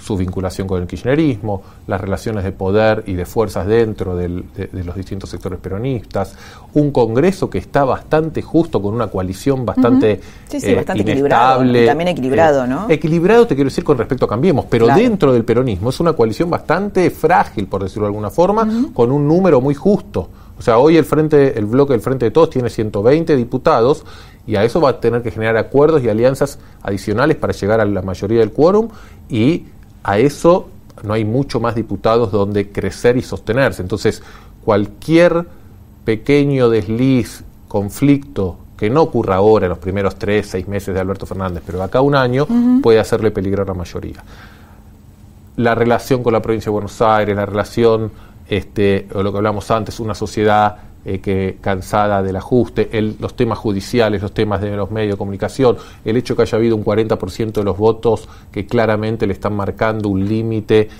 Su 0.00 0.16
vinculación 0.16 0.66
con 0.66 0.82
el 0.82 0.88
kirchnerismo, 0.88 1.62
las 1.86 2.00
relaciones 2.00 2.42
de 2.42 2.50
poder 2.50 3.04
y 3.06 3.14
de 3.14 3.24
fuerzas 3.24 3.68
dentro 3.68 4.16
de, 4.16 4.28
los 4.72 4.96
distintos 4.96 5.30
sectores 5.30 5.60
peronistas, 5.60 6.34
un 6.74 6.90
Congreso 6.90 7.48
que 7.48 7.58
está 7.58 7.84
bastante 7.84 8.42
justo 8.42 8.82
con 8.82 8.94
una 8.94 9.06
coalición 9.06 9.64
bastante, 9.64 10.20
sí, 10.48 10.60
sí, 10.60 10.74
bastante 10.74 11.02
equilibrado, 11.02 11.58
también 11.86 12.08
equilibrado, 12.08 12.66
¿no? 12.66 12.88
Eh, 12.88 12.94
equilibrado 12.94 13.46
te 13.46 13.54
quiero 13.54 13.70
decir 13.70 13.84
con 13.84 13.96
respecto 13.96 14.24
a 14.24 14.28
Cambiemos, 14.28 14.64
pero 14.68 14.88
dentro 14.88 15.32
del 15.32 15.44
peronismo 15.44 15.90
es 15.90 16.00
una 16.00 16.14
coalición 16.14 16.50
bastante 16.50 17.08
frágil, 17.10 17.68
por 17.68 17.84
decirlo 17.84 18.04
de 18.04 18.08
alguna 18.08 18.30
forma, 18.30 18.66
con 18.92 19.12
un 19.12 19.28
número 19.28 19.60
muy 19.60 19.74
justo. 19.74 20.28
O 20.62 20.64
sea, 20.64 20.78
hoy 20.78 20.96
el 20.96 21.04
frente, 21.04 21.58
el 21.58 21.66
bloque 21.66 21.92
del 21.92 22.00
Frente 22.00 22.26
de 22.26 22.30
Todos 22.30 22.50
tiene 22.50 22.70
120 22.70 23.34
diputados 23.34 24.04
y 24.46 24.54
a 24.54 24.62
eso 24.62 24.80
va 24.80 24.90
a 24.90 25.00
tener 25.00 25.20
que 25.20 25.32
generar 25.32 25.56
acuerdos 25.56 26.04
y 26.04 26.08
alianzas 26.08 26.60
adicionales 26.84 27.36
para 27.36 27.52
llegar 27.52 27.80
a 27.80 27.84
la 27.84 28.00
mayoría 28.00 28.38
del 28.38 28.52
quórum 28.52 28.88
y 29.28 29.64
a 30.04 30.20
eso 30.20 30.68
no 31.02 31.14
hay 31.14 31.24
mucho 31.24 31.58
más 31.58 31.74
diputados 31.74 32.30
donde 32.30 32.70
crecer 32.70 33.16
y 33.16 33.22
sostenerse. 33.22 33.82
Entonces, 33.82 34.22
cualquier 34.64 35.46
pequeño 36.04 36.70
desliz, 36.70 37.42
conflicto 37.66 38.58
que 38.76 38.88
no 38.88 39.02
ocurra 39.02 39.34
ahora 39.34 39.66
en 39.66 39.70
los 39.70 39.78
primeros 39.78 40.14
tres, 40.14 40.46
seis 40.46 40.68
meses 40.68 40.94
de 40.94 41.00
Alberto 41.00 41.26
Fernández, 41.26 41.64
pero 41.66 41.82
acá 41.82 42.00
un 42.02 42.14
año, 42.14 42.46
puede 42.80 43.00
hacerle 43.00 43.32
peligrar 43.32 43.66
a 43.66 43.72
la 43.72 43.78
mayoría. 43.78 44.22
La 45.56 45.74
relación 45.74 46.22
con 46.22 46.32
la 46.32 46.40
provincia 46.40 46.70
de 46.70 46.74
Buenos 46.74 47.02
Aires, 47.02 47.34
la 47.34 47.46
relación, 47.46 48.12
este, 48.52 49.08
o 49.14 49.22
lo 49.22 49.32
que 49.32 49.38
hablamos 49.38 49.70
antes, 49.70 49.98
una 49.98 50.14
sociedad 50.14 50.76
eh, 51.06 51.20
que 51.20 51.56
cansada 51.62 52.22
del 52.22 52.36
ajuste, 52.36 52.90
el, 52.92 53.16
los 53.18 53.34
temas 53.34 53.56
judiciales, 53.56 54.20
los 54.20 54.32
temas 54.32 54.60
de 54.60 54.76
los 54.76 54.90
medios 54.90 55.14
de 55.14 55.16
comunicación, 55.16 55.78
el 56.04 56.18
hecho 56.18 56.36
que 56.36 56.42
haya 56.42 56.58
habido 56.58 56.76
un 56.76 56.84
40% 56.84 57.52
de 57.52 57.64
los 57.64 57.78
votos 57.78 58.28
que 58.52 58.66
claramente 58.66 59.26
le 59.26 59.32
están 59.32 59.54
marcando 59.54 60.10
un 60.10 60.28
límite, 60.28 60.90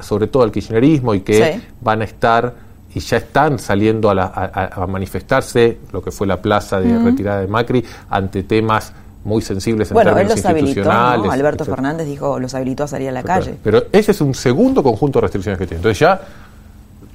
sobre 0.00 0.26
todo 0.26 0.42
al 0.42 0.50
kirchnerismo, 0.50 1.14
y 1.14 1.20
que 1.20 1.60
van 1.80 2.02
a 2.02 2.04
estar 2.06 2.54
y 2.92 2.98
ya 2.98 3.18
están 3.18 3.60
saliendo 3.60 4.10
a, 4.10 4.86
manifestarse, 4.88 5.78
lo 5.92 6.02
que 6.02 6.10
fue 6.10 6.26
la 6.26 6.42
plaza 6.42 6.80
de 6.80 6.98
retirada 6.98 7.40
de 7.40 7.46
Macri, 7.46 7.84
ante 8.10 8.42
temas 8.42 8.92
muy 9.22 9.42
sensibles 9.42 9.90
en 9.90 9.94
bueno, 9.94 10.14
términos 10.14 10.38
él 10.38 10.42
los 10.42 10.60
institucionales. 10.60 11.30
Alberto 11.30 11.64
Fernández 11.64 12.06
dijo, 12.06 12.38
los 12.38 12.54
habilitó 12.54 12.84
a 12.84 12.88
salir 12.88 13.10
a 13.10 13.12
la 13.12 13.22
calle. 13.22 13.54
Pero 13.62 13.84
ese 13.92 14.10
es 14.12 14.20
un 14.20 14.34
segundo 14.34 14.82
conjunto 14.82 15.18
de 15.18 15.22
restricciones 15.22 15.58
que 15.58 15.66
tiene. 15.66 15.78
Entonces 15.78 15.98
ya 15.98 16.20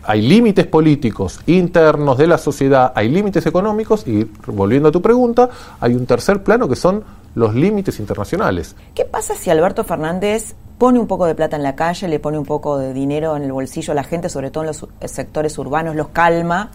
hay 0.03 0.21
límites 0.21 0.67
políticos 0.67 1.39
internos 1.45 2.17
de 2.17 2.27
la 2.27 2.37
sociedad, 2.37 2.91
hay 2.95 3.09
límites 3.09 3.45
económicos 3.45 4.07
y, 4.07 4.29
volviendo 4.47 4.89
a 4.89 4.91
tu 4.91 5.01
pregunta, 5.01 5.49
hay 5.79 5.93
un 5.93 6.05
tercer 6.05 6.43
plano 6.43 6.67
que 6.67 6.75
son 6.75 7.03
los 7.35 7.55
límites 7.55 7.99
internacionales. 7.99 8.75
¿Qué 8.93 9.05
pasa 9.05 9.35
si 9.35 9.49
Alberto 9.49 9.83
Fernández 9.83 10.55
pone 10.77 10.99
un 10.99 11.07
poco 11.07 11.25
de 11.25 11.35
plata 11.35 11.55
en 11.55 11.63
la 11.63 11.75
calle, 11.75 12.07
le 12.07 12.19
pone 12.19 12.37
un 12.37 12.45
poco 12.45 12.77
de 12.77 12.93
dinero 12.93 13.35
en 13.37 13.43
el 13.43 13.51
bolsillo 13.51 13.91
a 13.91 13.95
la 13.95 14.03
gente, 14.03 14.29
sobre 14.29 14.51
todo 14.51 14.63
en 14.63 14.67
los 14.67 14.87
sectores 15.05 15.57
urbanos, 15.57 15.95
los 15.95 16.09
calma? 16.09 16.71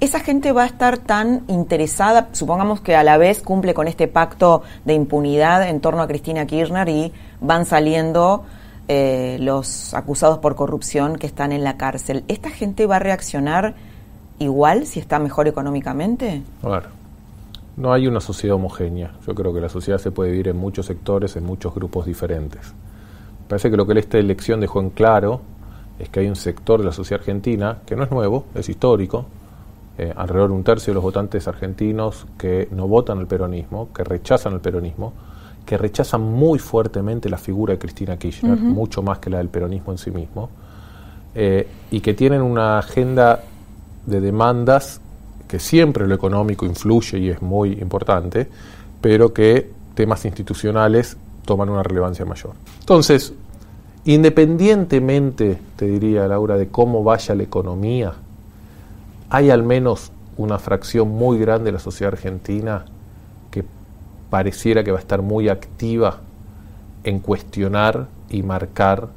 Esa 0.00 0.20
gente 0.20 0.52
va 0.52 0.62
a 0.62 0.66
estar 0.66 0.98
tan 0.98 1.42
interesada, 1.48 2.28
supongamos 2.30 2.80
que 2.80 2.94
a 2.94 3.02
la 3.02 3.16
vez 3.16 3.40
cumple 3.42 3.74
con 3.74 3.88
este 3.88 4.06
pacto 4.06 4.62
de 4.84 4.94
impunidad 4.94 5.68
en 5.68 5.80
torno 5.80 6.02
a 6.02 6.06
Cristina 6.06 6.46
Kirchner 6.46 6.88
y 6.88 7.12
van 7.40 7.66
saliendo 7.66 8.44
eh, 8.88 9.36
los 9.40 9.94
acusados 9.94 10.38
por 10.38 10.54
corrupción 10.54 11.16
que 11.16 11.26
están 11.26 11.52
en 11.52 11.62
la 11.62 11.76
cárcel. 11.76 12.24
¿Esta 12.28 12.50
gente 12.50 12.86
va 12.86 12.96
a 12.96 13.00
reaccionar 13.00 13.74
igual 14.38 14.86
si 14.86 14.98
está 14.98 15.18
mejor 15.18 15.46
económicamente? 15.46 16.42
Claro. 16.62 16.88
No 17.76 17.92
hay 17.92 18.06
una 18.06 18.20
sociedad 18.20 18.56
homogénea. 18.56 19.12
Yo 19.26 19.34
creo 19.34 19.52
que 19.52 19.60
la 19.60 19.68
sociedad 19.68 19.98
se 19.98 20.10
puede 20.10 20.30
vivir 20.30 20.48
en 20.48 20.56
muchos 20.56 20.86
sectores, 20.86 21.36
en 21.36 21.44
muchos 21.44 21.74
grupos 21.74 22.06
diferentes. 22.06 22.74
Parece 23.46 23.70
que 23.70 23.76
lo 23.76 23.86
que 23.86 23.98
esta 23.98 24.18
elección 24.18 24.60
dejó 24.60 24.80
en 24.80 24.90
claro 24.90 25.40
es 25.98 26.08
que 26.08 26.20
hay 26.20 26.26
un 26.28 26.36
sector 26.36 26.80
de 26.80 26.86
la 26.86 26.92
sociedad 26.92 27.20
argentina 27.20 27.78
que 27.86 27.94
no 27.94 28.04
es 28.04 28.10
nuevo, 28.10 28.46
es 28.54 28.68
histórico, 28.68 29.26
eh, 29.96 30.12
alrededor 30.16 30.50
de 30.50 30.56
un 30.56 30.64
tercio 30.64 30.92
de 30.92 30.94
los 30.94 31.02
votantes 31.02 31.48
argentinos 31.48 32.26
que 32.38 32.68
no 32.70 32.86
votan 32.86 33.18
el 33.18 33.26
peronismo, 33.26 33.92
que 33.92 34.04
rechazan 34.04 34.54
el 34.54 34.60
peronismo, 34.60 35.12
que 35.68 35.76
rechazan 35.76 36.22
muy 36.22 36.58
fuertemente 36.58 37.28
la 37.28 37.36
figura 37.36 37.74
de 37.74 37.78
Cristina 37.78 38.16
Kirchner, 38.16 38.56
mucho 38.56 39.02
más 39.02 39.18
que 39.18 39.28
la 39.28 39.36
del 39.36 39.50
peronismo 39.50 39.92
en 39.92 39.98
sí 39.98 40.10
mismo, 40.10 40.48
eh, 41.34 41.68
y 41.90 42.00
que 42.00 42.14
tienen 42.14 42.40
una 42.40 42.78
agenda 42.78 43.42
de 44.06 44.20
demandas 44.22 45.02
que 45.46 45.58
siempre 45.58 46.06
lo 46.06 46.14
económico 46.14 46.64
influye 46.64 47.18
y 47.18 47.28
es 47.28 47.42
muy 47.42 47.72
importante, 47.72 48.48
pero 49.02 49.34
que 49.34 49.70
temas 49.94 50.24
institucionales 50.24 51.18
toman 51.44 51.68
una 51.68 51.82
relevancia 51.82 52.24
mayor. 52.24 52.54
Entonces, 52.80 53.34
independientemente, 54.06 55.58
te 55.76 55.84
diría 55.84 56.26
Laura, 56.28 56.56
de 56.56 56.68
cómo 56.68 57.04
vaya 57.04 57.34
la 57.34 57.42
economía, 57.42 58.14
hay 59.28 59.50
al 59.50 59.64
menos 59.64 60.12
una 60.38 60.58
fracción 60.58 61.10
muy 61.10 61.38
grande 61.38 61.66
de 61.66 61.72
la 61.72 61.78
sociedad 61.78 62.14
argentina 62.14 62.86
pareciera 64.30 64.84
que 64.84 64.90
va 64.90 64.98
a 64.98 65.00
estar 65.00 65.22
muy 65.22 65.48
activa 65.48 66.20
en 67.04 67.20
cuestionar 67.20 68.08
y 68.30 68.42
marcar 68.42 69.08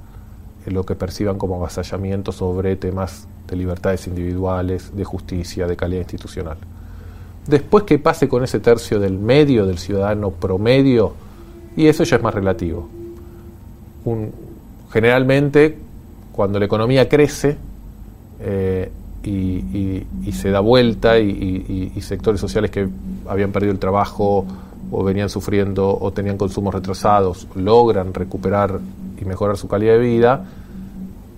lo 0.65 0.85
que 0.85 0.95
perciban 0.95 1.37
como 1.37 1.55
avasallamiento 1.55 2.31
sobre 2.31 2.75
temas 2.75 3.27
de 3.47 3.55
libertades 3.55 4.07
individuales, 4.07 4.95
de 4.95 5.03
justicia, 5.03 5.67
de 5.67 5.75
calidad 5.75 6.01
institucional. 6.01 6.57
Después 7.47 7.83
que 7.83 7.97
pase 7.97 8.29
con 8.29 8.43
ese 8.43 8.59
tercio 8.59 8.99
del 8.99 9.17
medio, 9.17 9.65
del 9.65 9.79
ciudadano 9.79 10.31
promedio, 10.31 11.13
y 11.75 11.87
eso 11.87 12.03
ya 12.03 12.17
es 12.17 12.23
más 12.23 12.33
relativo. 12.33 12.87
generalmente, 14.91 15.77
cuando 16.31 16.59
la 16.59 16.65
economía 16.65 17.07
crece 17.09 17.57
eh, 18.39 18.91
y, 19.23 20.31
se 20.31 20.49
da 20.49 20.59
vuelta 20.59 21.19
y 21.19 22.01
sectores 22.01 22.39
sociales 22.39 22.71
que 22.71 22.87
habían 23.27 23.51
perdido 23.51 23.73
el 23.73 23.79
trabajo 23.79 24.45
o 24.91 25.03
venían 25.03 25.29
sufriendo 25.29 25.97
o 25.99 26.11
tenían 26.11 26.37
consumos 26.37 26.73
retrasados 26.73 27.47
logran 27.55 28.13
recuperar 28.13 28.79
y 29.19 29.25
mejorar 29.25 29.57
su 29.57 29.67
calidad 29.67 29.93
de 29.93 29.99
vida, 29.99 30.45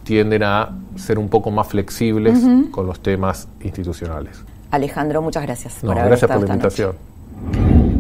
tienden 0.04 0.43
a 0.43 0.70
ser 0.95 1.20
un 1.20 1.30
poco 1.30 1.51
más 1.51 1.68
flexibles 1.68 2.39
con 2.72 2.88
los 2.88 2.99
temas 2.99 3.47
institucionales. 3.62 4.43
Alejandro, 4.72 5.22
muchas 5.22 5.43
gracias. 5.43 5.76
por 5.82 5.95
gracias 5.95 6.30
por 6.32 6.41
la 6.41 6.47
invitación. 6.47 6.95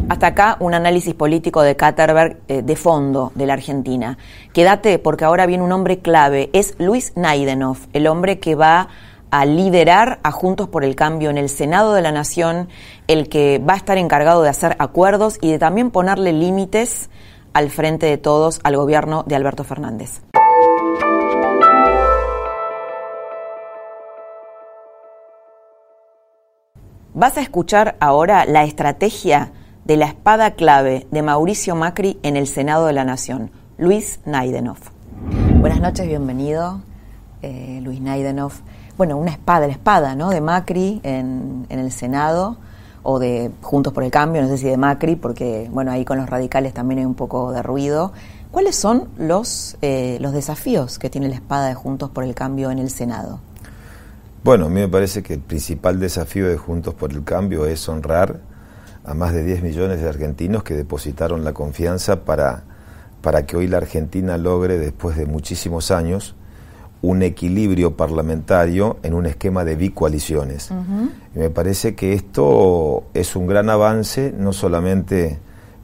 Hasta 0.09 0.27
acá 0.27 0.57
un 0.59 0.73
análisis 0.73 1.13
político 1.13 1.61
de 1.61 1.75
Katterberg 1.75 2.37
eh, 2.47 2.61
de 2.61 2.75
fondo 2.75 3.31
de 3.35 3.45
la 3.45 3.53
Argentina. 3.53 4.17
Quédate 4.51 4.99
porque 4.99 5.25
ahora 5.25 5.45
viene 5.45 5.63
un 5.63 5.71
hombre 5.71 5.99
clave, 5.99 6.49
es 6.53 6.75
Luis 6.77 7.13
Naidenov, 7.15 7.77
el 7.93 8.07
hombre 8.07 8.39
que 8.39 8.55
va 8.55 8.89
a 9.33 9.45
liderar 9.45 10.19
a 10.21 10.29
Juntos 10.29 10.69
por 10.69 10.85
el 10.85 10.95
Cambio 10.95 11.31
en 11.31 11.39
el 11.39 11.49
Senado 11.49 11.95
de 11.95 12.03
la 12.03 12.11
Nación, 12.11 12.69
el 13.07 13.29
que 13.29 13.57
va 13.57 13.73
a 13.73 13.77
estar 13.77 13.97
encargado 13.97 14.43
de 14.43 14.49
hacer 14.49 14.75
acuerdos 14.77 15.39
y 15.41 15.49
de 15.49 15.57
también 15.57 15.89
ponerle 15.89 16.33
límites 16.33 17.09
al 17.51 17.71
frente 17.71 18.05
de 18.05 18.19
todos 18.19 18.59
al 18.63 18.77
gobierno 18.77 19.23
de 19.25 19.35
Alberto 19.35 19.63
Fernández. 19.63 20.21
Vas 27.15 27.35
a 27.35 27.41
escuchar 27.41 27.95
ahora 27.99 28.45
la 28.45 28.63
estrategia 28.65 29.51
de 29.83 29.97
la 29.97 30.05
espada 30.05 30.51
clave 30.51 31.07
de 31.09 31.23
Mauricio 31.23 31.75
Macri 31.75 32.19
en 32.21 32.37
el 32.37 32.45
Senado 32.45 32.85
de 32.85 32.93
la 32.93 33.03
Nación, 33.03 33.49
Luis 33.79 34.19
Naidenov. 34.25 34.77
Buenas 35.59 35.81
noches, 35.81 36.05
bienvenido, 36.05 36.83
eh, 37.41 37.79
Luis 37.81 37.99
Naidenov. 37.99 38.53
Bueno, 38.97 39.17
una 39.17 39.31
espada, 39.31 39.65
la 39.65 39.73
espada 39.73 40.15
¿no? 40.15 40.29
de 40.29 40.39
Macri 40.39 41.01
en, 41.03 41.65
el 41.69 41.91
Senado 41.91 42.57
o 43.01 43.19
de 43.19 43.51
Juntos 43.61 43.91
por 43.91 44.03
el 44.03 44.11
Cambio, 44.11 44.41
no 44.41 44.47
sé 44.47 44.57
si 44.57 44.67
de 44.67 44.77
Macri, 44.77 45.15
porque 45.15 45.67
bueno, 45.71 45.91
ahí 45.91 46.05
con 46.05 46.17
los 46.17 46.29
radicales 46.29 46.73
también 46.73 46.99
hay 46.99 47.05
un 47.05 47.15
poco 47.15 47.51
de 47.51 47.63
ruido. 47.63 48.13
¿Cuáles 48.51 48.75
son 48.75 49.09
los, 49.17 49.77
eh, 49.81 50.17
los 50.21 50.31
desafíos 50.31 50.99
que 50.99 51.09
tiene 51.09 51.27
la 51.27 51.35
espada 51.35 51.67
de 51.67 51.73
Juntos 51.73 52.11
por 52.11 52.23
el 52.23 52.35
Cambio 52.35 52.69
en 52.69 52.77
el 52.77 52.91
Senado? 52.91 53.39
Bueno, 54.43 54.65
a 54.67 54.69
mí 54.69 54.79
me 54.79 54.89
parece 54.89 55.23
que 55.23 55.33
el 55.33 55.39
principal 55.39 55.99
desafío 55.99 56.47
de 56.47 56.57
Juntos 56.57 56.93
por 56.93 57.11
el 57.11 57.23
Cambio 57.23 57.65
es 57.65 57.89
honrar 57.89 58.41
a 59.05 59.13
más 59.13 59.33
de 59.33 59.43
10 59.43 59.63
millones 59.63 60.01
de 60.01 60.07
argentinos 60.07 60.63
que 60.63 60.75
depositaron 60.75 61.43
la 61.43 61.53
confianza 61.53 62.23
para, 62.25 62.63
para 63.21 63.45
que 63.45 63.57
hoy 63.57 63.67
la 63.67 63.77
Argentina 63.77 64.37
logre, 64.37 64.77
después 64.77 65.17
de 65.17 65.25
muchísimos 65.25 65.91
años, 65.91 66.35
un 67.03 67.21
equilibrio 67.21 67.97
parlamentario 67.97 68.97
en 69.03 69.13
un 69.13 69.25
esquema 69.25 69.65
de 69.65 69.75
bicoaliciones. 69.75 70.71
Y 71.35 71.37
me 71.37 71.49
parece 71.49 71.95
que 71.95 72.13
esto 72.13 73.03
es 73.13 73.35
un 73.35 73.45
gran 73.45 73.69
avance, 73.69 74.33
no 74.35 74.53
solamente 74.53 75.37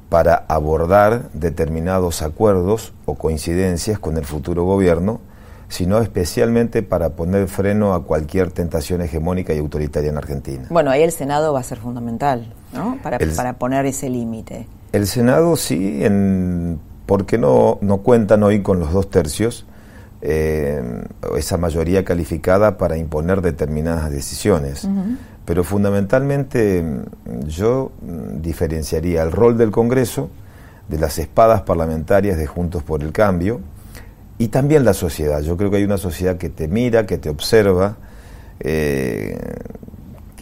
para 0.08 0.46
abordar 0.48 1.30
determinados 1.34 2.22
acuerdos 2.22 2.94
o 3.06 3.16
coincidencias 3.16 4.00
con 4.00 4.18
el 4.18 4.24
futuro 4.24 4.64
gobierno, 4.64 5.20
sino 5.68 6.00
especialmente 6.00 6.84
para 6.84 7.10
poner 7.10 7.50
freno 7.50 7.94
a 7.94 8.04
cualquier 8.04 8.52
tentación 8.52 9.02
hegemónica 9.02 9.54
y 9.54 9.60
autoritaria 9.60 10.10
en 10.10 10.18
Argentina. 10.18 10.68
Bueno, 10.70 10.90
ahí 10.90 11.04
el 11.04 11.12
Senado 11.12 11.52
va 11.52 11.60
a 11.60 11.64
ser 11.64 11.80
fundamental, 11.80 12.54
¿no? 12.74 12.98
Para, 13.04 13.20
para 13.36 13.54
poner 13.60 13.86
ese 13.86 14.10
límite. 14.10 14.68
El 14.94 15.06
Senado 15.06 15.58
sí, 15.58 16.04
en, 16.04 16.80
porque 17.06 17.38
no, 17.38 17.78
no 17.82 17.98
cuentan 17.98 18.42
hoy 18.42 18.64
con 18.64 18.80
los 18.80 18.94
dos 18.94 19.10
tercios, 19.10 19.66
eh, 20.22 20.82
esa 21.38 21.58
mayoría 21.58 22.04
calificada 22.04 22.78
para 22.78 22.98
imponer 22.98 23.42
determinadas 23.42 24.12
decisiones. 24.12 24.88
Pero 25.46 25.64
fundamentalmente 25.64 26.84
yo 27.48 27.92
diferenciaría 28.42 29.24
el 29.24 29.32
rol 29.32 29.58
del 29.58 29.72
Congreso 29.72 30.30
de 30.88 31.00
las 31.00 31.20
espadas 31.20 31.62
parlamentarias 31.62 32.38
de 32.38 32.48
Juntos 32.48 32.84
por 32.84 33.04
el 33.04 33.12
Cambio, 33.12 33.62
y 34.40 34.48
también 34.48 34.86
la 34.86 34.94
sociedad. 34.94 35.42
Yo 35.42 35.58
creo 35.58 35.70
que 35.70 35.78
hay 35.78 35.84
una 35.84 35.98
sociedad 35.98 36.38
que 36.38 36.50
te 36.50 36.68
mira, 36.68 37.06
que 37.06 37.18
te 37.18 37.30
observa, 37.30 37.98
eh, 38.62 39.38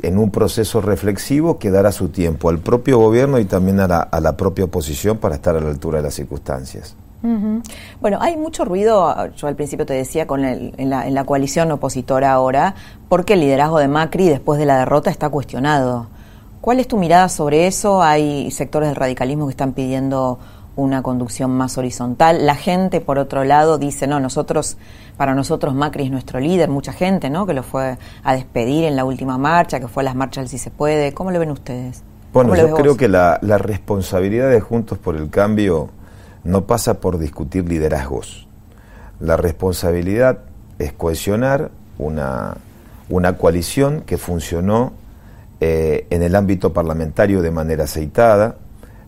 en 0.03 0.17
un 0.19 0.29
proceso 0.31 0.79
reflexivo 0.79 1.57
que 1.57 1.71
dará 1.71 1.91
su 1.91 2.09
tiempo 2.09 2.49
al 2.49 2.59
propio 2.59 2.99
gobierno 2.99 3.39
y 3.39 3.45
también 3.45 3.79
a 3.79 3.87
la, 3.87 4.37
propia 4.37 4.65
oposición 4.65 5.17
para 5.17 5.35
estar 5.35 5.55
a 5.57 5.59
la 5.59 5.69
altura 5.69 5.97
de 5.97 6.03
las 6.03 6.13
circunstancias. 6.13 6.95
Bueno, 7.99 8.19
hay 8.21 8.37
mucho 8.37 8.63
ruido, 8.63 9.15
yo 9.35 9.47
al 9.47 9.55
principio 9.55 9.85
te 9.85 9.93
decía, 9.93 10.27
con 10.27 10.45
en, 10.45 10.89
la, 10.89 11.07
en 11.07 11.13
la 11.13 11.23
coalición 11.23 11.71
opositora 11.71 12.31
ahora, 12.31 12.75
porque 13.09 13.33
el 13.33 13.41
liderazgo 13.41 13.79
de 13.79 13.87
Macri 13.87 14.29
después 14.29 14.59
de 14.59 14.65
la 14.65 14.77
derrota 14.79 15.09
está 15.09 15.29
cuestionado. 15.29 16.07
¿Cuál 16.61 16.79
es 16.79 16.87
tu 16.87 16.97
mirada 16.97 17.29
sobre 17.29 17.67
eso? 17.67 18.01
Hay 18.03 18.51
sectores 18.51 18.89
del 18.89 18.95
radicalismo 18.95 19.47
que 19.47 19.51
están 19.51 19.73
pidiendo 19.73 20.39
una 20.75 21.01
conducción 21.01 21.51
más 21.51 21.77
horizontal. 21.77 22.45
La 22.45 22.55
gente, 22.55 23.01
por 23.01 23.17
otro 23.17 23.43
lado, 23.43 23.77
dice, 23.77 24.05
no, 24.05 24.19
nosotros, 24.19 24.77
para 25.17 25.33
nosotros 25.33 25.73
Macri 25.73 26.03
es 26.03 26.11
nuestro 26.11 26.39
líder, 26.39 26.69
mucha 26.69 26.93
gente, 26.93 27.29
¿no? 27.29 27.45
Que 27.45 27.53
lo 27.53 27.63
fue 27.63 27.97
a 28.23 28.35
despedir 28.35 28.85
en 28.85 28.95
la 28.95 29.03
última 29.03 29.37
marcha, 29.37 29.79
que 29.79 29.87
fue 29.87 30.03
a 30.03 30.05
las 30.05 30.15
marchas 30.15 30.43
del 30.43 30.49
Si 30.49 30.57
Se 30.57 30.69
Puede. 30.69 31.13
¿Cómo 31.13 31.31
lo 31.31 31.39
ven 31.39 31.51
ustedes? 31.51 32.03
Bueno, 32.31 32.55
yo 32.55 32.75
creo 32.75 32.95
que 32.95 33.07
la, 33.07 33.39
la 33.41 33.57
responsabilidad 33.57 34.49
de 34.49 34.61
Juntos 34.61 34.99
por 34.99 35.15
el 35.15 35.29
Cambio 35.29 35.89
no 36.47 36.65
pasa 36.65 36.99
por 37.01 37.19
discutir 37.19 37.67
liderazgos. 37.67 38.47
La 39.19 39.35
responsabilidad 39.37 40.39
es 40.79 40.93
cohesionar 40.93 41.71
una, 41.97 42.57
una 43.09 43.37
coalición 43.37 44.01
que 44.01 44.17
funcionó 44.17 44.93
eh, 45.59 46.07
en 46.09 46.23
el 46.23 46.35
ámbito 46.35 46.71
parlamentario 46.71 47.41
de 47.41 47.51
manera 47.51 47.83
aceitada, 47.83 48.55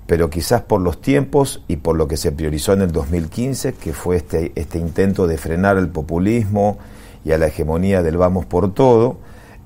pero 0.05 0.29
quizás 0.29 0.61
por 0.63 0.81
los 0.81 0.99
tiempos 0.99 1.63
y 1.67 1.77
por 1.77 1.95
lo 1.95 2.07
que 2.07 2.17
se 2.17 2.31
priorizó 2.31 2.73
en 2.73 2.81
el 2.81 2.91
2015, 2.91 3.73
que 3.73 3.93
fue 3.93 4.17
este, 4.17 4.51
este 4.55 4.77
intento 4.77 5.25
de 5.25 5.37
frenar 5.37 5.77
el 5.77 5.87
populismo 5.87 6.77
y 7.23 7.31
a 7.31 7.37
la 7.37 7.47
hegemonía 7.47 8.01
del 8.01 8.17
vamos 8.17 8.45
por 8.47 8.73
todo, 8.73 9.17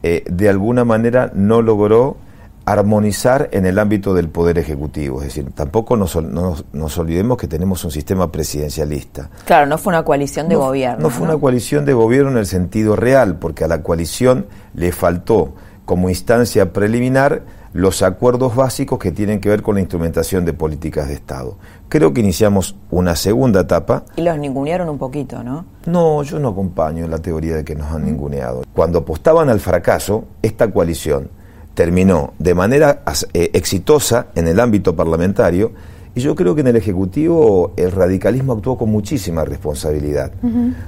eh, 0.03 0.23
de 0.29 0.49
alguna 0.49 0.83
manera 0.83 1.31
no 1.33 1.61
logró 1.61 2.17
armonizar 2.65 3.49
en 3.51 3.65
el 3.65 3.77
ámbito 3.77 4.13
del 4.13 4.29
poder 4.29 4.57
ejecutivo. 4.57 5.21
Es 5.21 5.27
decir, 5.27 5.51
tampoco 5.53 5.97
nos, 5.97 6.15
nos, 6.15 6.97
olvidemos 6.97 7.37
que 7.37 7.47
tenemos 7.47 7.83
un 7.83 7.91
sistema 7.91 8.31
presidencialista. 8.31 9.29
Claro, 9.45 9.65
no 9.65 9.77
fue 9.77 9.91
una 9.91 10.03
coalición 10.03 10.47
de 10.47 10.55
gobierno. 10.55 11.01
No 11.01 11.09
fue 11.09 11.27
una 11.27 11.37
coalición 11.37 11.85
de 11.85 11.93
gobierno 11.93 12.31
en 12.31 12.37
el 12.37 12.45
sentido 12.45 12.95
real, 12.95 13.37
porque 13.37 13.65
a 13.65 13.67
la 13.67 13.83
coalición 13.83 14.45
le 14.73 14.91
faltó 14.91 15.53
como 15.85 16.09
instancia 16.09 16.71
preliminar 16.71 17.43
los 17.73 18.03
acuerdos 18.03 18.55
básicos 18.55 18.99
que 18.99 19.11
tienen 19.11 19.41
que 19.41 19.49
ver 19.49 19.63
con 19.63 19.75
la 19.75 19.81
instrumentación 19.81 20.45
de 20.45 20.53
políticas 20.53 21.07
de 21.07 21.15
Estado. 21.15 21.57
Creo 21.89 22.13
que 22.13 22.21
iniciamos 22.21 22.75
una 22.91 23.15
segunda 23.15 23.61
etapa. 23.61 24.05
Y 24.15 24.21
los 24.21 24.37
ningunearon 24.37 24.87
un 24.89 24.99
poquito, 24.99 25.43
¿no? 25.43 25.65
No, 25.87 26.21
yo 26.23 26.39
no 26.39 26.49
acompaño 26.49 27.07
la 27.07 27.17
teoría 27.17 27.55
de 27.55 27.65
que 27.65 27.75
nos 27.75 27.91
han 27.91 28.05
ninguneado. 28.05 28.63
Cuando 28.73 28.99
apostaban 28.99 29.49
al 29.49 29.59
fracaso, 29.59 30.25
esta 30.43 30.71
coalición 30.71 31.29
terminó 31.73 32.33
de 32.39 32.53
manera 32.53 33.03
eh, 33.33 33.51
exitosa 33.53 34.27
en 34.35 34.47
el 34.47 34.59
ámbito 34.59 34.95
parlamentario 34.95 35.71
y 36.15 36.21
yo 36.21 36.35
creo 36.35 36.53
que 36.53 36.61
en 36.61 36.67
el 36.67 36.75
Ejecutivo 36.75 37.73
el 37.75 37.91
radicalismo 37.91 38.53
actuó 38.53 38.77
con 38.77 38.91
muchísima 38.91 39.45
responsabilidad. 39.45 40.31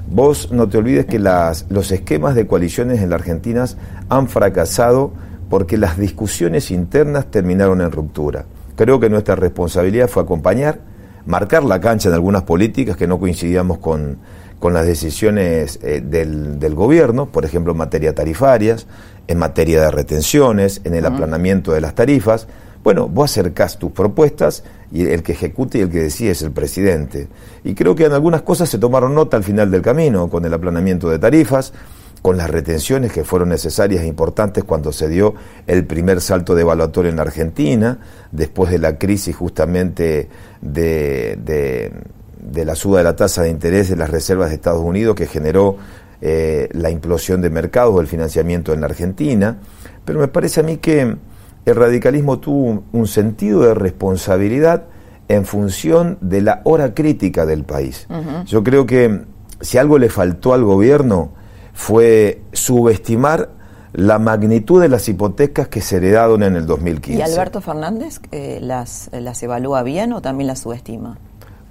Vos 0.08 0.52
no 0.52 0.70
te 0.70 0.78
olvides 0.78 1.08
que 1.08 1.18
las, 1.18 1.66
los 1.70 1.92
esquemas 1.92 2.36
de 2.36 2.46
coaliciones 2.46 3.02
en 3.02 3.10
la 3.10 3.16
Argentina 3.16 3.66
han 4.10 4.28
fracasado 4.28 5.14
porque 5.50 5.78
las 5.78 5.98
discusiones 5.98 6.70
internas 6.70 7.26
terminaron 7.32 7.82
en 7.82 7.92
ruptura. 7.92 8.46
Creo 8.76 9.00
que 9.00 9.10
nuestra 9.10 9.36
responsabilidad 9.36 10.10
fue 10.10 10.22
acompañar, 10.22 10.82
marcar 11.26 11.64
la 11.64 11.80
cancha 11.80 12.10
en 12.10 12.16
algunas 12.16 12.44
políticas 12.44 12.96
que 12.96 13.08
no 13.08 13.20
coincidíamos 13.20 13.80
con, 13.80 14.18
las 14.66 14.88
decisiones 14.88 15.80
eh, 15.84 16.02
del, 16.04 16.60
del, 16.60 16.74
gobierno, 16.74 17.28
por 17.28 17.46
ejemplo 17.46 17.74
en 17.74 17.78
materia 17.78 18.16
tarifarias, 18.16 18.88
en 19.28 19.38
materia 19.38 19.82
de 19.82 19.91
retenciones, 19.91 20.82
en 20.84 20.93
el 20.95 21.05
aplanamiento 21.05 21.71
de 21.71 21.82
las 21.82 21.95
tarifas. 21.95 22.47
Bueno, 22.84 23.07
vos 23.07 23.32
acercás 23.32 23.80
tus 23.80 23.91
propuestas 23.91 24.63
y 24.91 25.07
el 25.07 25.23
que 25.23 25.32
ejecute 25.32 25.80
y 25.80 25.82
el 25.82 25.89
que 25.89 26.03
decide 26.03 26.32
es 26.32 26.41
el 26.41 26.51
presidente. 26.51 27.28
Y 27.63 27.73
creo 27.73 27.95
que 27.95 28.05
en 28.05 28.13
algunas 28.13 28.43
cosas 28.43 28.69
se 28.69 28.78
tomaron 28.78 29.15
nota 29.15 29.38
al 29.38 29.43
final 29.43 29.71
del 29.71 29.82
camino, 29.82 30.30
con 30.30 30.45
el 30.45 30.53
aplanamiento 30.53 31.09
de 31.09 31.17
tarifas, 31.17 31.73
con 32.21 32.38
las 32.38 32.49
retenciones 32.49 33.11
que 33.11 33.23
fueron 33.23 33.49
necesarias 33.49 34.03
e 34.03 34.07
importantes 34.07 34.63
cuando 34.63 34.91
se 34.91 35.07
dio 35.09 35.36
el 35.67 35.86
primer 35.86 36.21
salto 36.21 36.55
devaluatorio 36.55 37.11
en 37.11 37.19
Argentina, 37.19 37.99
después 38.32 38.71
de 38.71 38.80
la 38.80 38.97
crisis 38.97 39.36
justamente 39.36 40.28
de, 40.61 41.38
de, 41.38 42.65
la 42.65 42.73
suba 42.73 42.97
de 42.97 43.03
la 43.03 43.15
tasa 43.15 43.43
de 43.43 43.49
interés 43.49 43.89
de 43.89 43.95
las 43.95 44.09
reservas 44.09 44.49
de 44.49 44.55
Estados 44.55 44.82
Unidos 44.82 45.15
que 45.15 45.28
generó 45.28 45.78
eh, 46.22 46.70
la 46.72 46.89
implosión 46.89 47.41
de 47.41 47.49
mercados 47.49 47.93
o 47.93 48.01
el 48.01 48.07
financiamiento 48.07 48.74
en 48.74 48.82
la 48.82 48.88
Argentina. 48.88 49.57
Pero 50.03 50.20
me 50.20 50.28
parece 50.28 50.61
a 50.61 50.63
mí 50.63 50.78
que 50.78 51.16
el 51.66 51.76
radicalismo 51.76 52.39
tuvo 52.39 52.84
un, 52.91 53.07
sentido 53.07 53.61
de 53.61 53.74
responsabilidad 53.74 54.84
en 55.28 55.45
función 55.45 56.18
de 56.22 56.41
la 56.41 56.61
hora 56.63 56.93
crítica 56.93 57.45
del 57.45 57.63
país. 57.63 58.07
Yo 58.45 58.63
creo 58.63 58.86
que 58.86 59.24
si 59.61 59.78
algo 59.78 59.97
le 59.97 60.09
faltó 60.09 60.53
al 60.53 60.63
gobierno, 60.63 61.32
fue 61.74 62.41
subestimar 62.53 63.49
la 63.93 64.20
magnitud 64.20 64.82
de 64.82 64.89
las 64.89 65.07
hipotecas 65.07 65.70
que 65.70 65.82
se 65.82 65.97
heredaron 65.97 66.43
en 66.43 66.55
el 66.55 66.66
2015. 66.66 67.20
¿Y 67.20 67.22
Alberto 67.22 67.61
Fernández 67.61 68.20
eh, 68.32 68.59
las, 68.61 69.09
las 69.13 69.41
evalúa 69.41 69.84
bien 69.84 70.13
o 70.13 70.22
también 70.22 70.47
las 70.47 70.59
subestima? 70.59 71.18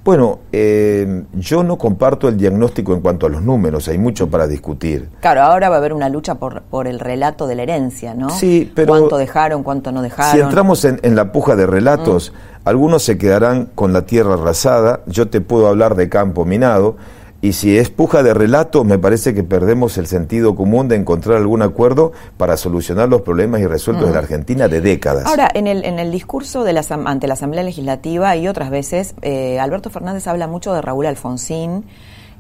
Bueno, 0.05 0.41
eh, 0.53 1.25
yo 1.33 1.63
no 1.63 1.79
comparto 1.79 2.29
el 2.29 2.37
diagnóstico 2.37 2.93
en 2.93 3.01
cuanto 3.01 3.25
a 3.25 3.31
los 3.31 3.41
números, 3.41 3.89
hay 3.89 3.97
mucho 3.97 4.29
para 4.29 4.47
discutir. 4.47 5.09
Claro, 5.21 5.41
ahora 5.43 5.71
va 5.71 5.77
a 5.77 5.79
haber 5.79 5.95
una 5.95 6.11
lucha 6.11 6.35
por, 6.35 6.61
por 6.63 6.87
el 6.87 7.01
relato 7.01 7.47
de 7.47 7.55
la 7.55 7.63
herencia, 7.63 8.13
¿no? 8.15 8.29
Sí, 8.29 8.71
pero... 8.75 8.89
¿Cuánto 8.89 9.17
dejaron, 9.17 9.63
cuánto 9.63 9.93
no 9.93 10.03
dejaron? 10.03 10.33
Si 10.33 10.41
entramos 10.41 10.85
en, 10.85 11.01
en 11.03 11.17
la 11.17 11.33
puja 11.33 11.57
de 11.57 11.67
relatos, 11.67 12.33
mm. 12.33 12.69
algunos 12.69 13.03
se 13.03 13.17
quedarán 13.17 13.71
con 13.75 13.95
la 13.95 14.03
tierra 14.03 14.35
arrasada, 14.35 15.01
yo 15.07 15.29
te 15.29 15.41
puedo 15.41 15.69
hablar 15.69 15.95
de 15.95 16.11
campo 16.11 16.45
minado, 16.45 16.97
y 17.45 17.53
si 17.53 17.77
es 17.77 17.91
puja 17.91 18.23
de 18.23 18.33
relato, 18.33 18.85
me 18.85 18.99
parece 18.99 19.35
que 19.35 19.45
perdemos 19.45 19.99
el 19.99 20.07
sentido 20.07 20.55
común 20.55 20.89
de 20.89 20.97
encontrar 20.97 21.37
algún 21.37 21.61
acuerdo 21.61 22.13
para 22.39 22.57
solucionar 22.57 23.11
los 23.11 23.21
problemas 23.21 23.61
irresueltos 23.61 24.07
de 24.07 24.15
la 24.15 24.21
Argentina 24.21 24.67
de 24.67 24.81
décadas. 24.81 25.27
Ahora, 25.27 25.51
en 25.53 25.67
el, 25.67 25.85
en 25.85 25.99
el 25.99 26.11
discurso 26.11 26.65
de 26.65 26.73
la, 26.73 26.83
ante 26.89 27.27
la 27.27 27.35
Asamblea 27.35 27.63
Legislativa 27.63 28.35
y 28.35 28.49
otras 28.49 28.71
veces, 28.71 29.15
eh, 29.21 29.61
Alberto 29.61 29.91
Fernández 29.91 30.27
habla 30.27 30.47
mucho 30.47 30.73
de 30.73 30.81
Raúl 30.81 31.05
Alfonsín 31.05 31.85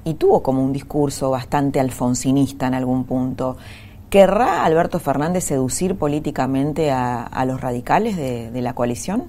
y 0.04 0.14
tuvo 0.14 0.42
como 0.42 0.64
un 0.64 0.72
discurso 0.72 1.28
bastante 1.28 1.80
alfonsinista 1.80 2.66
en 2.66 2.72
algún 2.72 3.04
punto. 3.04 3.58
¿Querrá 4.08 4.64
Alberto 4.64 5.00
Fernández 5.00 5.44
seducir 5.44 5.96
políticamente 5.96 6.90
a, 6.90 7.44
los 7.46 7.60
radicales 7.60 8.16
de, 8.16 8.50
de, 8.50 8.62
la 8.62 8.74
coalición 8.74 9.24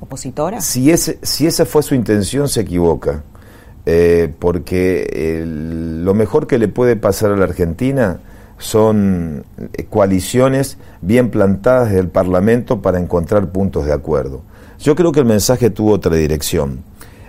opositora? 0.00 0.62
Si, 0.62 0.90
ese, 0.90 1.18
si 1.20 1.46
esa 1.46 1.66
fue 1.66 1.82
su 1.82 1.94
intención, 1.94 2.48
se 2.48 2.62
equivoca. 2.62 3.24
Eh, 3.90 4.34
porque 4.38 5.42
lo 5.46 6.12
mejor 6.12 6.46
que 6.46 6.58
le 6.58 6.68
puede 6.68 6.94
pasar 6.94 7.32
a 7.32 7.36
la 7.36 7.44
Argentina 7.44 8.20
son 8.58 9.46
eh, 9.56 9.86
coaliciones 9.88 10.76
bien 11.00 11.30
plantadas 11.30 11.90
del 11.90 12.08
Parlamento 12.08 12.82
para 12.82 13.00
encontrar 13.00 13.50
puntos 13.50 13.86
de 13.86 13.94
acuerdo. 13.94 14.42
Yo 14.78 14.94
creo 14.94 15.10
que 15.10 15.20
el 15.20 15.24
mensaje 15.24 15.70
tuvo 15.70 15.92
otra 15.92 16.14
dirección. 16.16 16.84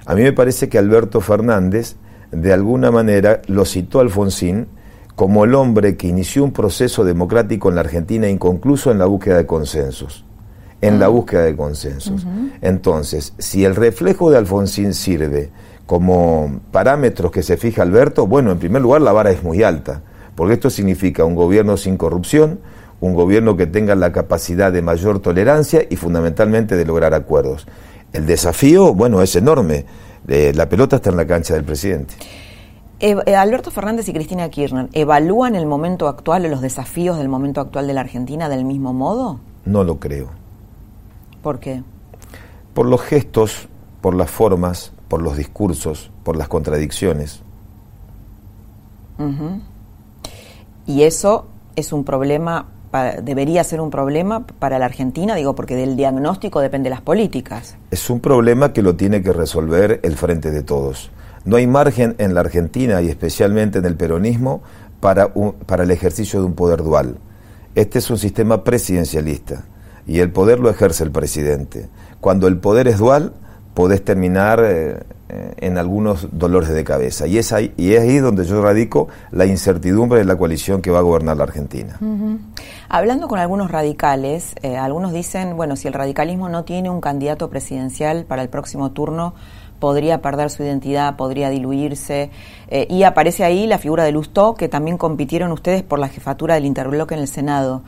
A 0.06 0.16
mí 0.16 0.22
me 0.22 0.34
parece 0.34 0.68
que 0.68 0.78
Alberto 0.78 1.22
Fernández, 1.22 1.96
de 2.34 2.52
alguna 2.52 2.92
manera, 2.92 3.42
lo 3.48 3.64
citó 3.64 4.02
Alfonsín 4.02 4.68
como 5.16 5.46
el 5.46 5.56
hombre 5.56 5.96
que 5.96 6.08
inició 6.08 6.44
un 6.44 6.52
proceso 6.52 7.06
democrático 7.06 7.70
en 7.70 7.76
la 7.76 7.82
Argentina 7.82 8.28
inconcluso 8.28 8.92
en 8.92 9.00
la 9.00 9.06
búsqueda 9.06 9.38
de 9.38 9.46
consensos. 9.46 10.26
En 10.82 11.00
la 11.00 11.10
mm. 11.10 11.14
búsqueda 11.14 11.44
de 11.44 11.56
consensos. 11.56 12.28
Entonces, 12.60 13.34
si 13.38 13.64
el 13.64 13.78
reflejo 13.78 14.30
de 14.30 14.40
Alfonsín 14.40 14.94
sirve 14.94 15.52
como 15.90 16.60
parámetros 16.72 17.32
que 17.32 17.42
se 17.42 17.58
fija 17.58 17.82
Alberto, 17.82 18.28
bueno, 18.28 18.52
en 18.52 18.60
primer 18.60 18.80
lugar 18.80 19.02
la 19.02 19.12
vara 19.12 19.32
es 19.32 19.42
muy 19.42 19.64
alta, 19.64 20.04
porque 20.36 20.54
esto 20.54 20.70
significa 20.70 21.26
un 21.26 21.34
gobierno 21.34 21.78
sin 21.78 21.98
corrupción, 21.98 22.60
un 23.00 23.16
gobierno 23.16 23.58
que 23.58 23.66
tenga 23.66 23.96
la 23.96 24.12
capacidad 24.12 24.72
de 24.72 24.84
mayor 24.84 25.20
tolerancia 25.20 25.82
y 25.90 25.96
fundamentalmente 25.96 26.76
de 26.76 26.86
lograr 26.86 27.16
acuerdos. 27.16 27.66
El 28.14 28.28
desafío, 28.28 28.94
bueno, 28.94 29.24
es 29.24 29.36
enorme. 29.36 29.86
Eh, 30.28 30.52
la 30.54 30.70
pelota 30.70 30.98
está 30.98 31.10
en 31.10 31.18
la 31.18 31.26
cancha 31.26 31.56
del 31.56 31.64
presidente. 31.64 32.14
Eh, 33.00 33.16
Alberto 33.36 33.72
Fernández 33.72 34.08
y 34.10 34.14
Cristina 34.14 34.48
Kirchner, 34.48 34.90
¿evalúan 34.94 35.56
el 35.56 35.66
momento 35.66 36.08
actual 36.08 36.46
o 36.46 36.50
los 36.50 36.62
desafíos 36.62 37.18
del 37.18 37.30
momento 37.30 37.62
actual 37.62 37.88
de 37.88 37.96
la 37.96 38.02
Argentina 38.02 38.48
del 38.48 38.64
mismo 38.64 38.94
modo? 38.94 39.40
No 39.66 39.84
lo 39.84 39.98
creo. 39.98 40.30
¿Por 41.42 41.60
qué? 41.60 41.82
Por 42.76 42.86
los 42.86 43.02
gestos, 43.02 43.68
por 44.02 44.14
las 44.14 44.30
formas, 44.30 44.94
por 45.10 45.22
los 45.22 45.36
discursos, 45.36 46.12
por 46.24 46.38
las 46.38 46.48
contradicciones. 46.48 47.42
Y 50.86 51.04
eso 51.04 51.48
es 51.76 51.92
un 51.92 52.06
problema, 52.06 52.68
debería 53.22 53.64
ser 53.66 53.82
un 53.82 53.90
problema 53.90 54.48
para 54.48 54.80
la 54.80 54.86
Argentina, 54.86 55.36
digo, 55.36 55.56
porque 55.56 55.76
del 55.76 55.98
diagnóstico 55.98 56.62
depende 56.62 56.90
las 56.90 57.02
políticas. 57.02 57.76
Es 57.92 58.10
un 58.10 58.22
problema 58.22 58.72
que 58.72 58.82
lo 58.82 58.96
tiene 58.96 59.22
que 59.22 59.34
resolver 59.34 60.00
el 60.04 60.16
frente 60.16 60.52
de 60.52 60.64
todos. 60.64 61.12
No 61.44 61.58
hay 61.58 61.68
margen 61.68 62.16
en 62.18 62.34
la 62.34 62.42
Argentina 62.42 63.02
y 63.02 63.10
especialmente 63.10 63.80
en 63.80 63.86
el 63.86 63.96
peronismo 63.96 64.62
para, 65.02 65.34
para 65.66 65.84
el 65.84 65.92
ejercicio 65.92 66.40
de 66.40 66.46
un 66.46 66.54
poder 66.54 66.84
dual. 66.84 67.18
Este 67.76 68.00
es 68.00 68.10
un 68.10 68.18
sistema 68.18 68.64
presidencialista 68.64 69.66
y 70.06 70.20
el 70.20 70.32
poder 70.32 70.60
lo 70.60 70.70
ejerce 70.70 71.04
el 71.04 71.12
presidente. 71.12 71.90
Cuando 72.20 72.48
el 72.48 72.58
poder 72.58 72.88
es 72.88 72.98
dual, 72.98 73.34
podés 73.80 74.04
terminar 74.04 74.62
eh, 74.62 75.00
eh, 75.30 75.54
en 75.60 75.78
algunos 75.78 76.28
dolores 76.38 76.68
de 76.68 76.84
cabeza. 76.84 77.28
Y 77.28 77.38
es, 77.38 77.54
ahí, 77.54 77.74
y 77.78 77.94
es 77.94 78.02
ahí 78.02 78.18
donde 78.18 78.44
yo 78.44 78.62
radico 78.62 79.08
la 79.32 79.46
incertidumbre 79.46 80.20
de 80.20 80.26
la 80.26 80.36
coalición 80.36 80.82
que 80.82 80.92
va 80.92 81.00
a 81.00 81.02
gobernar 81.02 81.38
la 81.38 81.46
Argentina. 81.46 81.98
Hablando 82.90 83.30
con 83.30 83.40
algunos 83.40 83.72
radicales, 83.72 84.54
eh, 84.64 84.76
algunos 84.76 85.14
dicen, 85.14 85.56
bueno, 85.56 85.78
si 85.78 85.88
el 85.88 85.94
radicalismo 85.94 86.50
no 86.50 86.66
tiene 86.66 86.90
un 86.90 87.00
candidato 87.00 87.50
presidencial 87.50 88.26
para 88.26 88.42
el 88.42 88.50
próximo 88.50 88.92
turno, 88.92 89.34
podría 89.80 90.22
perder 90.22 90.50
su 90.50 90.62
identidad, 90.64 91.16
podría 91.16 91.50
diluirse. 91.50 92.32
y 92.70 93.04
aparece 93.04 93.46
ahí 93.46 93.66
la 93.66 93.78
figura 93.78 94.04
de 94.04 94.12
Lustó, 94.12 94.56
que 94.56 94.68
también 94.68 94.98
compitieron 94.98 95.54
ustedes 95.54 95.84
por 95.84 96.00
la 96.00 96.10
jefatura 96.10 96.56
del 96.56 96.66
interbloque 96.66 97.16
en 97.16 97.22
el 97.22 97.30
Senado. 97.30 97.84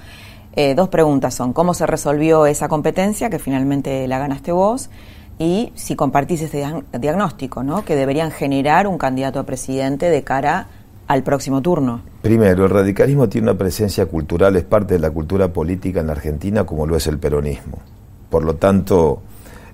dos 0.74 0.88
preguntas 0.88 1.34
son, 1.34 1.52
¿cómo 1.52 1.74
se 1.74 1.86
resolvió 1.86 2.46
esa 2.46 2.70
competencia, 2.70 3.30
que 3.30 3.40
finalmente 3.40 4.08
la 4.08 4.20
ganaste 4.20 4.54
vos? 4.54 4.90
Y 5.42 5.74
si 5.74 5.96
compartís 5.96 6.44
este 6.44 6.64
diagnóstico, 7.00 7.64
¿no? 7.64 7.84
que 7.84 7.96
deberían 7.96 8.30
generar 8.30 8.86
un 8.86 9.00
candidato 9.00 9.40
a 9.40 9.44
presidente 9.44 10.12
de 10.12 10.24
cara 10.24 10.68
al 11.08 11.24
próximo 11.24 11.64
turno. 11.64 12.04
Primero, 12.22 12.66
el 12.66 12.70
radicalismo 12.70 13.28
tiene 13.28 13.50
una 13.50 13.58
presencia 13.58 14.06
cultural, 14.06 14.56
es 14.56 14.64
parte 14.64 14.94
de 14.94 15.00
la 15.00 15.10
cultura 15.10 15.52
política 15.52 16.00
en 16.00 16.08
la 16.08 16.14
Argentina 16.14 16.64
como 16.64 16.86
lo 16.86 16.96
es 16.96 17.08
el 17.08 17.18
peronismo. 17.18 17.80
Por 18.30 18.44
lo 18.44 18.58
tanto, 18.58 19.24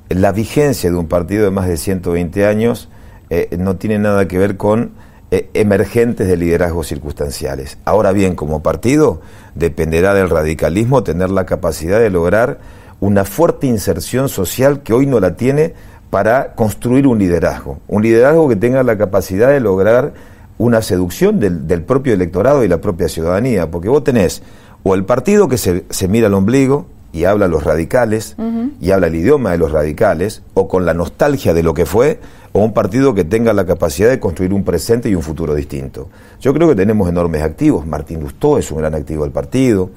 la 0.07 0.31
vigencia 0.31 0.89
de 0.89 0.95
un 0.95 1.09
partido 1.09 1.43
de 1.43 1.51
más 1.51 1.67
de 1.67 1.75
120 1.75 2.45
años 2.45 2.87
eh, 3.29 3.49
no 3.59 3.75
tiene 3.75 3.99
nada 3.99 4.25
que 4.25 4.37
ver 4.37 4.55
con 4.55 4.91
eh, 5.31 5.49
emergentes 5.53 6.29
de 6.29 6.37
liderazgos 6.37 6.87
circunstanciales. 6.87 7.77
Ahora 7.83 8.13
bien, 8.13 8.35
como 8.35 8.63
partido, 8.63 9.19
dependerá 9.53 10.13
del 10.13 10.29
radicalismo 10.29 11.03
tener 11.03 11.29
la 11.29 11.45
capacidad 11.45 11.99
de 11.99 12.09
lograr 12.09 12.59
una 12.99 13.25
fuerte 13.25 13.67
inserción 13.67 14.29
social 14.29 14.81
que 14.81 14.93
hoy 14.93 15.05
no 15.05 15.19
la 15.19 15.35
tiene 15.35 15.73
para 16.09 16.53
construir 16.55 17.07
un 17.07 17.19
liderazgo. 17.19 17.79
Un 17.87 18.03
liderazgo 18.03 18.47
que 18.47 18.55
tenga 18.55 18.83
la 18.83 18.97
capacidad 18.97 19.49
de 19.49 19.59
lograr 19.59 20.13
una 20.57 20.81
seducción 20.81 21.39
del, 21.39 21.83
propio 21.83 22.13
electorado 22.13 22.63
y 22.63 22.67
la 22.67 22.81
propia 22.81 23.07
ciudadanía, 23.07 23.69
porque 23.69 23.89
vos 23.89 24.03
tenés 24.03 24.41
o 24.83 24.95
el 24.95 25.05
partido 25.05 25.47
que 25.47 25.57
se, 25.57 26.07
mira 26.07 26.27
al 26.27 26.33
ombligo 26.33 26.87
y 27.11 27.25
habla 27.25 27.45
a 27.45 27.49
los 27.49 27.63
radicales 27.63 28.37
y 28.79 28.91
habla 28.91 29.07
el 29.07 29.15
idioma 29.15 29.51
de 29.51 29.57
los 29.57 29.71
radicales, 29.71 30.43
o 30.53 30.67
con 30.67 30.85
la 30.85 30.93
nostalgia 30.93 31.53
de 31.53 31.63
lo 31.63 31.73
que 31.73 31.85
fue, 31.85 32.19
o 32.53 32.59
un 32.59 32.73
partido 32.73 33.13
que 33.13 33.25
tenga 33.25 33.53
la 33.53 33.65
capacidad 33.65 34.09
de 34.09 34.19
construir 34.19 34.53
un 34.53 34.63
presente 34.63 35.09
y 35.09 35.15
un 35.15 35.23
futuro 35.23 35.55
distinto. 35.55 36.09
Yo 36.39 36.53
creo 36.53 36.69
que 36.69 36.75
tenemos 36.75 37.09
enormes 37.09 37.41
activos. 37.41 37.85
Martín 37.85 38.21
Lustó 38.21 38.57
es 38.57 38.71
un 38.71 38.77
gran 38.77 38.95
activo 38.95 39.23
del 39.23 39.31
partido. 39.33 39.89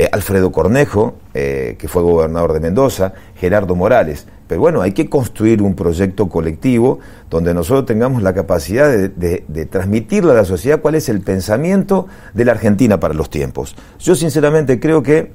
Eh, 0.00 0.08
Alfredo 0.12 0.52
Cornejo, 0.52 1.16
eh, 1.34 1.74
que 1.76 1.88
fue 1.88 2.02
gobernador 2.02 2.52
de 2.52 2.60
Mendoza, 2.60 3.14
Gerardo 3.34 3.74
Morales. 3.74 4.28
Pero 4.46 4.60
bueno, 4.60 4.80
hay 4.80 4.92
que 4.92 5.10
construir 5.10 5.60
un 5.60 5.74
proyecto 5.74 6.28
colectivo 6.28 7.00
donde 7.28 7.52
nosotros 7.52 7.84
tengamos 7.84 8.22
la 8.22 8.32
capacidad 8.32 8.88
de, 8.88 9.66
transmitirle 9.68 10.30
a 10.30 10.36
la 10.36 10.44
sociedad 10.44 10.80
cuál 10.80 10.94
es 10.94 11.08
el 11.08 11.20
pensamiento 11.20 12.06
de 12.32 12.44
la 12.44 12.52
Argentina 12.52 13.00
para 13.00 13.12
los 13.12 13.28
tiempos. 13.28 13.74
Yo 13.98 14.14
sinceramente 14.14 14.78
creo 14.78 15.02
que 15.02 15.32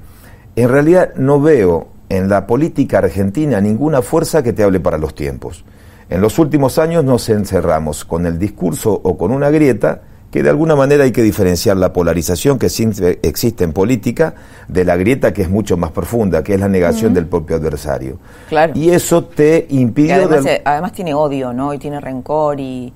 en 0.56 0.68
realidad 0.70 1.14
no 1.14 1.42
veo 1.42 1.88
en 2.08 2.30
la 2.30 2.46
política 2.46 2.98
argentina 2.98 3.60
ninguna 3.60 4.00
fuerza 4.00 4.42
que 4.42 4.54
te 4.54 4.62
hable 4.62 4.80
para 4.80 4.96
los 4.96 5.14
tiempos. 5.14 5.62
En 6.08 6.22
los 6.22 6.38
últimos 6.38 6.78
años 6.78 7.04
nos 7.04 7.28
encerramos 7.28 8.06
con 8.06 8.24
el 8.24 8.38
discurso 8.38 8.98
o 9.04 9.18
con 9.18 9.30
una 9.30 9.50
grieta 9.50 10.02
que 10.34 10.42
de 10.42 10.50
alguna 10.50 10.74
manera 10.74 11.04
hay 11.04 11.12
que 11.12 11.22
diferenciar 11.22 11.76
la 11.76 11.92
polarización 11.92 12.58
que 12.58 12.66
existe 12.66 13.62
en 13.62 13.72
política 13.72 14.34
de 14.66 14.84
la 14.84 14.96
grieta 14.96 15.32
que 15.32 15.42
es 15.42 15.48
mucho 15.48 15.76
más 15.76 15.92
profunda, 15.92 16.42
que 16.42 16.54
es 16.54 16.58
la 16.58 16.68
negación 16.68 17.14
del 17.14 17.26
propio 17.26 17.54
adversario. 17.54 18.18
Claro. 18.48 18.72
Y 18.74 18.90
eso 18.90 19.22
te 19.26 19.64
impide... 19.70 20.14
Además, 20.14 20.44
además, 20.64 20.92
tiene 20.92 21.14
odio, 21.14 21.52
¿no? 21.52 21.72
Y 21.72 21.78
tiene 21.78 22.00
rencor 22.00 22.58
y... 22.58 22.92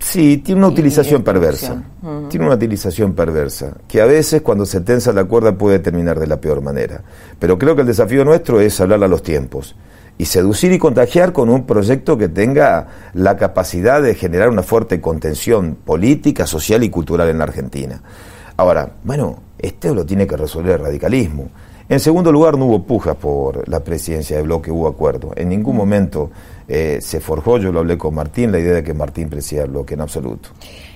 Sí, 0.00 0.38
tiene 0.38 0.58
una 0.58 0.66
utilización 0.70 1.22
perversa. 1.22 1.80
Tiene 2.28 2.46
una 2.46 2.56
utilización 2.56 3.12
perversa, 3.12 3.74
que 3.86 4.00
a 4.00 4.06
veces 4.06 4.42
cuando 4.42 4.66
se 4.66 4.80
tensa 4.80 5.12
la 5.12 5.22
cuerda 5.22 5.56
puede 5.56 5.78
terminar 5.78 6.18
de 6.18 6.26
la 6.26 6.40
peor 6.40 6.62
manera. 6.62 7.00
Pero 7.38 7.56
creo 7.58 7.76
que 7.76 7.82
el 7.82 7.86
desafío 7.86 8.24
nuestro 8.24 8.60
es 8.60 8.80
hablar 8.80 9.04
a 9.04 9.06
los 9.06 9.22
tiempos 9.22 9.76
y 10.18 10.26
seducir 10.26 10.72
y 10.72 10.78
contagiar 10.78 11.32
con 11.32 11.48
un 11.48 11.66
proyecto 11.66 12.16
que 12.16 12.28
tenga 12.28 12.88
la 13.14 13.36
capacidad 13.36 14.02
de 14.02 14.14
generar 14.14 14.50
una 14.50 14.62
fuerte 14.62 15.00
contención 15.00 15.76
política, 15.76 16.46
social 16.46 16.84
y 16.84 16.90
cultural 16.90 17.28
en 17.28 17.38
la 17.38 17.44
Argentina. 17.44 18.02
Ahora, 18.56 18.92
bueno, 19.04 19.38
este 19.58 19.94
lo 19.94 20.04
tiene 20.04 20.26
que 20.26 20.36
resolver 20.36 20.74
el 20.74 20.84
radicalismo. 20.84 21.48
En 21.88 22.00
segundo 22.00 22.32
lugar, 22.32 22.56
no 22.56 22.66
hubo 22.66 22.82
pujas 22.82 23.16
por 23.16 23.68
la 23.68 23.80
presidencia 23.80 24.36
de 24.36 24.42
bloque, 24.42 24.70
hubo 24.70 24.88
acuerdo. 24.88 25.32
En 25.36 25.48
ningún 25.48 25.76
momento 25.76 26.30
eh, 26.68 26.98
se 27.00 27.20
forjó, 27.20 27.58
yo 27.58 27.72
lo 27.72 27.80
hablé 27.80 27.98
con 27.98 28.14
Martín, 28.14 28.52
la 28.52 28.58
idea 28.58 28.74
de 28.74 28.82
que 28.82 28.94
Martín 28.94 29.28
presida 29.28 29.64
el 29.64 29.70
bloque 29.70 29.94
en 29.94 30.00
absoluto. 30.00 30.50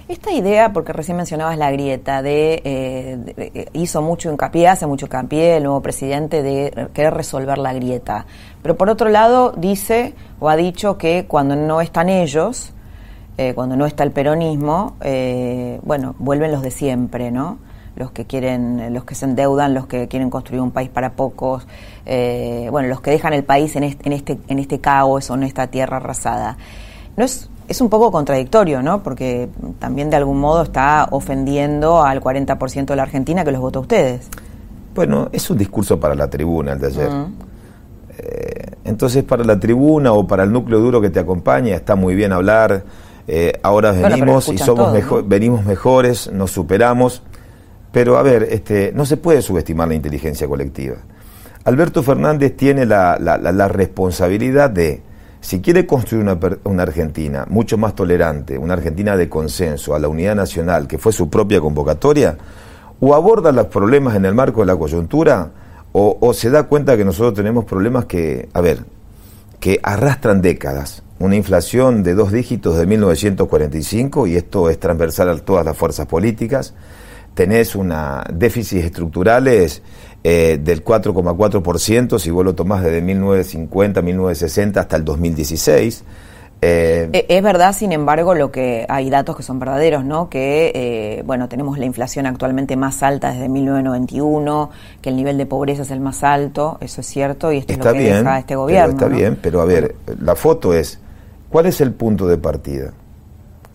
Esta 0.08 0.30
idea, 0.30 0.72
porque 0.72 0.92
recién 0.92 1.16
mencionabas 1.16 1.58
la 1.58 1.72
grieta, 1.72 2.22
de, 2.22 2.62
eh, 2.64 3.68
hizo 3.72 4.02
mucho 4.02 4.30
hincapié, 4.30 4.68
hace 4.68 4.86
mucho 4.86 5.06
hincapié 5.06 5.56
el 5.56 5.64
nuevo 5.64 5.82
presidente 5.82 6.44
de 6.44 6.88
querer 6.94 7.12
resolver 7.12 7.58
la 7.58 7.72
grieta. 7.72 8.24
Pero 8.62 8.76
por 8.76 8.88
otro 8.88 9.08
lado, 9.08 9.52
dice 9.56 10.14
o 10.38 10.48
ha 10.48 10.54
dicho 10.54 10.96
que 10.96 11.26
cuando 11.26 11.56
no 11.56 11.80
están 11.80 12.08
ellos, 12.08 12.72
eh, 13.38 13.52
cuando 13.54 13.76
no 13.76 13.84
está 13.84 14.04
el 14.04 14.12
peronismo, 14.12 14.94
eh, 15.02 15.80
bueno, 15.82 16.14
vuelven 16.18 16.52
los 16.52 16.62
de 16.62 16.70
siempre, 16.70 17.30
¿no? 17.30 17.58
Los 17.96 18.10
que 18.10 18.26
quieren, 18.26 18.92
los 18.92 19.04
que 19.04 19.14
se 19.14 19.24
endeudan, 19.24 19.72
los 19.72 19.86
que 19.86 20.06
quieren 20.06 20.28
construir 20.30 20.60
un 20.60 20.70
país 20.70 20.90
para 20.90 21.12
pocos, 21.12 21.66
bueno, 22.04 22.88
los 22.88 23.00
que 23.00 23.10
dejan 23.10 23.32
el 23.32 23.42
país 23.42 23.74
en 23.74 23.84
este, 23.84 24.06
en 24.06 24.12
este, 24.12 24.38
en 24.48 24.58
este 24.58 24.80
caos 24.80 25.30
o 25.30 25.34
en 25.34 25.44
esta 25.44 25.66
tierra 25.68 25.96
arrasada. 25.96 26.58
No 27.16 27.24
es 27.24 27.48
es 27.68 27.80
un 27.80 27.88
poco 27.88 28.12
contradictorio, 28.12 28.82
¿no? 28.82 29.02
Porque 29.02 29.48
también 29.78 30.10
de 30.10 30.16
algún 30.16 30.38
modo 30.38 30.62
está 30.62 31.08
ofendiendo 31.10 32.02
al 32.02 32.20
40% 32.20 32.86
de 32.86 32.96
la 32.96 33.02
Argentina 33.02 33.44
que 33.44 33.52
los 33.52 33.60
votó 33.60 33.80
a 33.80 33.82
ustedes. 33.82 34.28
Bueno, 34.94 35.28
es 35.32 35.50
un 35.50 35.58
discurso 35.58 35.98
para 35.98 36.14
la 36.14 36.28
tribuna 36.28 36.72
el 36.72 36.78
de 36.78 36.86
ayer. 36.86 37.10
Eh, 38.18 38.70
entonces, 38.84 39.24
para 39.24 39.44
la 39.44 39.58
tribuna 39.58 40.12
o 40.12 40.26
para 40.26 40.44
el 40.44 40.52
núcleo 40.52 40.78
duro 40.78 41.00
que 41.00 41.10
te 41.10 41.20
acompaña, 41.20 41.74
está 41.74 41.96
muy 41.96 42.14
bien 42.14 42.32
hablar. 42.32 42.84
Eh, 43.28 43.58
ahora 43.62 43.90
venimos 43.90 44.48
y 44.48 44.58
somos 44.58 44.92
venimos 45.26 45.64
mejores, 45.64 46.30
nos 46.32 46.52
superamos. 46.52 47.22
Pero 47.96 48.18
a 48.18 48.22
ver, 48.22 48.42
este, 48.50 48.92
no 48.94 49.06
se 49.06 49.16
puede 49.16 49.40
subestimar 49.40 49.88
la 49.88 49.94
inteligencia 49.94 50.46
colectiva. 50.46 50.96
Alberto 51.64 52.02
Fernández 52.02 52.54
tiene 52.54 52.84
la, 52.84 53.18
la 53.18 53.68
responsabilidad 53.68 54.68
de 54.68 55.00
si 55.40 55.62
quiere 55.62 55.86
construir 55.86 56.22
una, 56.22 56.82
Argentina 56.82 57.46
mucho 57.48 57.78
más 57.78 57.94
tolerante, 57.94 58.58
una 58.58 58.74
Argentina 58.74 59.16
de 59.16 59.30
consenso 59.30 59.94
a 59.94 59.98
la 59.98 60.08
unidad 60.08 60.34
nacional, 60.34 60.86
que 60.86 60.98
fue 60.98 61.10
su 61.10 61.30
propia 61.30 61.58
convocatoria, 61.62 62.36
o 63.00 63.14
aborda 63.14 63.50
los 63.50 63.68
problemas 63.68 64.14
en 64.14 64.26
el 64.26 64.34
marco 64.34 64.60
de 64.60 64.66
la 64.66 64.76
coyuntura, 64.76 65.52
o, 65.92 66.34
se 66.34 66.50
da 66.50 66.64
cuenta 66.64 66.98
que 66.98 67.04
nosotros 67.06 67.32
tenemos 67.32 67.64
problemas 67.64 68.04
que, 68.04 68.50
a 68.52 68.60
ver, 68.60 68.80
que 69.58 69.80
arrastran 69.82 70.42
décadas. 70.42 71.02
Una 71.18 71.36
inflación 71.36 72.02
de 72.02 72.12
dos 72.12 72.30
dígitos 72.30 72.76
de 72.76 72.84
1945, 72.84 74.26
y 74.26 74.36
esto 74.36 74.68
es 74.68 74.78
transversal 74.78 75.30
a 75.30 75.38
todas 75.38 75.64
las 75.64 75.78
fuerzas 75.78 76.04
políticas. 76.04 76.74
Tenés 77.36 77.76
una 77.76 78.24
déficits 78.32 78.86
estructurales 78.86 79.82
eh, 80.24 80.58
del 80.58 80.82
4,4% 80.82 82.18
si 82.18 82.30
vos 82.30 82.42
lo 82.42 82.54
tomás 82.54 82.82
desde 82.82 83.02
1950, 83.02 84.00
1960 84.00 84.80
hasta 84.80 84.96
el 84.96 85.04
2016. 85.04 86.02
Eh, 86.62 87.10
e, 87.12 87.26
es 87.28 87.42
verdad, 87.42 87.74
sin 87.74 87.92
embargo, 87.92 88.34
lo 88.34 88.50
que 88.50 88.86
hay 88.88 89.10
datos 89.10 89.36
que 89.36 89.42
son 89.42 89.58
verdaderos, 89.58 90.02
¿no? 90.02 90.30
Que 90.30 90.72
eh, 90.74 91.22
bueno, 91.26 91.46
tenemos 91.46 91.76
la 91.76 91.84
inflación 91.84 92.24
actualmente 92.24 92.74
más 92.74 93.02
alta 93.02 93.32
desde 93.32 93.50
1991, 93.50 94.70
que 95.02 95.10
el 95.10 95.16
nivel 95.16 95.36
de 95.36 95.44
pobreza 95.44 95.82
es 95.82 95.90
el 95.90 96.00
más 96.00 96.24
alto, 96.24 96.78
eso 96.80 97.02
es 97.02 97.06
cierto 97.06 97.52
y 97.52 97.58
esto 97.58 97.74
es 97.74 97.78
lo 97.78 97.92
que 97.92 97.98
bien, 97.98 98.14
deja 98.14 98.38
este 98.38 98.56
gobierno. 98.56 98.92
está 98.94 99.08
bien, 99.08 99.38
pero 99.42 99.60
a 99.60 99.66
ver, 99.66 99.94
la 100.22 100.34
foto 100.34 100.72
es 100.72 100.98
¿cuál 101.50 101.66
es 101.66 101.82
el 101.82 101.92
punto 101.92 102.26
de 102.26 102.38
partida? 102.38 102.94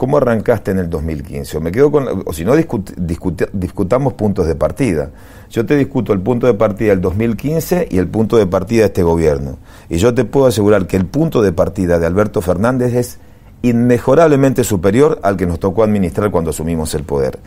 ¿Cómo 0.01 0.17
arrancaste 0.17 0.71
en 0.71 0.79
el 0.79 0.89
2015? 0.89 1.57
O 1.57 1.61
me 1.61 1.71
quedo 1.71 1.91
con, 1.91 2.23
o 2.25 2.33
si 2.33 2.43
no 2.43 2.55
discutamos 2.55 4.13
puntos 4.13 4.47
de 4.47 4.55
partida. 4.55 5.11
Yo 5.51 5.63
te 5.63 5.77
discuto 5.77 6.11
el 6.11 6.19
punto 6.21 6.47
de 6.47 6.55
partida 6.55 6.89
del 6.89 7.01
2015 7.01 7.89
y 7.91 7.99
el 7.99 8.07
punto 8.07 8.35
de 8.35 8.47
partida 8.47 8.79
de 8.79 8.85
este 8.87 9.03
gobierno. 9.03 9.59
Y 9.89 9.97
yo 9.97 10.11
te 10.11 10.25
puedo 10.25 10.47
asegurar 10.47 10.87
que 10.87 10.97
el 10.97 11.05
punto 11.05 11.43
de 11.43 11.53
partida 11.53 11.99
de 11.99 12.07
Alberto 12.07 12.41
Fernández 12.41 12.95
es 12.95 13.19
inmejorablemente 13.63 14.63
superior 14.63 15.19
al 15.23 15.37
que 15.37 15.45
nos 15.45 15.59
tocó 15.59 15.83
administrar 15.83 16.31
cuando 16.31 16.49
asumimos 16.49 16.93
el 16.95 17.03
poder. 17.03 17.39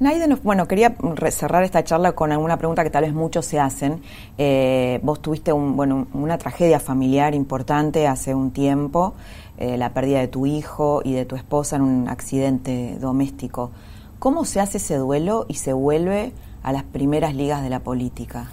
Naiden, 0.00 0.38
bueno, 0.42 0.66
quería 0.66 0.96
cerrar 1.30 1.62
esta 1.62 1.84
charla 1.84 2.12
con 2.12 2.32
alguna 2.32 2.56
pregunta 2.56 2.82
que 2.82 2.90
tal 2.90 3.04
vez 3.04 3.14
muchos 3.14 3.46
se 3.46 3.60
hacen. 3.60 4.02
Eh, 4.36 4.98
vos 5.02 5.22
tuviste 5.22 5.52
un, 5.52 5.76
bueno, 5.76 6.08
una 6.12 6.38
tragedia 6.38 6.80
familiar 6.80 7.34
importante 7.34 8.06
hace 8.08 8.34
un 8.34 8.50
tiempo. 8.50 9.14
Eh, 9.58 9.76
la 9.76 9.92
pérdida 9.92 10.20
de 10.20 10.28
tu 10.28 10.46
hijo 10.46 11.02
y 11.04 11.12
de 11.12 11.26
tu 11.26 11.36
esposa 11.36 11.76
en 11.76 11.82
un 11.82 12.08
accidente 12.08 12.96
doméstico. 12.98 13.70
¿Cómo 14.18 14.44
se 14.44 14.58
hace 14.58 14.78
ese 14.78 14.96
duelo 14.96 15.44
y 15.48 15.54
se 15.54 15.72
vuelve 15.72 16.32
a 16.62 16.72
las 16.72 16.82
primeras 16.82 17.34
ligas 17.34 17.62
de 17.62 17.70
la 17.70 17.80
política? 17.80 18.50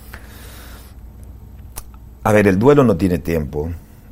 A 2.24 2.32
ver, 2.34 2.48
el 2.48 2.60
duelo 2.60 2.84
no 2.84 2.98
tiene 2.98 3.20
tiempo, 3.20 3.70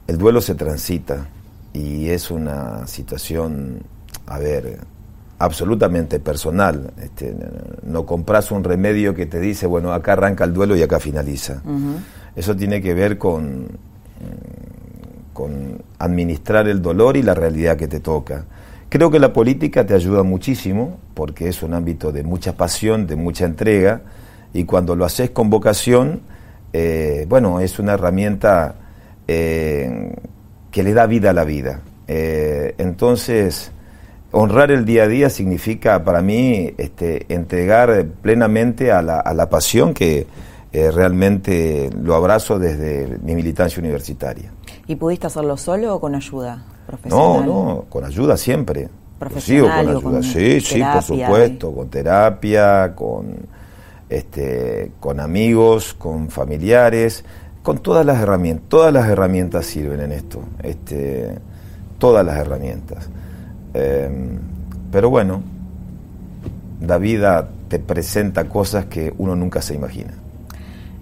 el 0.08 0.18
duelo 0.18 0.40
se 0.40 0.56
transita 0.56 1.28
y 1.76 2.10
es 2.10 2.32
una 2.32 2.88
situación, 2.88 3.82
a 4.28 4.40
ver, 4.40 4.80
absolutamente 5.40 6.20
personal. 6.20 6.94
Este, 7.02 7.36
no 7.84 8.06
compras 8.06 8.52
un 8.52 8.64
remedio 8.64 9.14
que 9.14 9.26
te 9.26 9.40
dice, 9.40 9.68
bueno, 9.68 9.92
acá 9.94 10.14
arranca 10.14 10.46
el 10.46 10.54
duelo 10.54 10.76
y 10.76 10.84
acá 10.84 11.00
finaliza. 11.00 11.62
Eso 12.36 12.56
tiene 12.56 12.82
que 12.82 12.94
ver 12.94 13.18
con 13.18 13.68
con 15.36 15.84
administrar 16.00 16.68
el 16.70 16.82
dolor 16.82 17.18
y 17.18 17.22
la 17.22 17.34
realidad 17.34 17.76
que 17.76 17.90
te 17.90 18.00
toca. 18.00 18.46
Creo 18.88 19.12
que 19.12 19.20
la 19.20 19.34
política 19.34 19.86
te 19.86 19.94
ayuda 19.94 20.24
muchísimo 20.24 20.98
porque 21.14 21.50
es 21.50 21.62
un 21.62 21.74
ámbito 21.74 22.14
de 22.14 22.24
mucha 22.24 22.56
pasión, 22.56 23.06
de 23.06 23.18
mucha 23.18 23.44
entrega 23.44 24.02
y 24.54 24.64
cuando 24.64 24.96
lo 24.96 25.04
haces 25.04 25.32
con 25.32 25.50
vocación, 25.50 26.22
eh, 26.72 27.26
bueno, 27.28 27.60
es 27.60 27.80
una 27.80 27.94
herramienta 27.94 28.76
eh, 29.28 30.16
que 30.76 30.84
le 30.84 30.94
da 30.94 31.06
vida 31.06 31.30
a 31.30 31.34
la 31.34 31.46
vida. 31.46 31.80
Eh, 32.06 32.76
entonces, 32.80 33.72
honrar 34.34 34.72
el 34.72 34.84
día 34.84 35.04
a 35.04 35.08
día 35.08 35.30
significa 35.30 36.04
para 36.04 36.22
mí 36.22 36.74
este, 36.78 37.34
entregar 37.34 38.06
plenamente 38.22 38.92
a 38.92 39.02
la, 39.02 39.22
a 39.22 39.34
la 39.34 39.50
pasión 39.50 39.94
que 39.94 40.28
realmente 40.74 41.90
lo 42.04 42.14
abrazo 42.14 42.60
desde 42.60 43.18
mi 43.24 43.36
militancia 43.36 43.80
universitaria. 43.80 44.52
¿Y 44.86 44.98
pudiste 44.98 45.28
hacerlo 45.28 45.56
solo 45.56 45.96
o 45.96 46.02
con 46.02 46.14
ayuda 46.14 46.66
profesional? 46.86 47.46
No, 47.46 47.64
no, 47.76 47.86
con 47.88 48.04
ayuda 48.04 48.36
siempre. 48.36 48.90
¿Profesional? 49.18 49.86
Sigo 49.86 50.02
con 50.02 50.18
ayuda, 50.18 50.24
sí, 50.24 50.60
sí, 50.60 50.84
por 50.92 51.04
supuesto, 51.04 51.72
con 51.74 51.88
terapia, 51.88 52.94
con, 52.94 53.38
este, 54.10 54.92
con 55.00 55.22
amigos, 55.22 55.94
con 55.94 56.30
familiares, 56.30 57.24
con 57.66 57.80
todas 57.80 58.06
las 58.06 58.22
herramientas. 58.22 58.70
Todas 58.70 58.94
las 58.94 59.10
herramientas 59.10 59.66
sirven 59.66 60.00
en 60.00 60.12
esto, 60.12 60.40
este, 60.62 61.40
todas 61.98 62.24
las 62.24 62.38
herramientas. 62.38 63.10
Em, 63.74 64.38
pero 64.92 65.10
bueno, 65.10 65.42
la 66.80 67.00
vida 67.00 67.50
te 67.68 67.80
presenta 67.80 68.48
cosas 68.48 68.86
que 68.86 69.12
uno 69.18 69.36
nunca 69.36 69.64
se 69.64 69.74
imagina. 69.74 70.14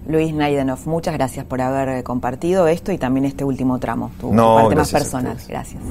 Luis 0.08 0.32
Naidenov, 0.32 0.78
muchas 0.86 1.12
gracias 1.12 1.44
por 1.44 1.60
haber 1.60 1.90
eh, 1.90 2.02
compartido 2.02 2.66
esto 2.66 2.92
y 2.92 2.98
también 2.98 3.26
este 3.26 3.44
último 3.44 3.78
tramo, 3.78 4.10
tu, 4.18 4.34
parte 4.34 4.74
más 4.74 4.90
personal. 4.90 5.36
Gracias. 5.46 5.82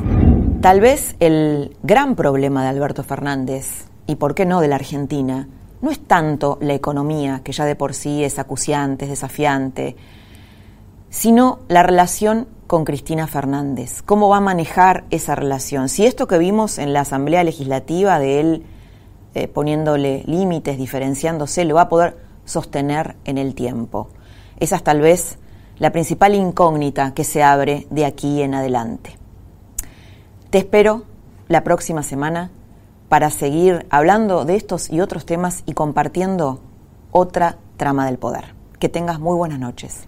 Tal 0.62 0.82
vez 0.82 1.16
el 1.20 1.78
gran 1.84 2.16
problema 2.16 2.64
de 2.64 2.70
Alberto 2.70 3.04
Fernández, 3.04 3.86
y 4.08 4.16
por 4.16 4.34
qué 4.34 4.48
no 4.48 4.60
de 4.60 4.70
la 4.70 4.76
Argentina, 4.76 5.48
no 5.84 5.92
es 5.92 6.00
tanto 6.00 6.58
la 6.62 6.74
economía, 6.74 7.42
que 7.44 7.52
ya 7.52 7.66
de 7.66 7.76
por 7.76 7.94
sí 7.94 8.24
es 8.24 8.40
acuciante, 8.40 9.06
es 9.06 9.12
desafiante, 9.12 9.96
sino 11.14 11.60
la 11.68 11.84
relación 11.84 12.48
con 12.66 12.86
Cristina 12.86 13.28
Fernández. 13.28 14.02
¿Cómo 14.02 14.30
va 14.30 14.38
a 14.38 14.42
manejar 14.42 15.04
esa 15.12 15.36
relación? 15.36 15.88
Si 15.88 16.08
esto 16.08 16.28
que 16.28 16.40
vimos 16.40 16.80
en 16.80 16.92
la 16.92 17.02
Asamblea 17.02 17.44
Legislativa 17.44 18.18
de 18.18 18.40
él 18.40 18.66
eh, 19.36 19.48
poniéndole 19.48 20.24
límites, 20.26 20.76
diferenciándose, 20.76 21.66
lo 21.66 21.76
va 21.76 21.82
a 21.82 21.90
poder 21.90 22.18
sostener 22.46 23.16
en 23.26 23.38
el 23.38 23.54
tiempo. 23.54 24.10
Esa 24.60 24.78
es 24.78 24.84
tal 24.84 25.02
vez 25.02 25.38
la 25.78 25.92
principal 25.92 26.34
incógnita 26.34 27.14
que 27.14 27.24
se 27.24 27.44
abre 27.44 27.86
de 27.92 28.06
aquí 28.06 28.42
en 28.42 28.56
adelante. 28.56 29.16
Te 30.50 30.58
espero 30.58 31.04
la 31.48 31.64
próxima 31.64 32.02
semana 32.02 32.50
para 33.08 33.30
seguir 33.30 33.86
hablando 33.92 34.46
de 34.46 34.56
estos 34.56 34.90
y 34.90 35.00
otros 35.00 35.28
temas 35.28 35.62
y 35.68 35.74
compartiendo 35.74 36.60
otra 37.12 37.60
trama 37.78 38.08
del 38.08 38.18
poder. 38.18 38.56
Que 38.80 38.90
tengas 38.90 39.20
muy 39.20 39.38
buenas 39.38 39.60
noches. 39.60 40.08